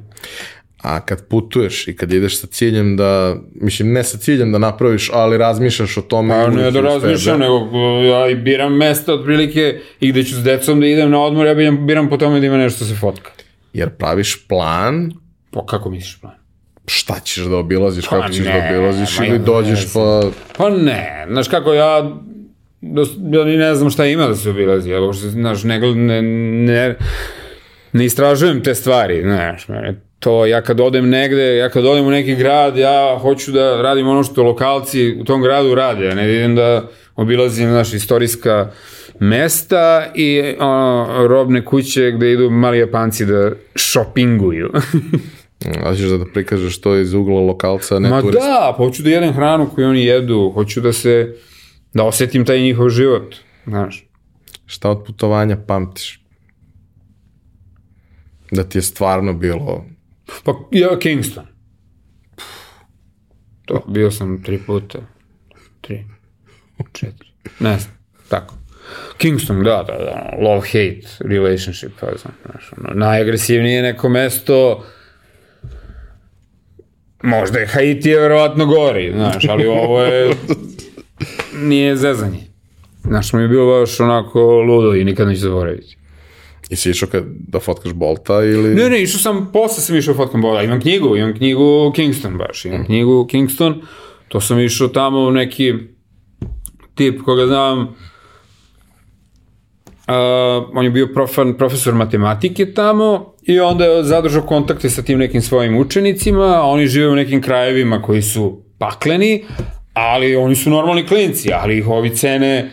[0.82, 5.10] A kad putuješ i kad ideš sa ciljem da, mislim ne sa ciljem da napraviš,
[5.12, 6.35] ali razmišljaš o tome.
[6.35, 10.44] Pa ne da razmišljam, nego uh, ja i biram mesta otprilike i gde ću s
[10.44, 12.97] decom da idem na odmor, ja biram, biram po tome da ima nešto da se
[12.97, 13.31] fotka.
[13.73, 15.12] Jer praviš plan
[15.51, 16.35] Pa kako misliš plan?
[16.89, 20.23] Šta ćeš da obilaziš, kako ćeš da ne, obilaziš ma ili dođeš ne pa...
[20.56, 22.20] Pa ne, znaš kako ja
[22.81, 26.23] dos, ja ni ne znam šta ima da se obilazi, ja uopšte, znaš, ne, ne,
[26.23, 26.94] ne,
[27.93, 32.10] ne istražujem te stvari, znaš, mene to, ja kad odem negde, ja kad odem u
[32.10, 36.35] neki grad, ja hoću da radim ono što lokalci u tom gradu rade, ja ne
[36.35, 38.70] idem da obilazim, znaš, istorijska
[39.20, 44.70] mesta i ono, robne kuće gde idu mali japanci da šopinguju.
[45.67, 48.45] A ćeš da prikažeš to iz ugla lokalca, ne Ma turista.
[48.45, 51.35] da, pa hoću da jedem hranu koju oni jedu, hoću da se,
[51.95, 53.35] da osetim taj njihov život,
[53.67, 54.07] znaš.
[54.67, 56.21] Šta od putovanja pamtiš?
[58.51, 59.85] Da ti je stvarno bilo...
[60.45, 61.45] Pa ja Kingston.
[63.65, 64.99] To, bio sam tri puta.
[65.81, 66.05] Tri.
[66.93, 67.29] Četiri.
[67.61, 67.99] Ne znam,
[68.29, 68.55] tako.
[69.19, 74.85] Kingston, da, da, da, love-hate relationship, pa znam, znaš, ono, najagresivnije neko mesto,
[77.23, 80.35] možda je Haiti je verovatno gori, znaš, ali ovo je,
[81.55, 82.40] nije zezanje.
[83.03, 85.97] Znaš, mi je bilo baš onako ludo i nikad neću zaboraviti.
[86.70, 88.74] I si išao kad, da fotkaš Bolta ili...
[88.74, 92.65] Ne, ne, išao sam, posle sam išao fotkam boda, imam knjigu, imam knjigu Kingston baš,
[92.65, 93.82] imam knjigu Kingston,
[94.28, 95.74] to sam išao tamo u neki
[96.95, 97.97] tip koga znam,
[100.09, 105.19] uh, on je bio profan, profesor matematike tamo i onda je zadržao kontakte sa tim
[105.19, 109.45] nekim svojim učenicima, oni žive u nekim krajevima koji su pakleni,
[109.93, 112.71] ali oni su normalni klinci, ali ih ovi cene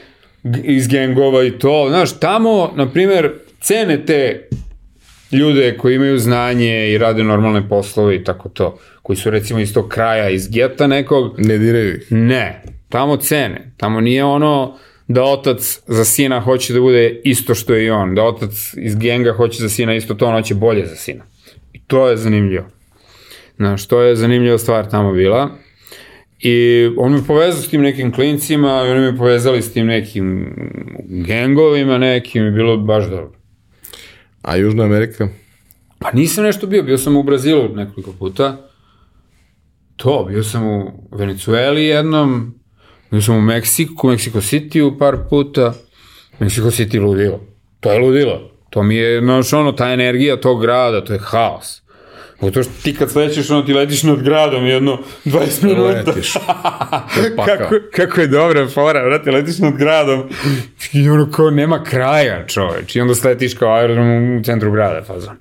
[0.63, 3.31] iz gengova i to, znaš, tamo, na primer,
[3.61, 4.49] cene te
[5.31, 9.73] ljude koji imaju znanje i rade normalne poslove i tako to, koji su recimo iz
[9.73, 12.07] tog kraja, iz geta nekog, Ne diraju ih.
[12.11, 17.73] ne, tamo cene, tamo nije ono da otac za sina hoće da bude isto što
[17.73, 20.85] je i on, da otac iz genga hoće za sina isto to, on hoće bolje
[20.85, 21.23] za sina.
[21.73, 22.65] I to je zanimljivo.
[23.57, 25.49] Znaš, to je zanimljiva stvar tamo bila.
[26.39, 30.55] I on me povezao s tim nekim klincima i oni me povezali s tim nekim
[31.09, 33.31] gengovima nekim i bilo baš dobro.
[34.41, 35.27] A Južna Amerika?
[35.99, 38.69] Pa nisam nešto bio, bio sam u Brazilu nekoliko puta.
[39.95, 42.59] To, bio sam u Venecueli jednom,
[43.11, 45.73] bio sam u Meksiku, Mexico City par puta.
[46.39, 47.39] Mexico City ludilo.
[47.79, 48.51] To je ludilo.
[48.69, 51.81] To mi je, znaš, ono, ta energija tog grada, to je haos.
[52.39, 56.11] to što ti kad slećeš, ono, ti letiš nad gradom jedno 20 minuta.
[56.11, 56.33] Letiš.
[57.45, 60.29] Kako, kako je dobra fora, vrati, letiš nad gradom
[60.93, 62.95] i ono kao nema kraja, čoveč.
[62.95, 65.35] I onda sletiš kao aerodrom u centru grada, fazon.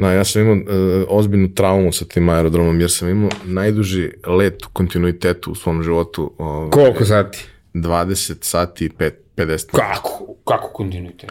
[0.00, 4.64] Da, ja sam imao uh, ozbiljnu traumu sa tim aerodromom, jer sam imao najduži let
[4.64, 6.32] u kontinuitetu u svom životu.
[6.38, 7.46] Ovaj, Koliko sati?
[7.74, 9.94] 20 sati i 5, 50 minuta.
[9.94, 10.34] Kako?
[10.44, 11.30] Kako kontinuitet?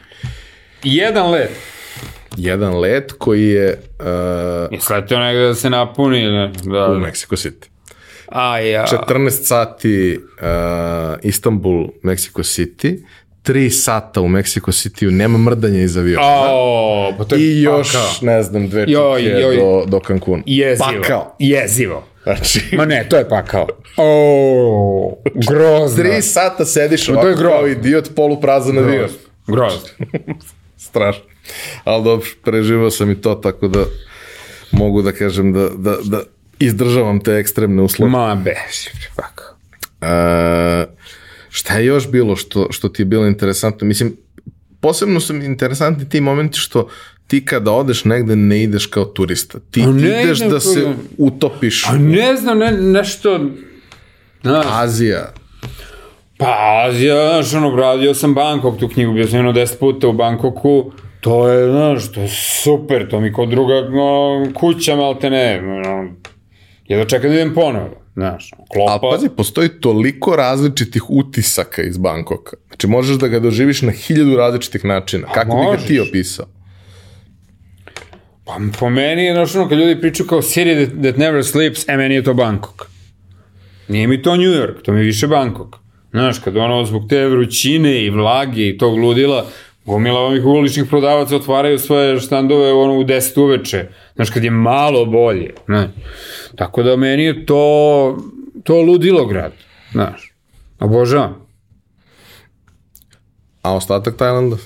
[0.83, 1.49] Jedan let.
[2.37, 4.05] Jedan let koji je uh,
[4.71, 6.23] Je sletio negde da se napuni.
[6.31, 6.51] Ne?
[6.63, 6.85] Da.
[6.91, 7.67] u Mexico City.
[8.27, 8.85] A ja.
[9.07, 12.99] 14 sati uh, Istanbul, Mexico City,
[13.49, 16.25] 3 sata u Mexico City-u, nema mrdanja iz aviona.
[16.49, 18.09] O, pa to je I još, pakao.
[18.21, 19.55] ne znam, dve čuke Joj, joj.
[19.55, 20.43] do, do Cancuna.
[20.45, 20.89] Jezivo.
[21.01, 21.35] Pakao.
[21.39, 22.03] Jezivo.
[22.23, 23.67] Znači, Ma ne, to je pakao.
[23.97, 25.17] O,
[25.47, 26.03] grozno.
[26.03, 29.09] tri sata sediš ovako kao idiot, poluprazan avion.
[29.47, 29.89] Grozno.
[30.77, 31.23] Strašno.
[31.83, 33.83] Ali dobro, preživao sam i to, tako da
[34.71, 36.21] mogu da kažem da, da, da
[36.59, 38.11] izdržavam te ekstremne uslove.
[38.11, 39.55] Ma beži, pakao.
[40.01, 40.85] E,
[41.49, 43.87] šta je još bilo što, što ti je bilo interesantno?
[43.87, 44.15] Mislim,
[44.79, 46.87] posebno su mi interesantni ti momenti što
[47.27, 49.59] ti kada odeš negde ne ideš kao turista.
[49.71, 51.85] Ti ne ideš da se utopiš.
[51.87, 53.39] A ne znam, ne, nešto...
[54.41, 55.33] Znaš, Azija.
[56.37, 60.13] pa Azija, znaš, ono, radio sam Bangkok, tu knjigu, bio sam jedno 10 puta u
[60.13, 62.27] Bangkoku, to je, znaš, to je
[62.63, 66.09] super, to mi kao druga no, kuća, malte ne, no,
[66.87, 68.91] jedno čekam da idem ponovo, znaš, klopa.
[68.91, 72.57] Ali pazi, postoji toliko različitih utisaka iz Bankoka.
[72.67, 75.27] Znači, možeš da ga doživiš na hiljadu različitih načina.
[75.27, 75.87] Kako bi ga možeš.
[75.87, 76.45] ti opisao?
[78.45, 81.89] Pa po meni je, znaš, ono, kad ljudi pričaju kao city that, that never sleeps,
[81.89, 82.89] e, meni je to Bangkok.
[83.87, 85.75] Nije mi to New York, to mi je više Bangkok.
[86.11, 89.45] Znaš, kad ono, zbog te vrućine i vlage i tog ludila,
[89.89, 93.87] gomila ovih uličnih prodavaca otvaraju svoje štandove ono, u 10 uveče.
[94.15, 95.53] Znaš, kad je malo bolje.
[95.67, 95.89] Ne.
[96.55, 98.17] Tako da meni je to,
[98.63, 99.51] to ludilo grad.
[99.91, 100.33] Znaš,
[100.79, 101.45] obožavam.
[103.61, 104.57] A ostatak Tajlanda?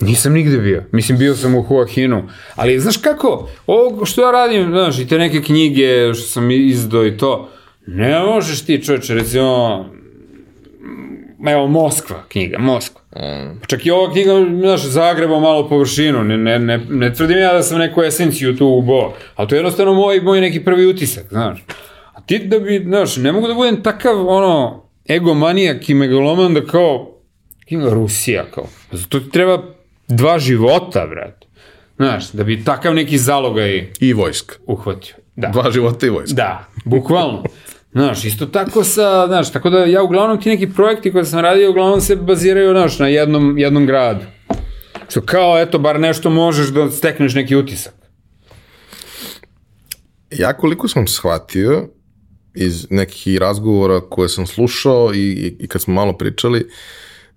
[0.00, 0.84] Nisam nigde bio.
[0.92, 2.28] Mislim, bio sam u Hua Hinu.
[2.54, 7.06] Ali, znaš kako, ovo što ja radim, znaš, i te neke knjige što sam izdao
[7.06, 7.50] i to,
[7.86, 9.84] ne možeš ti čoveče, recimo,
[11.46, 13.03] evo, Moskva knjiga, Moskva.
[13.60, 17.52] Pa čak i ova knjiga, znaš, zagreba malo površinu, ne, ne, ne, ne tvrdim ja
[17.52, 21.24] da sam neku esenciju tu ubo, ali to je jednostavno moj, moj neki prvi utisak,
[21.28, 21.64] znaš.
[22.12, 26.64] A ti da bi, znaš, ne mogu da budem takav, ono, egomanijak i megaloman da
[26.64, 27.10] kao,
[27.66, 29.62] ima Rusija, kao, zato ti treba
[30.08, 31.44] dva života, brat.
[31.96, 34.54] Znaš, da bi takav neki zalogaj I vojska.
[34.66, 35.14] uhvatio.
[35.36, 35.48] Da.
[35.48, 36.34] Dva života i vojska.
[36.34, 37.42] Da, bukvalno.
[37.94, 41.70] Znaš, isto tako sa, znaš, tako da ja uglavnom ti neki projekti koje sam radio,
[41.70, 44.24] uglavnom se baziraju, znaš, na jednom, jednom gradu.
[45.08, 47.94] Što kao, eto, bar nešto možeš da stekneš neki utisak.
[50.30, 51.88] Ja koliko sam shvatio
[52.54, 56.68] iz nekih razgovora koje sam slušao i, i, i kad smo malo pričali,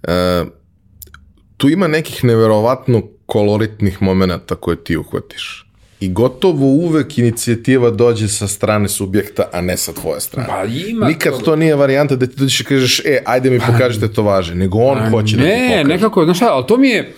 [0.03, 0.43] e,
[1.57, 5.66] tu ima nekih neverovatno koloritnih momenta koje ti uhvatiš.
[5.99, 10.47] I gotovo uvek inicijativa dođe sa strane subjekta, a ne sa tvoje strane.
[10.49, 11.45] Pa ima Nikad toga.
[11.45, 14.77] to nije varijanta da ti dođeš i kažeš, e, ajde mi pokažite to važe, nego
[14.79, 15.83] on hoće da ti Ne, pokaže.
[15.85, 17.13] nekako, znaš šta, ali to mi je,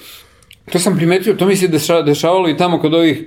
[0.72, 3.24] to sam primetio, to mi se deša, dešavalo i tamo kod ovih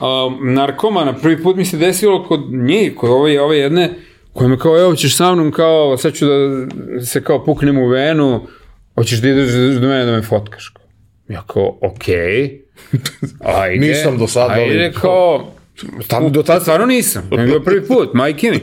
[0.00, 3.90] um, narkomana, prvi put mi se desilo kod njih, kod ove, ove jedne,
[4.32, 6.66] koja me kao, evo ćeš sa mnom, kao, sad ću da
[7.02, 8.46] se kao puknem u venu,
[8.94, 10.72] hoćeš da ideš do mene da me fotkaš.
[11.28, 12.62] Ja kao, okej,
[13.60, 13.86] ajde.
[13.86, 15.52] Nisam do sada, ali- Ajde, kao,
[16.08, 18.60] tam, do tada stvarno nisam, bio prvi put, majke mi.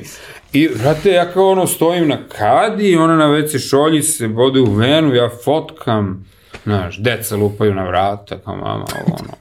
[0.54, 4.74] I, vrate, ja kao ono stojim na kadi, ona na WC šolji se bode u
[4.74, 6.26] venu, ja fotkam,
[6.64, 9.34] znaš, deca lupaju na vrata, kao mama, ovo, ono.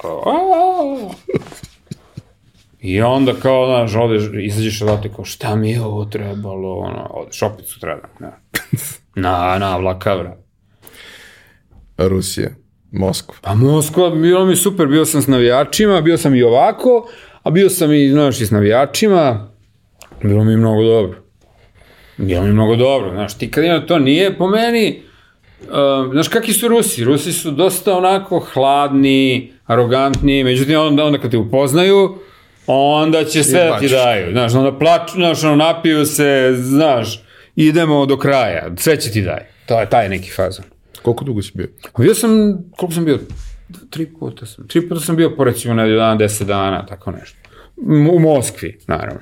[0.00, 1.10] Kao, "Aaa."
[2.80, 7.42] I onda kao, znaš, odeš, izađeš odatle kao, šta mi je ovo trebalo, ono, odeš,
[7.42, 8.30] opet sutradan, ne.
[9.22, 10.38] Na, na, vlaka, vrat.
[11.98, 12.48] Rusija,
[12.92, 13.34] Moskva.
[13.40, 17.08] Pa Moskva, bilo mi super, bio sam s navijačima, bio sam i ovako,
[17.42, 19.50] a bio sam i, znaš, i s navijačima,
[20.22, 21.18] bilo mi mnogo dobro.
[22.16, 25.02] Bilo mi mnogo dobro, znaš, ti kad ima to nije po meni,
[25.62, 27.04] uh, znaš, kakvi su Rusi?
[27.04, 32.18] Rusi su dosta onako hladni, arogantni, međutim, onda, onda kad te upoznaju,
[32.66, 37.22] onda će sve da ti daju, znaš, onda plaču, znaš, ono, napiju se, znaš,
[37.56, 39.44] idemo do kraja, sve će ti daju.
[39.66, 40.64] To je taj neki fazon.
[41.02, 41.68] Koliko dugo si bio?
[41.98, 42.30] Bio sam,
[42.76, 43.18] koliko sam bio?
[43.90, 47.38] tri puta sam, tri puta sam bio po recimo nedelju dana, deset dana, tako nešto.
[48.10, 49.20] U Moskvi, naravno.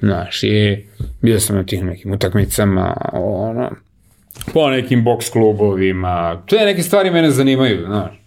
[0.00, 0.86] Znaš, i
[1.22, 3.70] bio sam na tih nekim utakmicama, ono,
[4.52, 8.22] po nekim boks klubovima, te neke stvari mene zanimaju, znaš.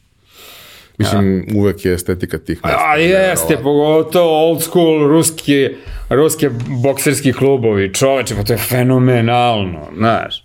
[0.97, 2.79] Mislim, uvek je estetika tih mesta.
[2.81, 5.69] A jeste, pogotovo old school ruski,
[6.09, 6.49] ruske
[6.83, 10.44] bokserski klubovi, čoveče, pa to je fenomenalno, znaš.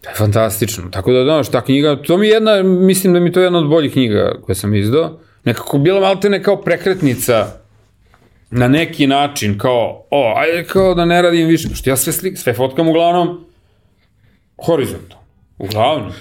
[0.00, 0.88] To je fantastično.
[0.90, 3.58] Tako da, znaš, ta knjiga, to mi je jedna, mislim da mi to je jedna
[3.58, 5.18] od boljih knjiga koje sam izdao.
[5.44, 7.46] Nekako bila maltene kao prekretnica
[8.50, 12.38] na neki način, kao, o, ajde kao da ne radim više, pošto ja sve, slik,
[12.38, 13.44] sve fotkam uglavnom
[14.66, 15.17] horizontalno.
[15.58, 16.12] Uglavnom.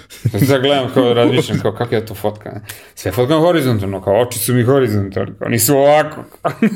[0.48, 2.54] Sad gledam kao razmišljam kao kako ja to fotkam.
[2.96, 6.24] Sve fotkam horizontalno, kao oči su mi horizontalno, kao nisu ovako.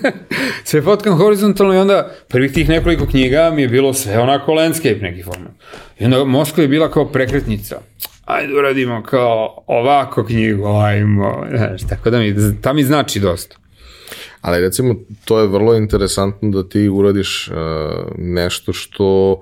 [0.63, 4.99] sve fotkam horizontalno i onda prvih tih nekoliko knjiga mi je bilo sve onako landscape
[5.01, 5.51] neki format.
[5.99, 7.75] I onda Moskva je bila kao prekretnica.
[8.25, 13.55] Ajde uradimo kao ovako knjigu, ajmo, znaš, tako da mi, ta mi znači dosta.
[14.41, 17.55] Ali recimo, to je vrlo interesantno da ti uradiš uh,
[18.17, 19.41] nešto što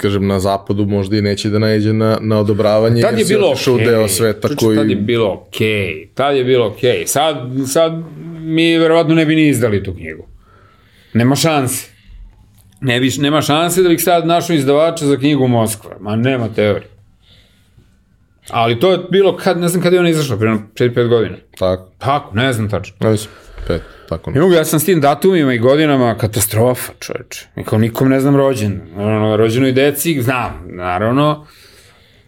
[0.00, 3.02] kažem, na zapadu možda i neće da najeđe na, na odobravanje.
[3.02, 3.74] Tad je bilo okej.
[3.74, 4.76] u deo sveta Čuče, koji...
[4.76, 6.08] Tad je bilo okej.
[6.14, 7.06] Tad je bilo okej.
[7.06, 7.36] Sad,
[7.66, 7.92] sad
[8.40, 10.26] mi verovatno ne bi ni izdali tu knjigu.
[11.14, 11.90] Nema šanse.
[12.80, 15.96] Ne bi, nema šanse da bih sad našao izdavača za knjigu Moskva.
[16.00, 16.88] Ma nema teorije.
[18.50, 21.36] Ali to je bilo kad, ne znam kada je ona izašla, prije 4-5 godina.
[21.58, 22.96] Tako, Tako, ne znam tačno.
[23.00, 23.30] ne mislim,
[23.66, 24.30] pet, tako.
[24.30, 27.46] Ne mogu, ja sam s tim datumima i godinama katastrofa, čoveče.
[27.56, 28.80] I kao nikom ne znam rođen.
[28.96, 31.46] Ono, rođenoj deci, znam, naravno.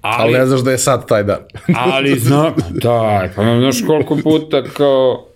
[0.01, 1.39] Ali ne znaš da je sad taj dan.
[1.93, 5.27] Ali znam, daj, pa ne znaš koliko puta kao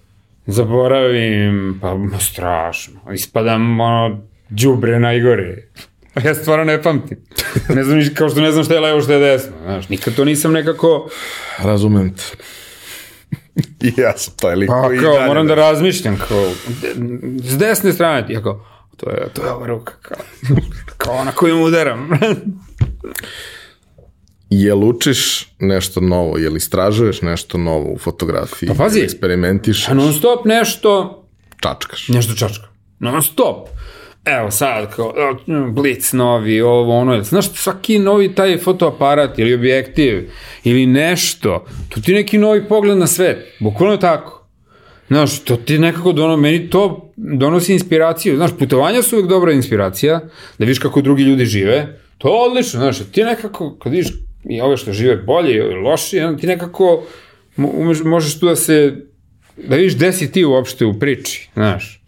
[0.46, 4.20] zaboravim, pa strašno, ispadam ono,
[4.54, 5.68] džubre najgore.
[6.24, 7.18] Ja stvarno ne pamtim.
[7.68, 9.52] Ne znam, kao što ne znam šta je levo, šta je desno.
[9.64, 11.08] Znaš, nikad to nisam nekako,
[11.58, 12.22] Razumem te.
[13.80, 16.50] I ja sam taj lik pa koji kao, moram da ne- razmišljam, kao,
[17.42, 18.66] s desne strane ti, ja kao,
[18.96, 20.16] to je, to je ova ruka, kao,
[20.96, 22.08] kao ona koju udaram.
[24.50, 28.68] Jel učiš nešto novo, jel istražuješ nešto novo u fotografiji?
[28.68, 29.00] Pa pazi.
[29.00, 31.22] Eksperimentiš, non stop nešto,
[31.62, 32.08] čačkaš.
[32.08, 32.64] Nešto čačka.
[32.98, 33.68] Non stop.
[34.26, 35.14] Evo sad, kao,
[35.72, 40.30] blic novi, ovo, ono, znaš, svaki novi taj fotoaparat ili objektiv
[40.64, 44.46] ili nešto, to ti neki novi pogled na svet, bukvalno tako.
[45.08, 48.36] Znaš, to ti nekako dono, meni to donosi inspiraciju.
[48.36, 50.20] Znaš, putovanja su uvek dobra inspiracija,
[50.58, 52.00] da vidiš kako drugi ljudi žive.
[52.18, 54.12] To je odlično, znaš, ti nekako, kad vidiš
[54.44, 57.06] i ove što žive bolje i lošije, ti nekako
[57.56, 58.96] umeš, možeš tu da se,
[59.56, 62.02] da vidiš gde si ti uopšte u priči, znaš.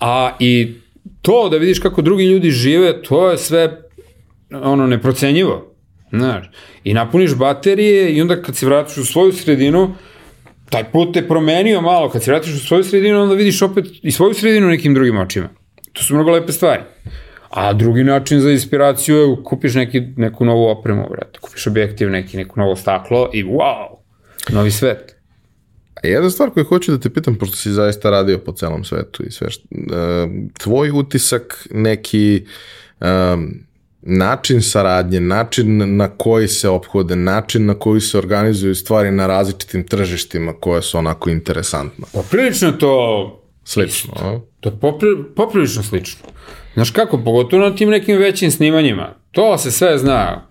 [0.00, 0.74] A i
[1.26, 3.80] to da vidiš kako drugi ljudi žive, to je sve
[4.62, 5.74] ono neprocenjivo.
[6.12, 6.50] Znaš,
[6.84, 9.94] i napuniš baterije i onda kad se vratiš u svoju sredinu,
[10.70, 14.10] taj put te promenio malo, kad se vratiš u svoju sredinu, onda vidiš opet i
[14.10, 15.48] svoju sredinu nekim drugim očima.
[15.92, 16.82] To su mnogo lepe stvari.
[17.50, 21.38] A drugi način za inspiraciju je kupiš neki, neku novu opremu, brate.
[21.40, 23.86] Kupiš objektiv neki, neko novo staklo i wow,
[24.52, 25.15] novi svet.
[26.02, 29.22] A jedna stvar koju hoću da te pitam, pošto si zaista radio po celom svetu
[29.26, 32.46] i sve što, uh, tvoj utisak, neki
[33.00, 33.54] um,
[34.02, 39.86] način saradnje, način na koji se ophode, način na koji se organizuju stvari na različitim
[39.86, 42.06] tržištima koje su onako interesantno.
[42.12, 44.40] Poprilično je to Slično, a?
[44.60, 46.20] To je popri, poprilično slično.
[46.74, 49.14] Znaš kako, pogotovo na tim nekim većim snimanjima.
[49.30, 50.46] To se sve zna.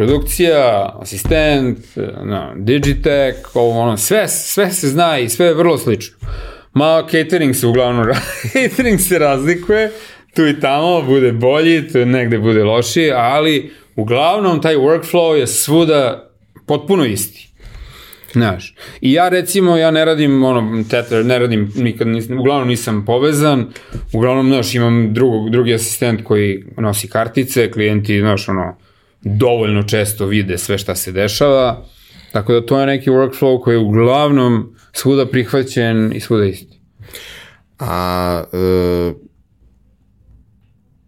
[0.00, 1.78] Produkcija, asistent,
[2.24, 6.16] no, Digitech, ovo ono, sve, sve se zna i sve je vrlo slično.
[6.72, 8.06] Ma, catering se uglavnom,
[8.52, 9.90] catering se razlikuje,
[10.34, 16.30] tu i tamo bude bolji, tu negde bude lošiji, ali uglavnom taj workflow je svuda
[16.66, 17.48] potpuno isti.
[18.32, 23.04] Znaš, i ja recimo, ja ne radim, ono, tetra, ne radim, nikad nisam, uglavnom nisam
[23.06, 23.66] povezan,
[24.12, 28.76] uglavnom, znaš, imam drugog, drugi asistent koji nosi kartice, klijenti, znaš, ono,
[29.22, 31.84] dovoljno često vide sve šta se dešava,
[32.32, 36.80] tako da to je neki workflow koji je uglavnom svuda prihvaćen i svuda isti.
[37.78, 39.12] A e,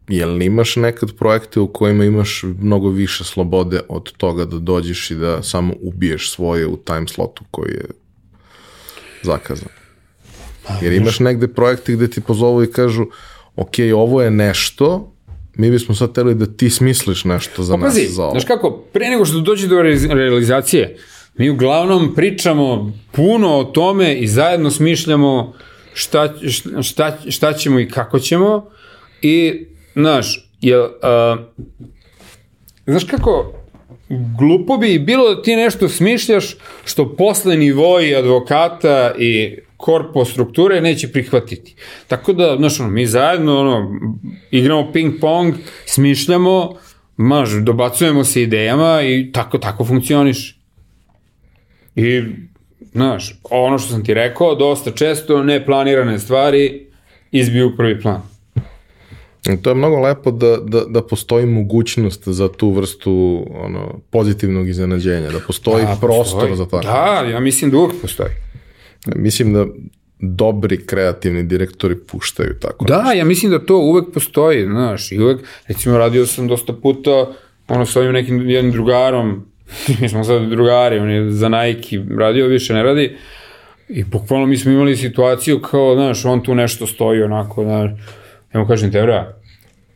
[0.09, 5.14] jel imaš nekad projekte u kojima imaš mnogo više slobode od toga da dođeš i
[5.14, 7.84] da samo ubiješ svoje u time slotu koji je
[9.22, 9.68] zakazan?
[10.82, 13.06] Jer imaš negde projekte gde ti pozovu i kažu
[13.56, 15.12] ok, ovo je nešto,
[15.54, 18.30] mi bismo sad teli da ti smisliš nešto za Pa nas za ovo.
[18.30, 20.96] znaš kako, pre nego što dođe do realiz- realizacije,
[21.36, 25.52] mi uglavnom pričamo puno o tome i zajedno smišljamo
[25.94, 26.34] šta,
[26.82, 28.70] šta, šta ćemo i kako ćemo
[29.22, 31.40] i, znaš, jel, uh,
[32.86, 33.52] znaš kako,
[34.38, 41.09] glupo bi bilo da ti nešto smišljaš što posle nivoji advokata i korpo strukture neće
[41.12, 41.74] prihvatiti.
[42.09, 44.00] Tako da, znaš, ono, mi zajedno, ono,
[44.50, 45.54] igramo ping pong,
[45.86, 46.74] smišljamo,
[47.16, 50.59] maž, dobacujemo se idejama i tako, tako funkcioniš.
[51.96, 52.22] I,
[52.92, 56.86] znaš, ono što sam ti rekao, dosta često neplanirane stvari
[57.32, 58.22] izbiju u prvi plan.
[59.62, 65.30] To je mnogo lepo da, da, da postoji mogućnost za tu vrstu ono, pozitivnog iznenađenja,
[65.30, 66.56] da postoji da, prostor postoji.
[66.56, 66.84] za tako.
[66.84, 68.30] Da, ja mislim da uvijek postoji.
[69.06, 69.66] Mislim da
[70.18, 72.84] dobri kreativni direktori puštaju tako.
[72.84, 73.12] Da, nešto.
[73.12, 77.26] ja mislim da to uvek postoji, znaš, i uvek, recimo radio sam dosta puta,
[77.68, 79.46] ono, sa ovim nekim jednim drugarom,
[80.00, 83.16] mi smo sad drugari, on je za Nike radio, više ne radi,
[83.88, 87.90] i bukvalno mi smo imali situaciju kao, znaš, on tu nešto stoji onako, znaš,
[88.54, 89.41] mu kažem, Tebra,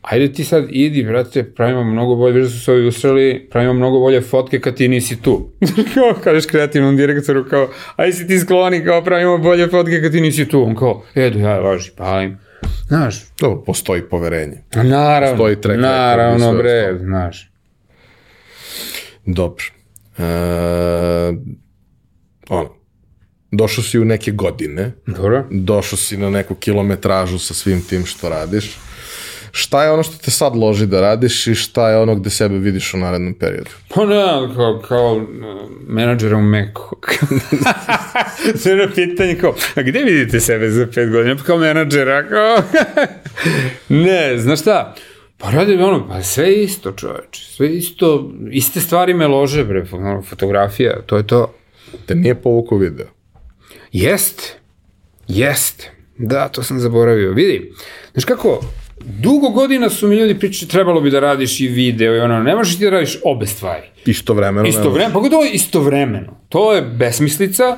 [0.09, 3.73] ajde ti sad idi, brate, pravimo mnogo bolje, viš da su se ovi usrali, pravimo
[3.73, 5.51] mnogo bolje fotke kad ti nisi tu.
[5.93, 10.21] kao, kažeš kreativnom direktoru, kao, ajde si ti skloni, kao, pravimo bolje fotke kad ti
[10.21, 10.63] nisi tu.
[10.63, 12.37] On kao, edo, ja važi, palim.
[12.87, 13.25] Znaš.
[13.35, 14.63] To, postoji poverenje.
[14.75, 17.51] Naravno, Postoji track naravno, bre, znaš.
[19.25, 19.63] Dobro.
[20.17, 20.23] E,
[22.49, 22.69] ono,
[23.51, 24.91] došao si u neke godine.
[25.05, 25.45] Dobro.
[25.51, 28.77] Došao si na neku kilometražu sa svim tim što radiš.
[29.51, 32.57] Šta je ono što te sad loži da radiš i šta je ono gde sebe
[32.57, 33.69] vidiš u narednom periodu?
[33.95, 35.25] Pa ne, kao, kao
[35.87, 36.97] menadžera u Meku.
[38.61, 41.35] Sve na pitanje kao, a gde vidite sebe za pet godina?
[41.35, 42.57] Pa kao menadžera, kao...
[44.05, 44.95] ne, znaš šta?
[45.37, 49.85] Pa radi ono, pa sve isto čoveče, sve isto, iste stvari me lože, bre,
[50.29, 51.53] fotografija, to je to.
[52.05, 53.05] Te nije povukao video?
[53.91, 54.55] Jest,
[55.27, 55.87] jest,
[56.17, 57.73] da, to sam zaboravio, vidi,
[58.13, 58.59] znaš kako,
[59.05, 62.55] dugo godina su mi ljudi pričali trebalo bi da radiš i video i ono, ne
[62.55, 63.87] možeš ti da radiš obe stvari.
[64.05, 64.67] Istovremeno.
[64.67, 66.37] Istovremeno, pa gotovo istovremeno.
[66.49, 67.77] To je besmislica,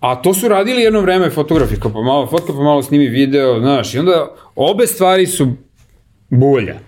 [0.00, 3.60] a to su radili jedno vreme fotografi, kao pa malo fotka, pa malo snimi video,
[3.60, 5.52] znaš, i onda obe stvari su
[6.28, 6.78] bulja.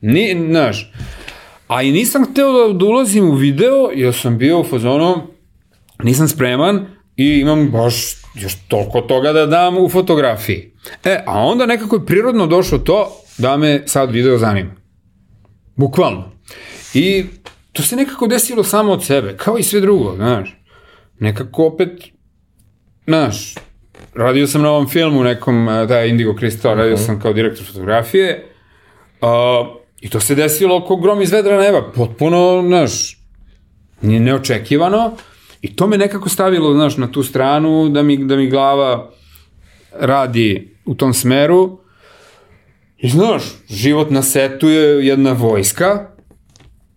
[0.00, 0.92] Ni, znaš,
[1.68, 5.14] a i nisam hteo da, da ulazim u video, jer sam bio u fazonu,
[6.02, 6.86] nisam spreman
[7.16, 7.94] i imam baš
[8.34, 10.69] još toliko toga da dam u fotografiji.
[11.04, 14.70] E, a onda nekako je prirodno došlo to da me sad video zanima.
[15.76, 16.32] Bukvalno.
[16.94, 17.24] I
[17.72, 20.56] to se nekako desilo samo od sebe, kao i sve drugo, znaš.
[21.18, 22.04] Nekako opet,
[23.06, 23.54] znaš,
[24.14, 28.52] radio sam na ovom filmu nekom, da, Indigo Crystal, radio sam kao direktor fotografije,
[29.20, 29.28] uh,
[30.00, 33.18] i to se desilo oko grom iz vedra neba, potpuno, znaš,
[34.00, 35.16] neočekivano,
[35.62, 39.10] i to me nekako stavilo, znaš, na tu stranu, da mi, da mi glava
[39.92, 41.80] radi u tom smeru,
[43.00, 46.06] I znaš, život na setu je jedna vojska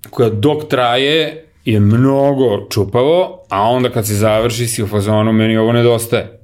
[0.10, 5.57] koja dok traje je mnogo čupavo, a onda kad se završi si u fazonu, meni
[5.57, 6.39] ovo nedostaje.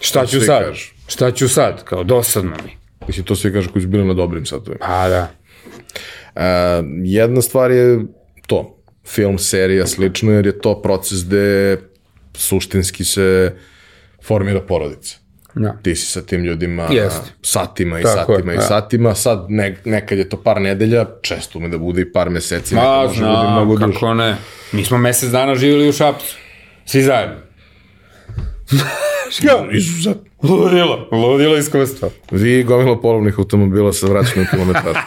[0.00, 0.64] Šta ću sad?
[0.64, 0.92] Kažu.
[1.06, 1.84] Šta ću sad?
[1.84, 2.70] Kao dosadno mi.
[3.06, 4.86] Mislim, to svi kažu koji su bili na dobrim satovima.
[4.86, 5.28] Pa da.
[6.34, 6.42] Uh,
[7.04, 8.00] jedna stvar je
[8.46, 11.78] to, film, serija, slično, jer je to proces gde
[12.34, 13.56] suštinski se
[14.22, 15.23] formira porodica.
[15.56, 15.74] Ja.
[15.82, 17.22] Ti si sa tim ljudima Jest.
[17.42, 18.62] satima i Tako satima je, i ja.
[18.62, 22.74] satima, sad ne, nekad je to par nedelja, često ume da bude i par meseci,
[22.74, 23.92] Ma, da znam, mnogo duže.
[23.92, 24.36] kako ne.
[24.72, 26.36] Mi smo mesec dana živjeli u Šapcu.
[26.84, 27.36] Svi zajedno.
[29.30, 29.68] Što?
[29.72, 30.16] Izuzet.
[30.42, 31.08] Ludilo.
[31.12, 32.10] Ludilo iskustvo.
[32.30, 35.02] Vi gomilo polovnih automobila sa vraćanom kilometražom.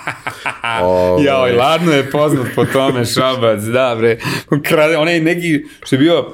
[0.81, 4.17] Ove, Jao, i ladno je poznat po tome Šabac, da bre.
[4.63, 6.25] Krade, onaj neki, što je bio,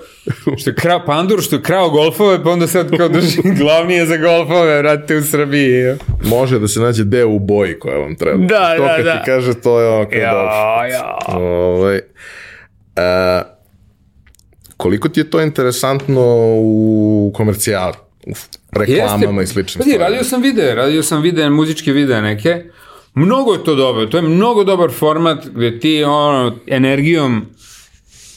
[0.58, 4.06] što je krao, pandur, što je krao golfove, pa onda sad kao drži glavni je
[4.06, 5.96] za golfove, vrate u Srbiji.
[6.24, 8.46] Može da se nađe deo u boji koja vam treba.
[8.46, 9.14] Da, to da, kad da.
[9.14, 10.88] ti kaže, to je ono kao Ja, dobro.
[10.92, 11.18] ja.
[11.28, 13.53] Ovaj, e,
[14.78, 16.22] koliko ti je to interesantno
[16.58, 17.94] u komercijali,
[18.28, 18.32] u
[18.80, 20.06] reklamama i sličnim stvarima?
[20.06, 22.64] radio sam videe, radio sam videe, muzičke videe neke.
[23.14, 27.46] Mnogo je to dobro, to je mnogo dobar format gde ti ono, energijom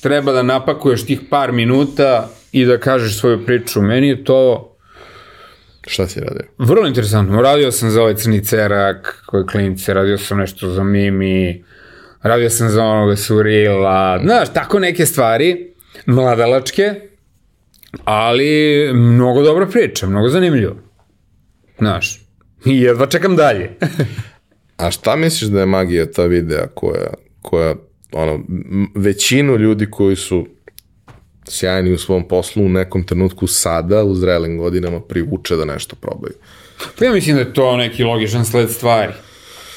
[0.03, 3.83] treba da napakuješ tih par minuta i da kažeš svoju priču.
[3.83, 4.73] Meni je to
[5.87, 6.43] Šta si radio?
[6.59, 7.43] vrlo interesantno.
[7.43, 11.65] Radio sam za ovaj crni cerak, koji klinice, radio sam nešto za Mimi,
[12.23, 15.75] radio sam za onoga Surila, znaš, tako neke stvari,
[16.07, 16.95] mladalačke,
[18.05, 20.77] ali mnogo dobra priča, mnogo zanimljivo.
[21.79, 22.21] Znaš,
[22.65, 23.71] i jedva čekam dalje.
[24.77, 27.75] A šta misliš da je magija ta videa koja, koja
[28.13, 28.41] ono,
[28.95, 30.47] većinu ljudi koji su
[31.49, 36.35] sjajni u svom poslu u nekom trenutku sada u zrelim godinama privuče da nešto probaju.
[36.99, 39.13] Pa ja mislim da je to neki logičan sled stvari.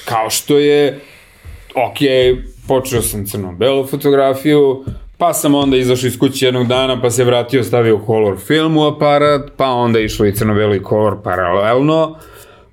[0.06, 1.00] Kao što je,
[1.76, 1.98] ok,
[2.68, 4.86] počeo sam crno-belu fotografiju,
[5.20, 8.88] pa sam onda izašao iz kuće jednog dana, pa se vratio, stavio color film u
[8.88, 12.18] aparat, pa onda išlo i crno-belo i color paralelno,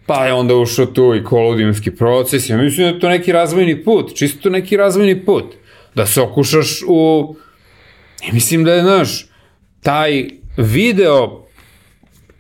[0.06, 2.50] pa je onda ušao tu i kolodijumski proces.
[2.50, 5.54] Ja mislim da je to neki razvojni put, čisto neki razvojni put.
[5.94, 7.34] Da se okušaš u...
[8.28, 9.26] I mislim da je, znaš,
[9.82, 11.46] taj video,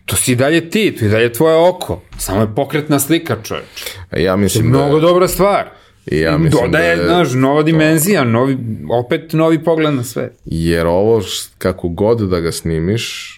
[0.04, 2.02] to si dalje ti, to je dalje tvoje oko.
[2.18, 3.64] Samo je pokretna slika, čoveč.
[3.96, 4.78] Ja To je mislim da...
[4.78, 5.75] mnogo dobra stvar.
[6.06, 8.58] I ja mislim Dodaje, da je znaš, nova dimenzija, novi,
[8.90, 10.30] opet novi pogled na sve.
[10.44, 11.22] Jer ovo,
[11.58, 13.32] kako god da ga snimiš,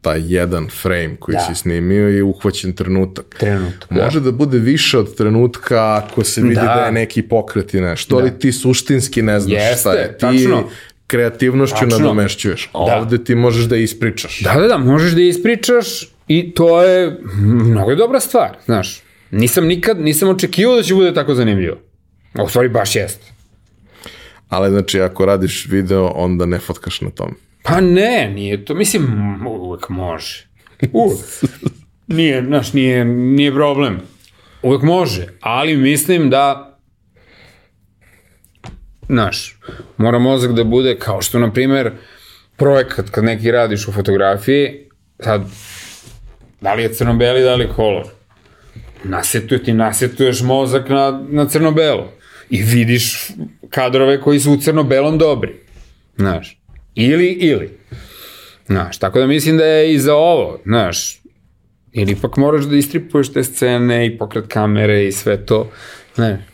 [0.00, 1.40] taj jedan frame koji Da.
[1.40, 3.36] si snimio je uhvaćen trenutak.
[3.38, 6.62] Trenutak, Može da bude više od trenutka ako se vidi Da.
[6.62, 10.12] da, je neki pokret i nešto, ali ti suštinski ne znaš Jeste, šta je.
[10.12, 10.64] Ti tačno.
[11.06, 11.98] kreativnošću Tačno.
[11.98, 12.70] nadomešćuješ.
[12.72, 12.78] Da.
[12.78, 14.40] ovde ti možeš da ispričaš.
[14.40, 15.86] Da, da, da, možeš da ispričaš
[16.28, 19.02] i to je mnogo dobra stvar, znaš.
[19.30, 21.76] Nisam nikad, nisam očekivao da će bude tako zanimljivo.
[22.34, 23.32] A u stvari baš jeste.
[24.48, 27.34] Ali znači, ako radiš video, onda ne fotkaš na tom.
[27.62, 29.06] Pa ne, nije to, mislim,
[29.46, 30.46] uvek može.
[30.92, 31.18] Uvek.
[32.06, 34.00] Nije, znaš, nije, nije problem.
[34.62, 36.78] Uvek može, ali mislim da
[39.08, 39.58] znaš,
[39.96, 41.92] mora mozak da bude kao što, na primer,
[42.56, 44.88] projekat kad neki radiš u fotografiji,
[45.20, 45.42] sad,
[46.60, 48.15] da li je crno-beli, da li je kolor.
[49.08, 52.12] Nasetuje ti, nasetuješ mozak na, na crno-belo.
[52.50, 53.30] I vidiš
[53.70, 55.54] kadrove koji su u crno-belom dobri.
[56.16, 56.58] Znaš,
[56.94, 57.78] ili, ili.
[58.66, 61.20] Znaš, tako da mislim da je i za ovo, znaš,
[61.92, 65.70] ili ipak moraš da istripuješ te scene i pokret kamere i sve to.
[66.16, 66.44] Ne,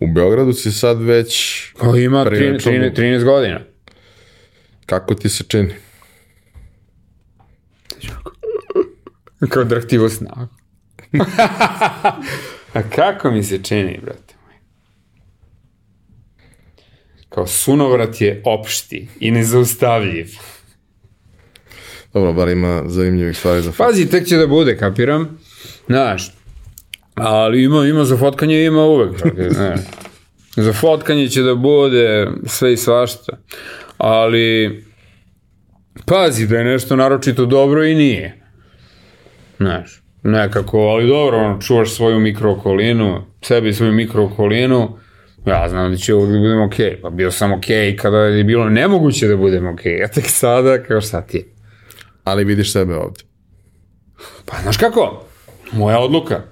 [0.00, 1.62] U Beogradu si sad već...
[1.78, 3.60] ko ima 13, Prilično 13, 13 godina.
[4.86, 5.74] Kako ti se čini?
[9.48, 10.57] Kao draktivo snagu.
[12.74, 14.54] A kako mi se čini, brate moj?
[17.28, 20.26] Kao sunovrat je opšti i nezaustavljiv.
[22.12, 23.88] Dobro, bar ima zanimljivih stvari za fotkanje.
[23.88, 25.38] Pazi, tek će da bude, kapiram.
[25.86, 26.32] Znaš,
[27.14, 29.18] ali ima, ima za fotkanje, ima uvek.
[29.56, 29.80] znaš.
[30.56, 33.38] Za fotkanje će da bude sve i svašta.
[33.98, 34.84] Ali,
[36.06, 38.40] pazi da je nešto naročito dobro i nije.
[39.56, 44.98] Znaš, nekako, ali dobro, ono, čuvaš svoju mikrookolinu, sebi svoju mikrookolinu,
[45.46, 47.00] ja znam da će uvijek da budem okej.
[47.02, 51.00] Pa bio sam okej kada je bilo nemoguće da budem okej, a tek sada, kao
[51.00, 51.44] šta ti je?
[52.24, 53.20] Ali vidiš sebe ovde.
[54.46, 55.24] Pa znaš kako?
[55.72, 56.42] Moja odluka.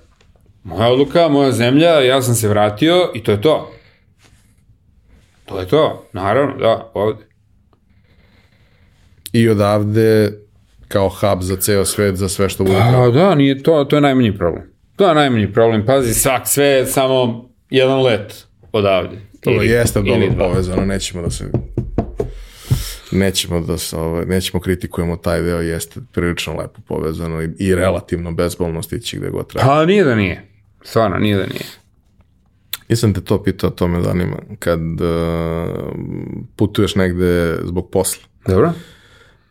[0.64, 3.72] Moja odluka, moja zemlja, ja sam se vratio i to je to.
[5.44, 7.24] To je to, naravno, da, ovde.
[9.32, 10.32] I odavde
[10.88, 12.76] kao hub za ceo svet, za sve što bude.
[12.76, 14.62] A da, nije to, to je najmanji problem.
[14.96, 19.16] To je najmanji problem, pazi, svak, sve je samo jedan let odavde.
[19.40, 21.50] To Ili- jeste ili dobro povezano, nećemo da se
[23.12, 28.32] nećemo da se, ovaj, nećemo kritikujemo taj deo, jeste prilično lepo povezano i, i relativno
[28.32, 29.66] bezbolno stići gde god treba.
[29.66, 30.48] Pa nije da nije.
[30.82, 31.64] Stvarno, nije da nije.
[32.88, 34.36] Nisam te to pitao, to me zanima.
[34.58, 35.08] Kad uh,
[36.56, 38.72] putuješ negde zbog posla, Dobro?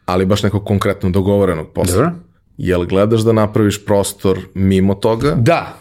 [0.06, 2.11] Ali baš nekog konkretno dogovorenog posla, Dobro?
[2.57, 5.32] jel gledaš da napraviš prostor mimo toga?
[5.32, 5.77] Da.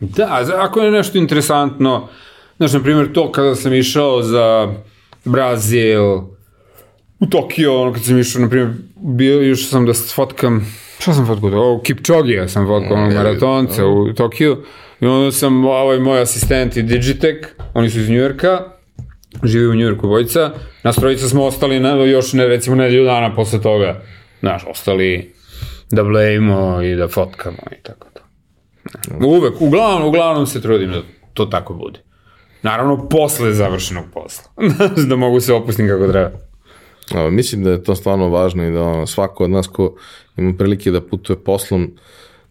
[0.00, 2.08] Da, ako je nešto interesantno,
[2.56, 4.74] znaš, na primjer, to kada sam išao za
[5.24, 6.02] Brazil,
[7.20, 11.26] u Tokio, ono kad sam išao, na primjer, bio, išao sam da fotkam, šta sam
[11.26, 14.56] fotkao, ovo, Kipčogija sam fotkao, onog maratonca u Tokiju,
[15.00, 18.73] i onda sam, ovaj moj asistent i Digitek, oni su iz Njujorka,
[19.42, 20.50] živi u Njujorku bojica,
[20.82, 24.02] nas trojica smo ostali na, još ne, recimo nedelju dana posle toga,
[24.40, 25.34] znaš, ostali
[25.90, 28.20] da blejimo i da fotkamo i tako to.
[29.26, 31.02] Uvek, uglavnom, uglavnom se trudim da
[31.34, 32.00] to tako bude.
[32.62, 34.44] Naravno, posle završenog posla.
[35.08, 36.30] da mogu se opustim kako treba.
[37.14, 39.96] A, mislim da je to stvarno važno i da ono, svako od nas ko
[40.36, 41.96] ima prilike da putuje poslom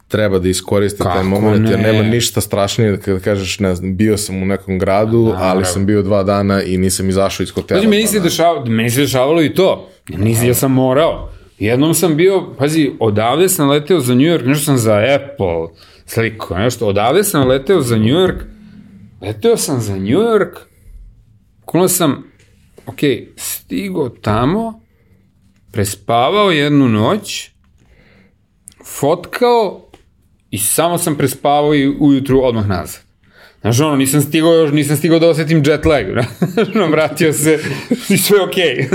[0.08, 1.94] treba da iskoristi taj Kako moment, jer ne?
[1.94, 5.86] nema ništa strašnije da kada kažeš, ne znam, bio sam u nekom gradu, ali sam
[5.86, 7.80] bio dva dana i nisam izašao iz hotela.
[7.80, 8.24] Pazi, meni dva se, dana.
[8.24, 9.90] dešava, meni se dešavalo i to.
[10.10, 11.30] Nisi, ja sam morao.
[11.60, 15.68] Jednom sam bio, pazi, odavde sam leteo za New York, nešto sam za Apple
[16.06, 16.88] sliko, nešto.
[16.88, 18.44] Odavde sam leteo za New York,
[19.22, 20.58] leteo sam za New York,
[21.66, 22.24] kuno sam,
[22.86, 23.00] ok,
[23.36, 24.82] stigo tamo,
[25.72, 27.50] prespavao jednu noć,
[28.86, 29.90] fotkao
[30.54, 33.02] i samo sam prespavao i ujutru odmah nazad.
[33.62, 36.06] Znaš, ono, nisam stigao još, nisam stigao da osetim jet lag.
[36.54, 37.60] Znaš, ono, vratio se
[38.10, 38.90] i sve je okej.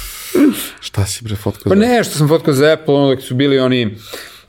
[0.86, 1.70] Šta si bre fotkao?
[1.70, 3.96] Pa ne, što sam fotkao za Apple, ono dok su bili oni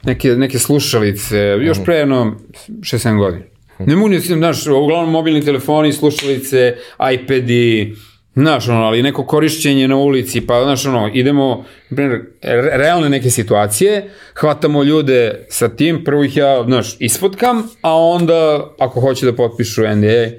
[0.03, 2.35] neke, neke slušalice, još pre jedno
[2.67, 3.43] 6-7 godina.
[3.79, 6.75] Ne mogu ni, znaš, uglavnom mobilni telefoni, slušalice,
[7.13, 7.95] iPadi,
[8.37, 13.29] Znaš, ono, ali neko korišćenje na ulici, pa, znaš, ono, idemo, primjer, re- realne neke
[13.29, 19.35] situacije, hvatamo ljude sa tim, prvo ih ja, znaš, isfotkam, a onda, ako hoće da
[19.35, 20.29] potpišu NDA,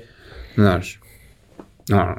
[0.55, 1.01] znaš,
[1.93, 2.15] ono,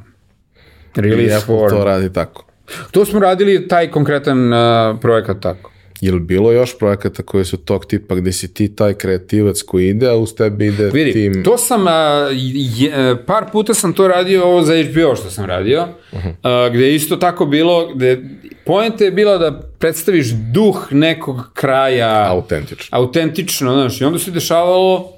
[0.95, 1.69] release Apple for...
[1.69, 2.45] to radi tako.
[2.91, 5.71] To smo radili taj konkretan uh, projekat tako.
[6.01, 9.89] Je li bilo još projekata koji su tog tipa gde si ti taj kreativac koji
[9.89, 11.43] ide, a uz tebe ide Vidi, tim...
[11.43, 12.29] to sam, a,
[12.77, 16.33] je, a, par puta sam to radio ovo za HBO što sam radio, uh -huh.
[16.43, 18.23] a, gde je isto tako bilo, gde
[18.65, 22.97] poenta je bila da predstaviš duh nekog kraja Autentično.
[22.97, 25.11] autentično, znaš, i onda se dešavalo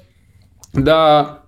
[0.72, 1.38] da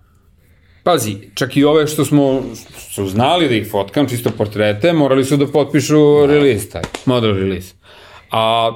[0.84, 2.42] Pazi, čak i ove što smo
[2.78, 7.74] su znali da ih fotkam, čisto portrete, morali su da potpišu release taj, model release.
[8.30, 8.70] A,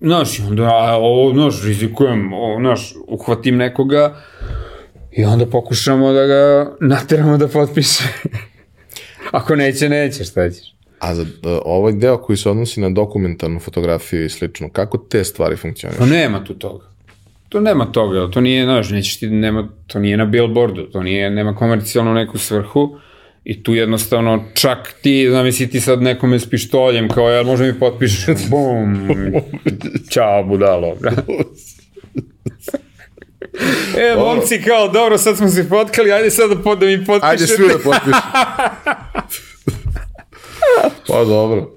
[0.00, 4.16] znaš, i onda, a, ovo, znaš, rizikujem, o, znaš, uhvatim nekoga
[5.12, 8.04] i onda pokušamo da ga nateramo da potpiše.
[9.30, 10.74] Ako neće, neće, šta ćeš?
[10.98, 11.28] A za uh,
[11.64, 15.98] ovaj deo koji se odnosi na dokumentarnu fotografiju i slično, kako te stvari funkcionišu?
[15.98, 16.84] Pa nema tu toga.
[17.48, 21.30] To nema toga, to nije, znaš, nećeš ti, nema, to nije na billboardu, to nije,
[21.30, 22.98] nema komercijalnu neku svrhu
[23.44, 27.78] i tu jednostavno čak ti, zamisli ti sad nekome s pištoljem, kao ja, možda mi
[27.78, 29.08] potpišeš, bum,
[30.10, 30.96] čao budalo.
[33.96, 37.26] E, momci, kao, dobro, sad smo se fotkali, ajde sad da, pod, da mi potpišete.
[37.26, 38.20] Ajde svi da potpišu.
[41.08, 41.74] pa dobro.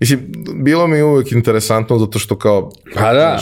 [0.00, 2.70] Mislim, bilo mi uvek interesantno zato što kao...
[2.94, 3.40] Pa da.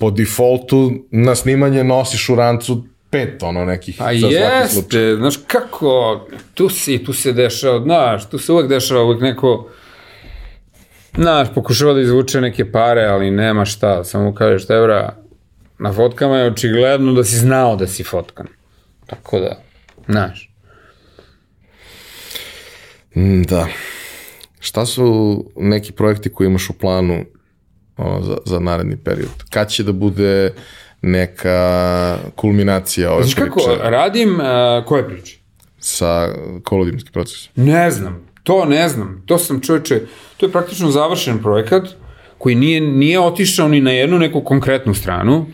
[0.00, 5.00] po defaultu na snimanje nosiš u rancu pet ono nekih Pa za svaki slučaj.
[5.00, 9.68] jeste, znaš kako, tu si, tu se dešava, znaš, tu se uvek dešava uvek neko,
[11.14, 15.16] znaš, pokušava da izvuče neke pare, ali nema šta, samo kažeš, evra,
[15.78, 18.46] na fotkama je očigledno da si znao da si fotkan.
[19.06, 19.62] Tako da,
[20.08, 20.50] znaš.
[23.16, 23.66] Mm, Da.
[24.60, 27.24] Šta su neki projekti koji imaš u planu
[27.96, 29.44] ono, za, za naredni period?
[29.50, 30.52] Kad će da bude
[31.02, 35.42] neka kulminacija ove Znaš kako, priče radim, uh, koje priče?
[35.82, 36.28] sa
[36.64, 37.52] kolodimskim procesom?
[37.56, 39.22] Ne znam, to ne znam.
[39.26, 40.00] To sam čoveče,
[40.36, 41.82] to je praktično završen projekat
[42.38, 45.46] koji nije, nije otišao ni na jednu neku konkretnu stranu.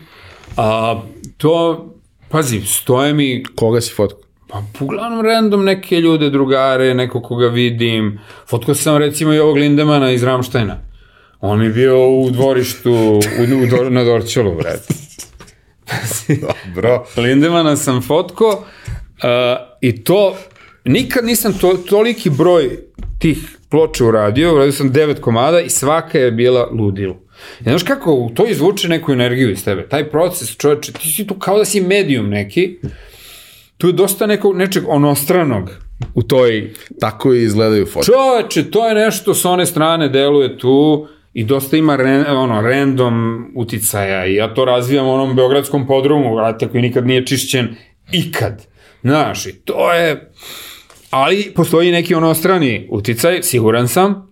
[0.57, 1.01] A
[1.37, 1.85] to,
[2.29, 4.19] pazi, stoje mi Koga si fotkao?
[4.47, 8.19] Pa, uglavnom random neke ljude, drugare, neko koga vidim.
[8.47, 10.77] Fotkao sam recimo i ovog Lindemana iz Ramštajna.
[11.41, 13.19] On mi je bio u dvorištu u,
[13.87, 14.93] u, na Dorćolu, brate.
[16.75, 17.05] Bro.
[17.17, 18.63] Lindemana sam fotko uh,
[19.81, 20.37] i to,
[20.85, 22.79] nikad nisam to, toliki broj
[23.19, 27.21] tih ploča uradio, uradio sam devet komada i svaka je bila ludilo.
[27.59, 29.87] I znaš kako, to izvuče neku energiju iz tebe.
[29.89, 32.79] Taj proces, čoveče, ti si tu kao da si medium neki,
[33.77, 35.69] tu je dosta nekog, nečeg onostranog
[36.15, 36.73] u toj...
[36.99, 38.11] Tako i izgledaju fotke.
[38.11, 43.45] Čoveče, to je nešto s one strane deluje tu i dosta ima ren, ono, random
[43.55, 47.75] uticaja i ja to razvijam u onom beogradskom podrumu, vrate, koji nikad nije čišćen
[48.11, 48.65] ikad.
[49.01, 50.31] Znaš, i to je...
[51.09, 54.29] Ali postoji neki onostrani uticaj, siguran sam,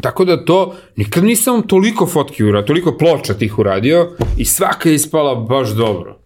[0.00, 4.94] Tako da to, nikad nisam toliko fotki uradio, toliko ploča tih uradio i svaka je
[4.94, 6.18] ispala baš dobro.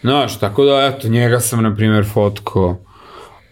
[0.00, 2.85] Znaš, tako da, eto, njega sam, na primjer, fotko.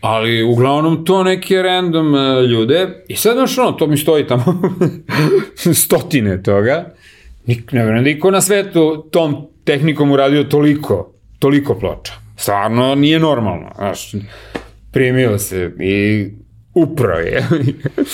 [0.06, 3.04] Ali, uglavnom, to neke random uh, ljude.
[3.08, 4.44] I sad, znaš, ono, to mi stoji tamo
[5.84, 6.94] stotine toga.
[7.46, 12.12] Nik, ne vjerujem da iko na svetu tom tehnikom uradio toliko, toliko ploča.
[12.36, 13.70] Stvarno, nije normalno.
[13.76, 14.14] Znaš,
[14.92, 16.28] primio se i
[16.74, 17.46] upravo je.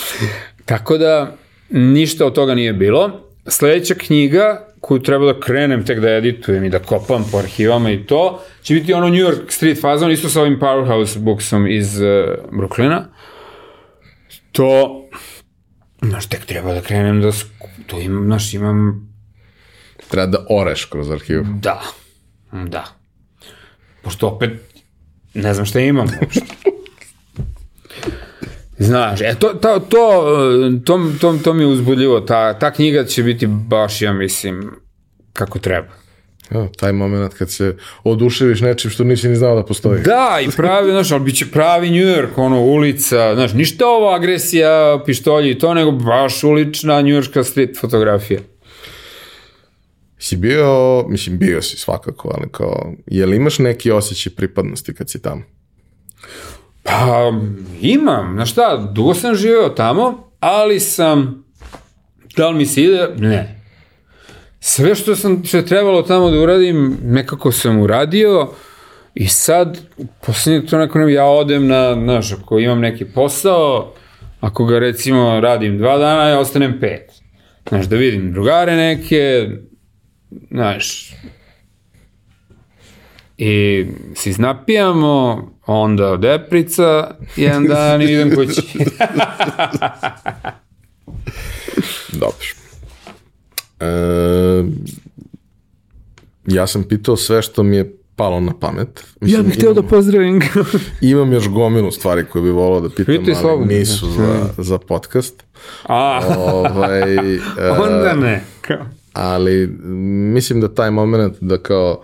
[0.70, 1.36] Tako da,
[1.70, 3.20] ništa od toga nije bilo.
[3.46, 8.06] Sledeća knjiga koju treba da krenem tek da editujem i da kopam po arhivama i
[8.06, 12.06] to, će biti ono New York Street fazon, isto sa ovim Powerhouse booksom iz uh,
[12.52, 13.02] Brooklyna.
[14.52, 15.02] To,
[16.02, 17.30] znaš, tek treba da krenem da,
[17.86, 19.10] to imam, znaš, imam,
[20.08, 21.44] Treba da oreš kroz arhivu.
[21.60, 21.80] da,
[22.52, 22.84] da.
[24.02, 24.50] Pošto opet,
[25.34, 26.46] ne znam šta imam uopšte.
[28.80, 30.24] Znaš, e, to, to, to,
[30.84, 34.70] to, to, to mi je uzbudljivo, ta, ta knjiga će biti baš, ja mislim,
[35.32, 35.88] kako treba.
[36.50, 40.02] Evo, taj moment kad se oduševiš nečim što nisi ni znao da postoji.
[40.02, 44.10] Da, i pravi, znaš, ali bit će pravi New York, ono, ulica, znaš, ništa ovo
[44.14, 48.40] agresija, pištolji i to, nego baš ulična New Yorkska street fotografija.
[50.18, 55.10] Si bio, mislim bio si svakako, ali kao, je li imaš neki osjećaj pripadnosti kad
[55.10, 55.42] si tamo?
[56.90, 57.32] Pa,
[57.80, 61.44] imam, znaš šta, dugo sam živeo tamo, ali sam,
[62.36, 63.08] da li mi se ide?
[63.18, 63.60] Ne.
[64.60, 68.48] sve što sam što je trebalo tamo da uradim, nekako sam uradio
[69.14, 69.78] i sad,
[70.26, 73.92] poslednje to neko ja odem na, znaš, ako imam neki posao,
[74.40, 77.12] ako ga recimo radim dva dana, ja ostanem pet.
[77.68, 79.48] Znaš, da vidim drugare neke,
[80.50, 81.14] znaš,
[83.42, 88.62] i se iznapijamo, onda deprica, jedan dan i idem kući.
[92.20, 92.46] Dobro.
[93.80, 94.64] E,
[96.46, 99.04] ja sam pitao sve što mi je palo na pamet.
[99.20, 100.40] ja bih hteo da pozdravim.
[101.00, 103.72] imam još gomilu stvari koje bih volao da pitam, Pitaj ali slobodno.
[103.72, 105.44] nisu za, za podcast.
[105.82, 108.44] A, Ovaj, e, onda ne.
[108.60, 108.86] Kao.
[109.12, 109.66] ali
[110.34, 112.02] mislim da taj moment da kao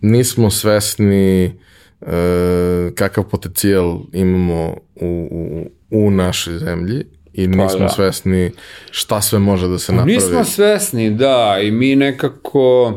[0.00, 1.52] nismo svesni
[2.00, 7.88] a, kakav potencijal imamo u, u, u našoj zemlji i nismo da.
[7.88, 8.50] svesni
[8.90, 10.12] šta sve može da se napravi.
[10.12, 12.94] Nismo svesni, da, i mi nekako,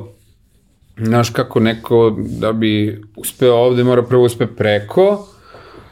[0.97, 5.27] znaš kako neko da bi uspeo ovde mora prvo uspe preko,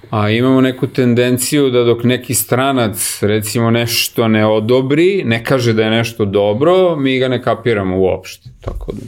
[0.10, 5.84] a imamo neku tendenciju da dok neki stranac recimo nešto ne odobri, ne kaže da
[5.84, 8.50] je nešto dobro, mi ga ne kapiramo uopšte.
[8.62, 9.02] Tako da,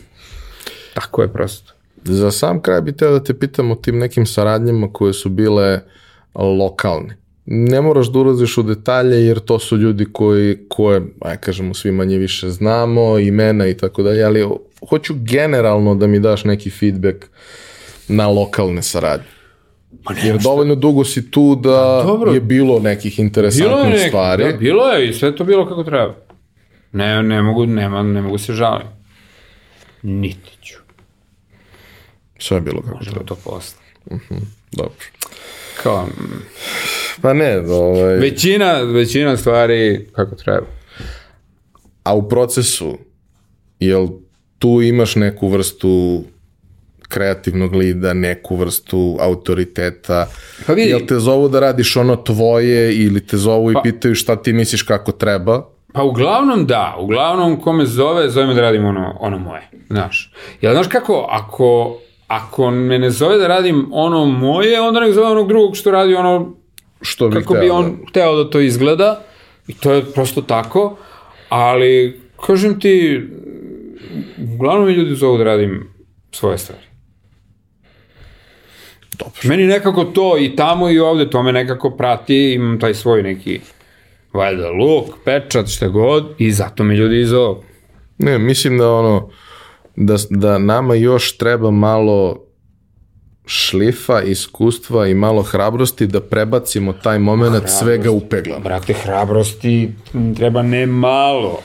[0.93, 1.73] tako je prosto.
[2.03, 5.80] Za sam kraj bih teo da te pitam o tim nekim saradnjama koje su bile
[6.35, 7.18] lokalne.
[7.45, 11.91] Ne moraš da ulaziš u detalje jer to su ljudi koji, koje, aj kažemo, svi
[11.91, 14.47] manje više znamo, imena i tako dalje, ali
[14.89, 17.26] hoću generalno da mi daš neki feedback
[18.07, 19.26] na lokalne saradnje.
[20.03, 22.31] Pa Jer dovoljno dugo si tu da dobro.
[22.31, 24.43] je bilo nekih Bilo je interesantnih nek, stvari.
[24.43, 26.15] da, bilo je i sve to bilo kako treba.
[26.91, 28.88] Ne, ne mogu, nema, ne mogu se žalim.
[30.01, 30.80] Niti ću.
[32.41, 33.26] Sve je bilo kako Možda treba.
[33.26, 33.77] to posle.
[34.72, 34.93] Dobro.
[35.84, 36.41] Kao, mm,
[37.22, 40.65] Pa ne, ovaj, većina, većina stvari kako treba.
[42.03, 42.97] a u procesu,
[43.80, 44.07] jel
[44.57, 46.23] tu imaš neku vrstu
[47.01, 50.27] kreativnog lida, neku vrstu autoriteta,
[50.68, 54.15] Pa vidi- jel te zovu da radiš ono tvoje ili te zovu i Pa- pitaju
[54.15, 58.61] šta ti misliš kako treba, Pa uglavnom da, uglavnom ko me zove, zove me da
[58.61, 60.34] radim ono, ono moje, znaš.
[60.61, 61.97] Jel znaš kako, ako,
[62.31, 66.15] ako me ne zove da radim ono moje, onda nek zove onog drugog što radi
[66.15, 66.55] ono
[67.01, 69.23] što bi kako hteo bi da- on hteo da to izgleda
[69.67, 70.97] i to je prosto tako,
[71.49, 73.21] ali kažem ti,
[74.53, 75.87] uglavnom me ljudi zovu da radim
[76.31, 76.81] svoje stvari.
[79.17, 79.33] Dobro.
[79.43, 83.59] Meni nekako to i tamo i ovde, to me nekako prati, imam taj svoj neki
[84.33, 87.63] valjda luk, pečat, šta god i zato me ljudi zovu.
[88.17, 89.29] Ne, mislim da ono,
[89.95, 92.45] da, da nama još treba malo
[93.45, 98.61] šlifa, iskustva i malo hrabrosti da prebacimo taj moment svega u peglano.
[98.61, 99.91] Brate, hrabrosti
[100.35, 101.59] treba ne malo,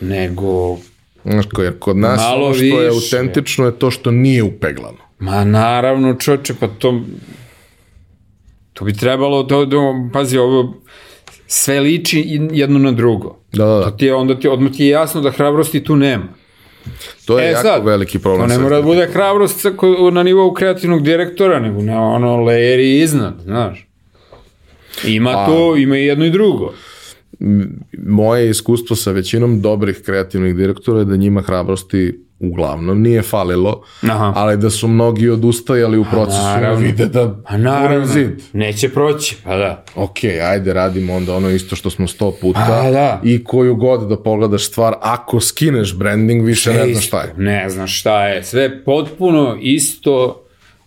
[0.00, 0.76] nego,
[1.24, 3.16] Znaš, jer kod nas Malo što je više.
[3.16, 4.98] autentično je to što nije upeglano.
[5.18, 7.00] ma naravno čoče, pa to,
[8.72, 10.74] to bi trebalo, to, to, pazi, ovo,
[11.46, 13.36] sve liči jedno na drugo.
[13.52, 13.96] Da, da, To da.
[13.96, 16.24] ti je, onda ti, odmah ti je jasno da hrabrosti tu nema.
[17.24, 18.48] To je E, jako sad, veliki To problem.
[18.48, 19.66] ne sa- mora da bude hrabrost
[20.12, 23.86] na nivou kreativnog direktora, nego na ono layeri iznad, znaš.
[25.06, 26.72] Ima Pa- to, ima i jedno i drugo.
[27.98, 34.32] Moje iskustvo sa većinom dobrih kreativnih direktora je da njima hrabrosti uglavnom nije falilo, Aha.
[34.36, 36.80] ali da su mnogi odustajali u procesu i naravno.
[36.80, 38.42] vide da A naravno, guraju zid.
[38.52, 39.84] neće proći, pa da.
[39.94, 43.20] ok, ajde radimo onda ono isto što smo sto puta A, da.
[43.24, 47.34] i koju god da pogledaš stvar, ako skineš branding, više ne znaš šta je.
[47.36, 48.44] Ne znaš šta je.
[48.44, 50.42] Sve potpuno isto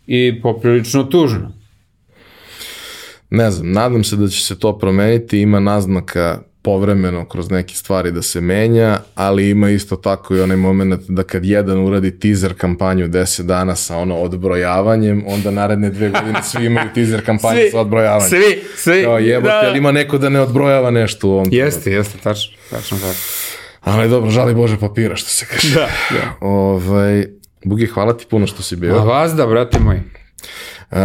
[0.08, 1.52] i poprilično tužno.
[3.30, 8.12] Ne znam, nadam se da će se to promeniti, ima naznaka povremeno kroz neke stvari
[8.12, 12.54] da se menja, ali ima isto tako i onaj moment da kad jedan uradi teaser
[12.58, 17.80] kampanju 10 dana sa ono odbrojavanjem, onda naredne dve godine svi imaju teaser kampanju sa
[17.80, 18.30] odbrojavanjem.
[18.30, 19.04] Svi, svi.
[19.04, 21.48] Kao jebote, ali ima neko da ne odbrojava nešto u ovom.
[21.52, 23.20] Jeste, jeste, tačno, tačno tako.
[23.82, 25.74] Ali dobro, žali Bože papira, što se kaže.
[25.74, 26.48] Da, da.
[26.48, 27.26] Ovaj,
[27.66, 28.96] Bugi, hvala ti puno što si bio.
[28.96, 30.00] A vas da, brate moji.
[30.92, 30.98] Uh,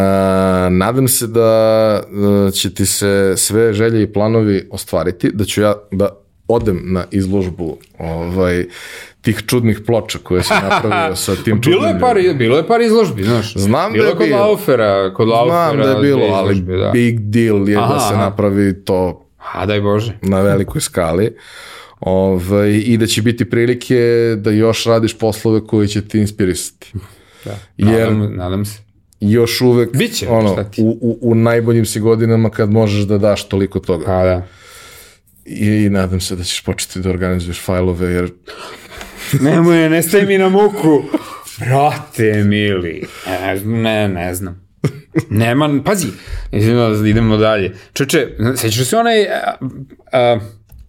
[0.70, 2.00] nadam se da
[2.46, 6.08] uh, će ti se sve želje i planovi ostvariti, da ću ja da
[6.48, 8.64] odem na izložbu ovaj,
[9.20, 12.80] tih čudnih ploča koje si napravio sa tim čudnim Bilo je par, bilo je par
[12.80, 13.54] izložbi, znaš.
[13.56, 14.40] Znam bilo da je kod bilo.
[14.40, 15.72] Laufera, kod Laufera.
[15.72, 16.90] Znam da je bilo, dve ali da.
[16.92, 18.24] big deal je da Aha, se aha.
[18.24, 20.12] napravi to A daj Bože.
[20.22, 21.36] na velikoj skali.
[22.00, 23.98] Ovaj, I da će biti prilike
[24.38, 26.92] da još radiš poslove koji će ti inspirisati.
[27.44, 27.56] Da.
[27.76, 28.78] Jer- Nadam, nadam se.
[29.20, 33.80] Još uvek Biće, ono, u, u, u najboljim si godinama kad možeš da daš toliko
[33.80, 34.04] toga.
[34.04, 34.46] Pa da.
[35.44, 38.30] i nadam se da ćeš početi da organizuješ fajlove, jer
[39.40, 41.02] Nemoj, ne staj mi na muku.
[41.58, 43.06] Brate, mili.
[43.26, 44.64] Ne, ne, ne znam.
[45.30, 46.06] Nema, pazi,
[47.06, 47.76] idemo dalje.
[47.92, 49.26] Čeče, sećaš se onaj uh,
[49.62, 50.42] uh,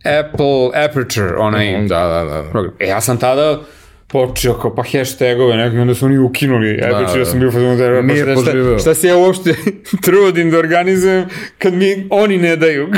[0.06, 2.50] Apple Aperture, onaj da, da, da.
[2.52, 2.74] program?
[2.80, 3.62] E, ja sam tada
[4.08, 6.78] počeo kao pa hashtagove neki, onda su oni ukinuli.
[6.78, 8.80] Da, Aperture, ja sam bio fazon da Nije šta, poživeo.
[8.80, 9.56] šta se ja uopšte
[10.06, 11.26] trudim da organizujem
[11.58, 12.88] kad mi oni ne daju.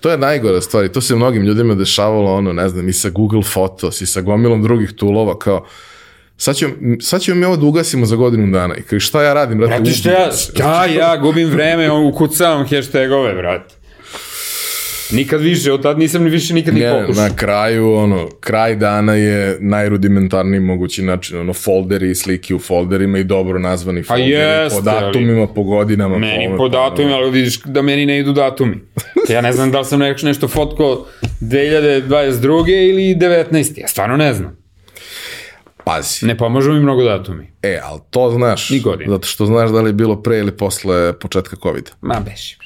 [0.00, 3.10] To je najgora stvar i to se mnogim ljudima dešavalo, ono, ne znam, i sa
[3.10, 5.66] Google Photos i sa gomilom drugih tulova, kao,
[6.36, 8.74] sad ćemo, sad ćemo mi ovo da ugasimo za godinu dana.
[8.76, 9.74] I kao, šta ja radim, brate?
[9.74, 13.74] Brate, šta ja, ja, ja gubim vreme, ukucavam hashtagove, brate.
[15.10, 17.22] Nikad više, od tad nisam ni više nikad ni Ne, pokušao.
[17.22, 23.18] na kraju, ono, kraj dana je najrudimentarniji mogući način, ono, folderi i slike u folderima
[23.18, 26.18] i dobro nazvani folderi, jeste, po datumima, po godinama.
[26.18, 28.76] Meni po, po datumima, ali vidiš da meni ne idu datumi.
[29.28, 31.06] Ja ne znam da li sam nešto, nešto fotko
[31.40, 32.68] 2022.
[32.90, 33.80] ili 19.
[33.80, 34.56] Ja stvarno ne znam.
[35.84, 37.46] Pazi, Ne pomažu mi mnogo datumi.
[37.62, 39.10] e, ali to znaš, Ni godine.
[39.10, 41.90] zato što znaš da li je bilo pre ili posle početka COVID-a.
[42.00, 42.58] Ma beši.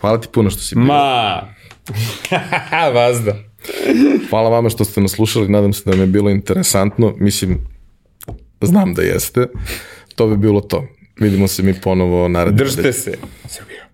[0.00, 0.84] Hvala ti puno što si bio.
[0.84, 1.42] Ma.
[2.94, 3.36] Vazda.
[4.30, 7.14] Hvala vama što ste nas slušali, nadam se da vam je bilo interesantno.
[7.18, 7.58] Mislim,
[8.60, 9.46] znam da jeste.
[10.14, 10.86] To bi bilo to.
[11.20, 13.18] Vidimo se mi ponovo naredne Držite se.
[13.48, 13.87] Srbija.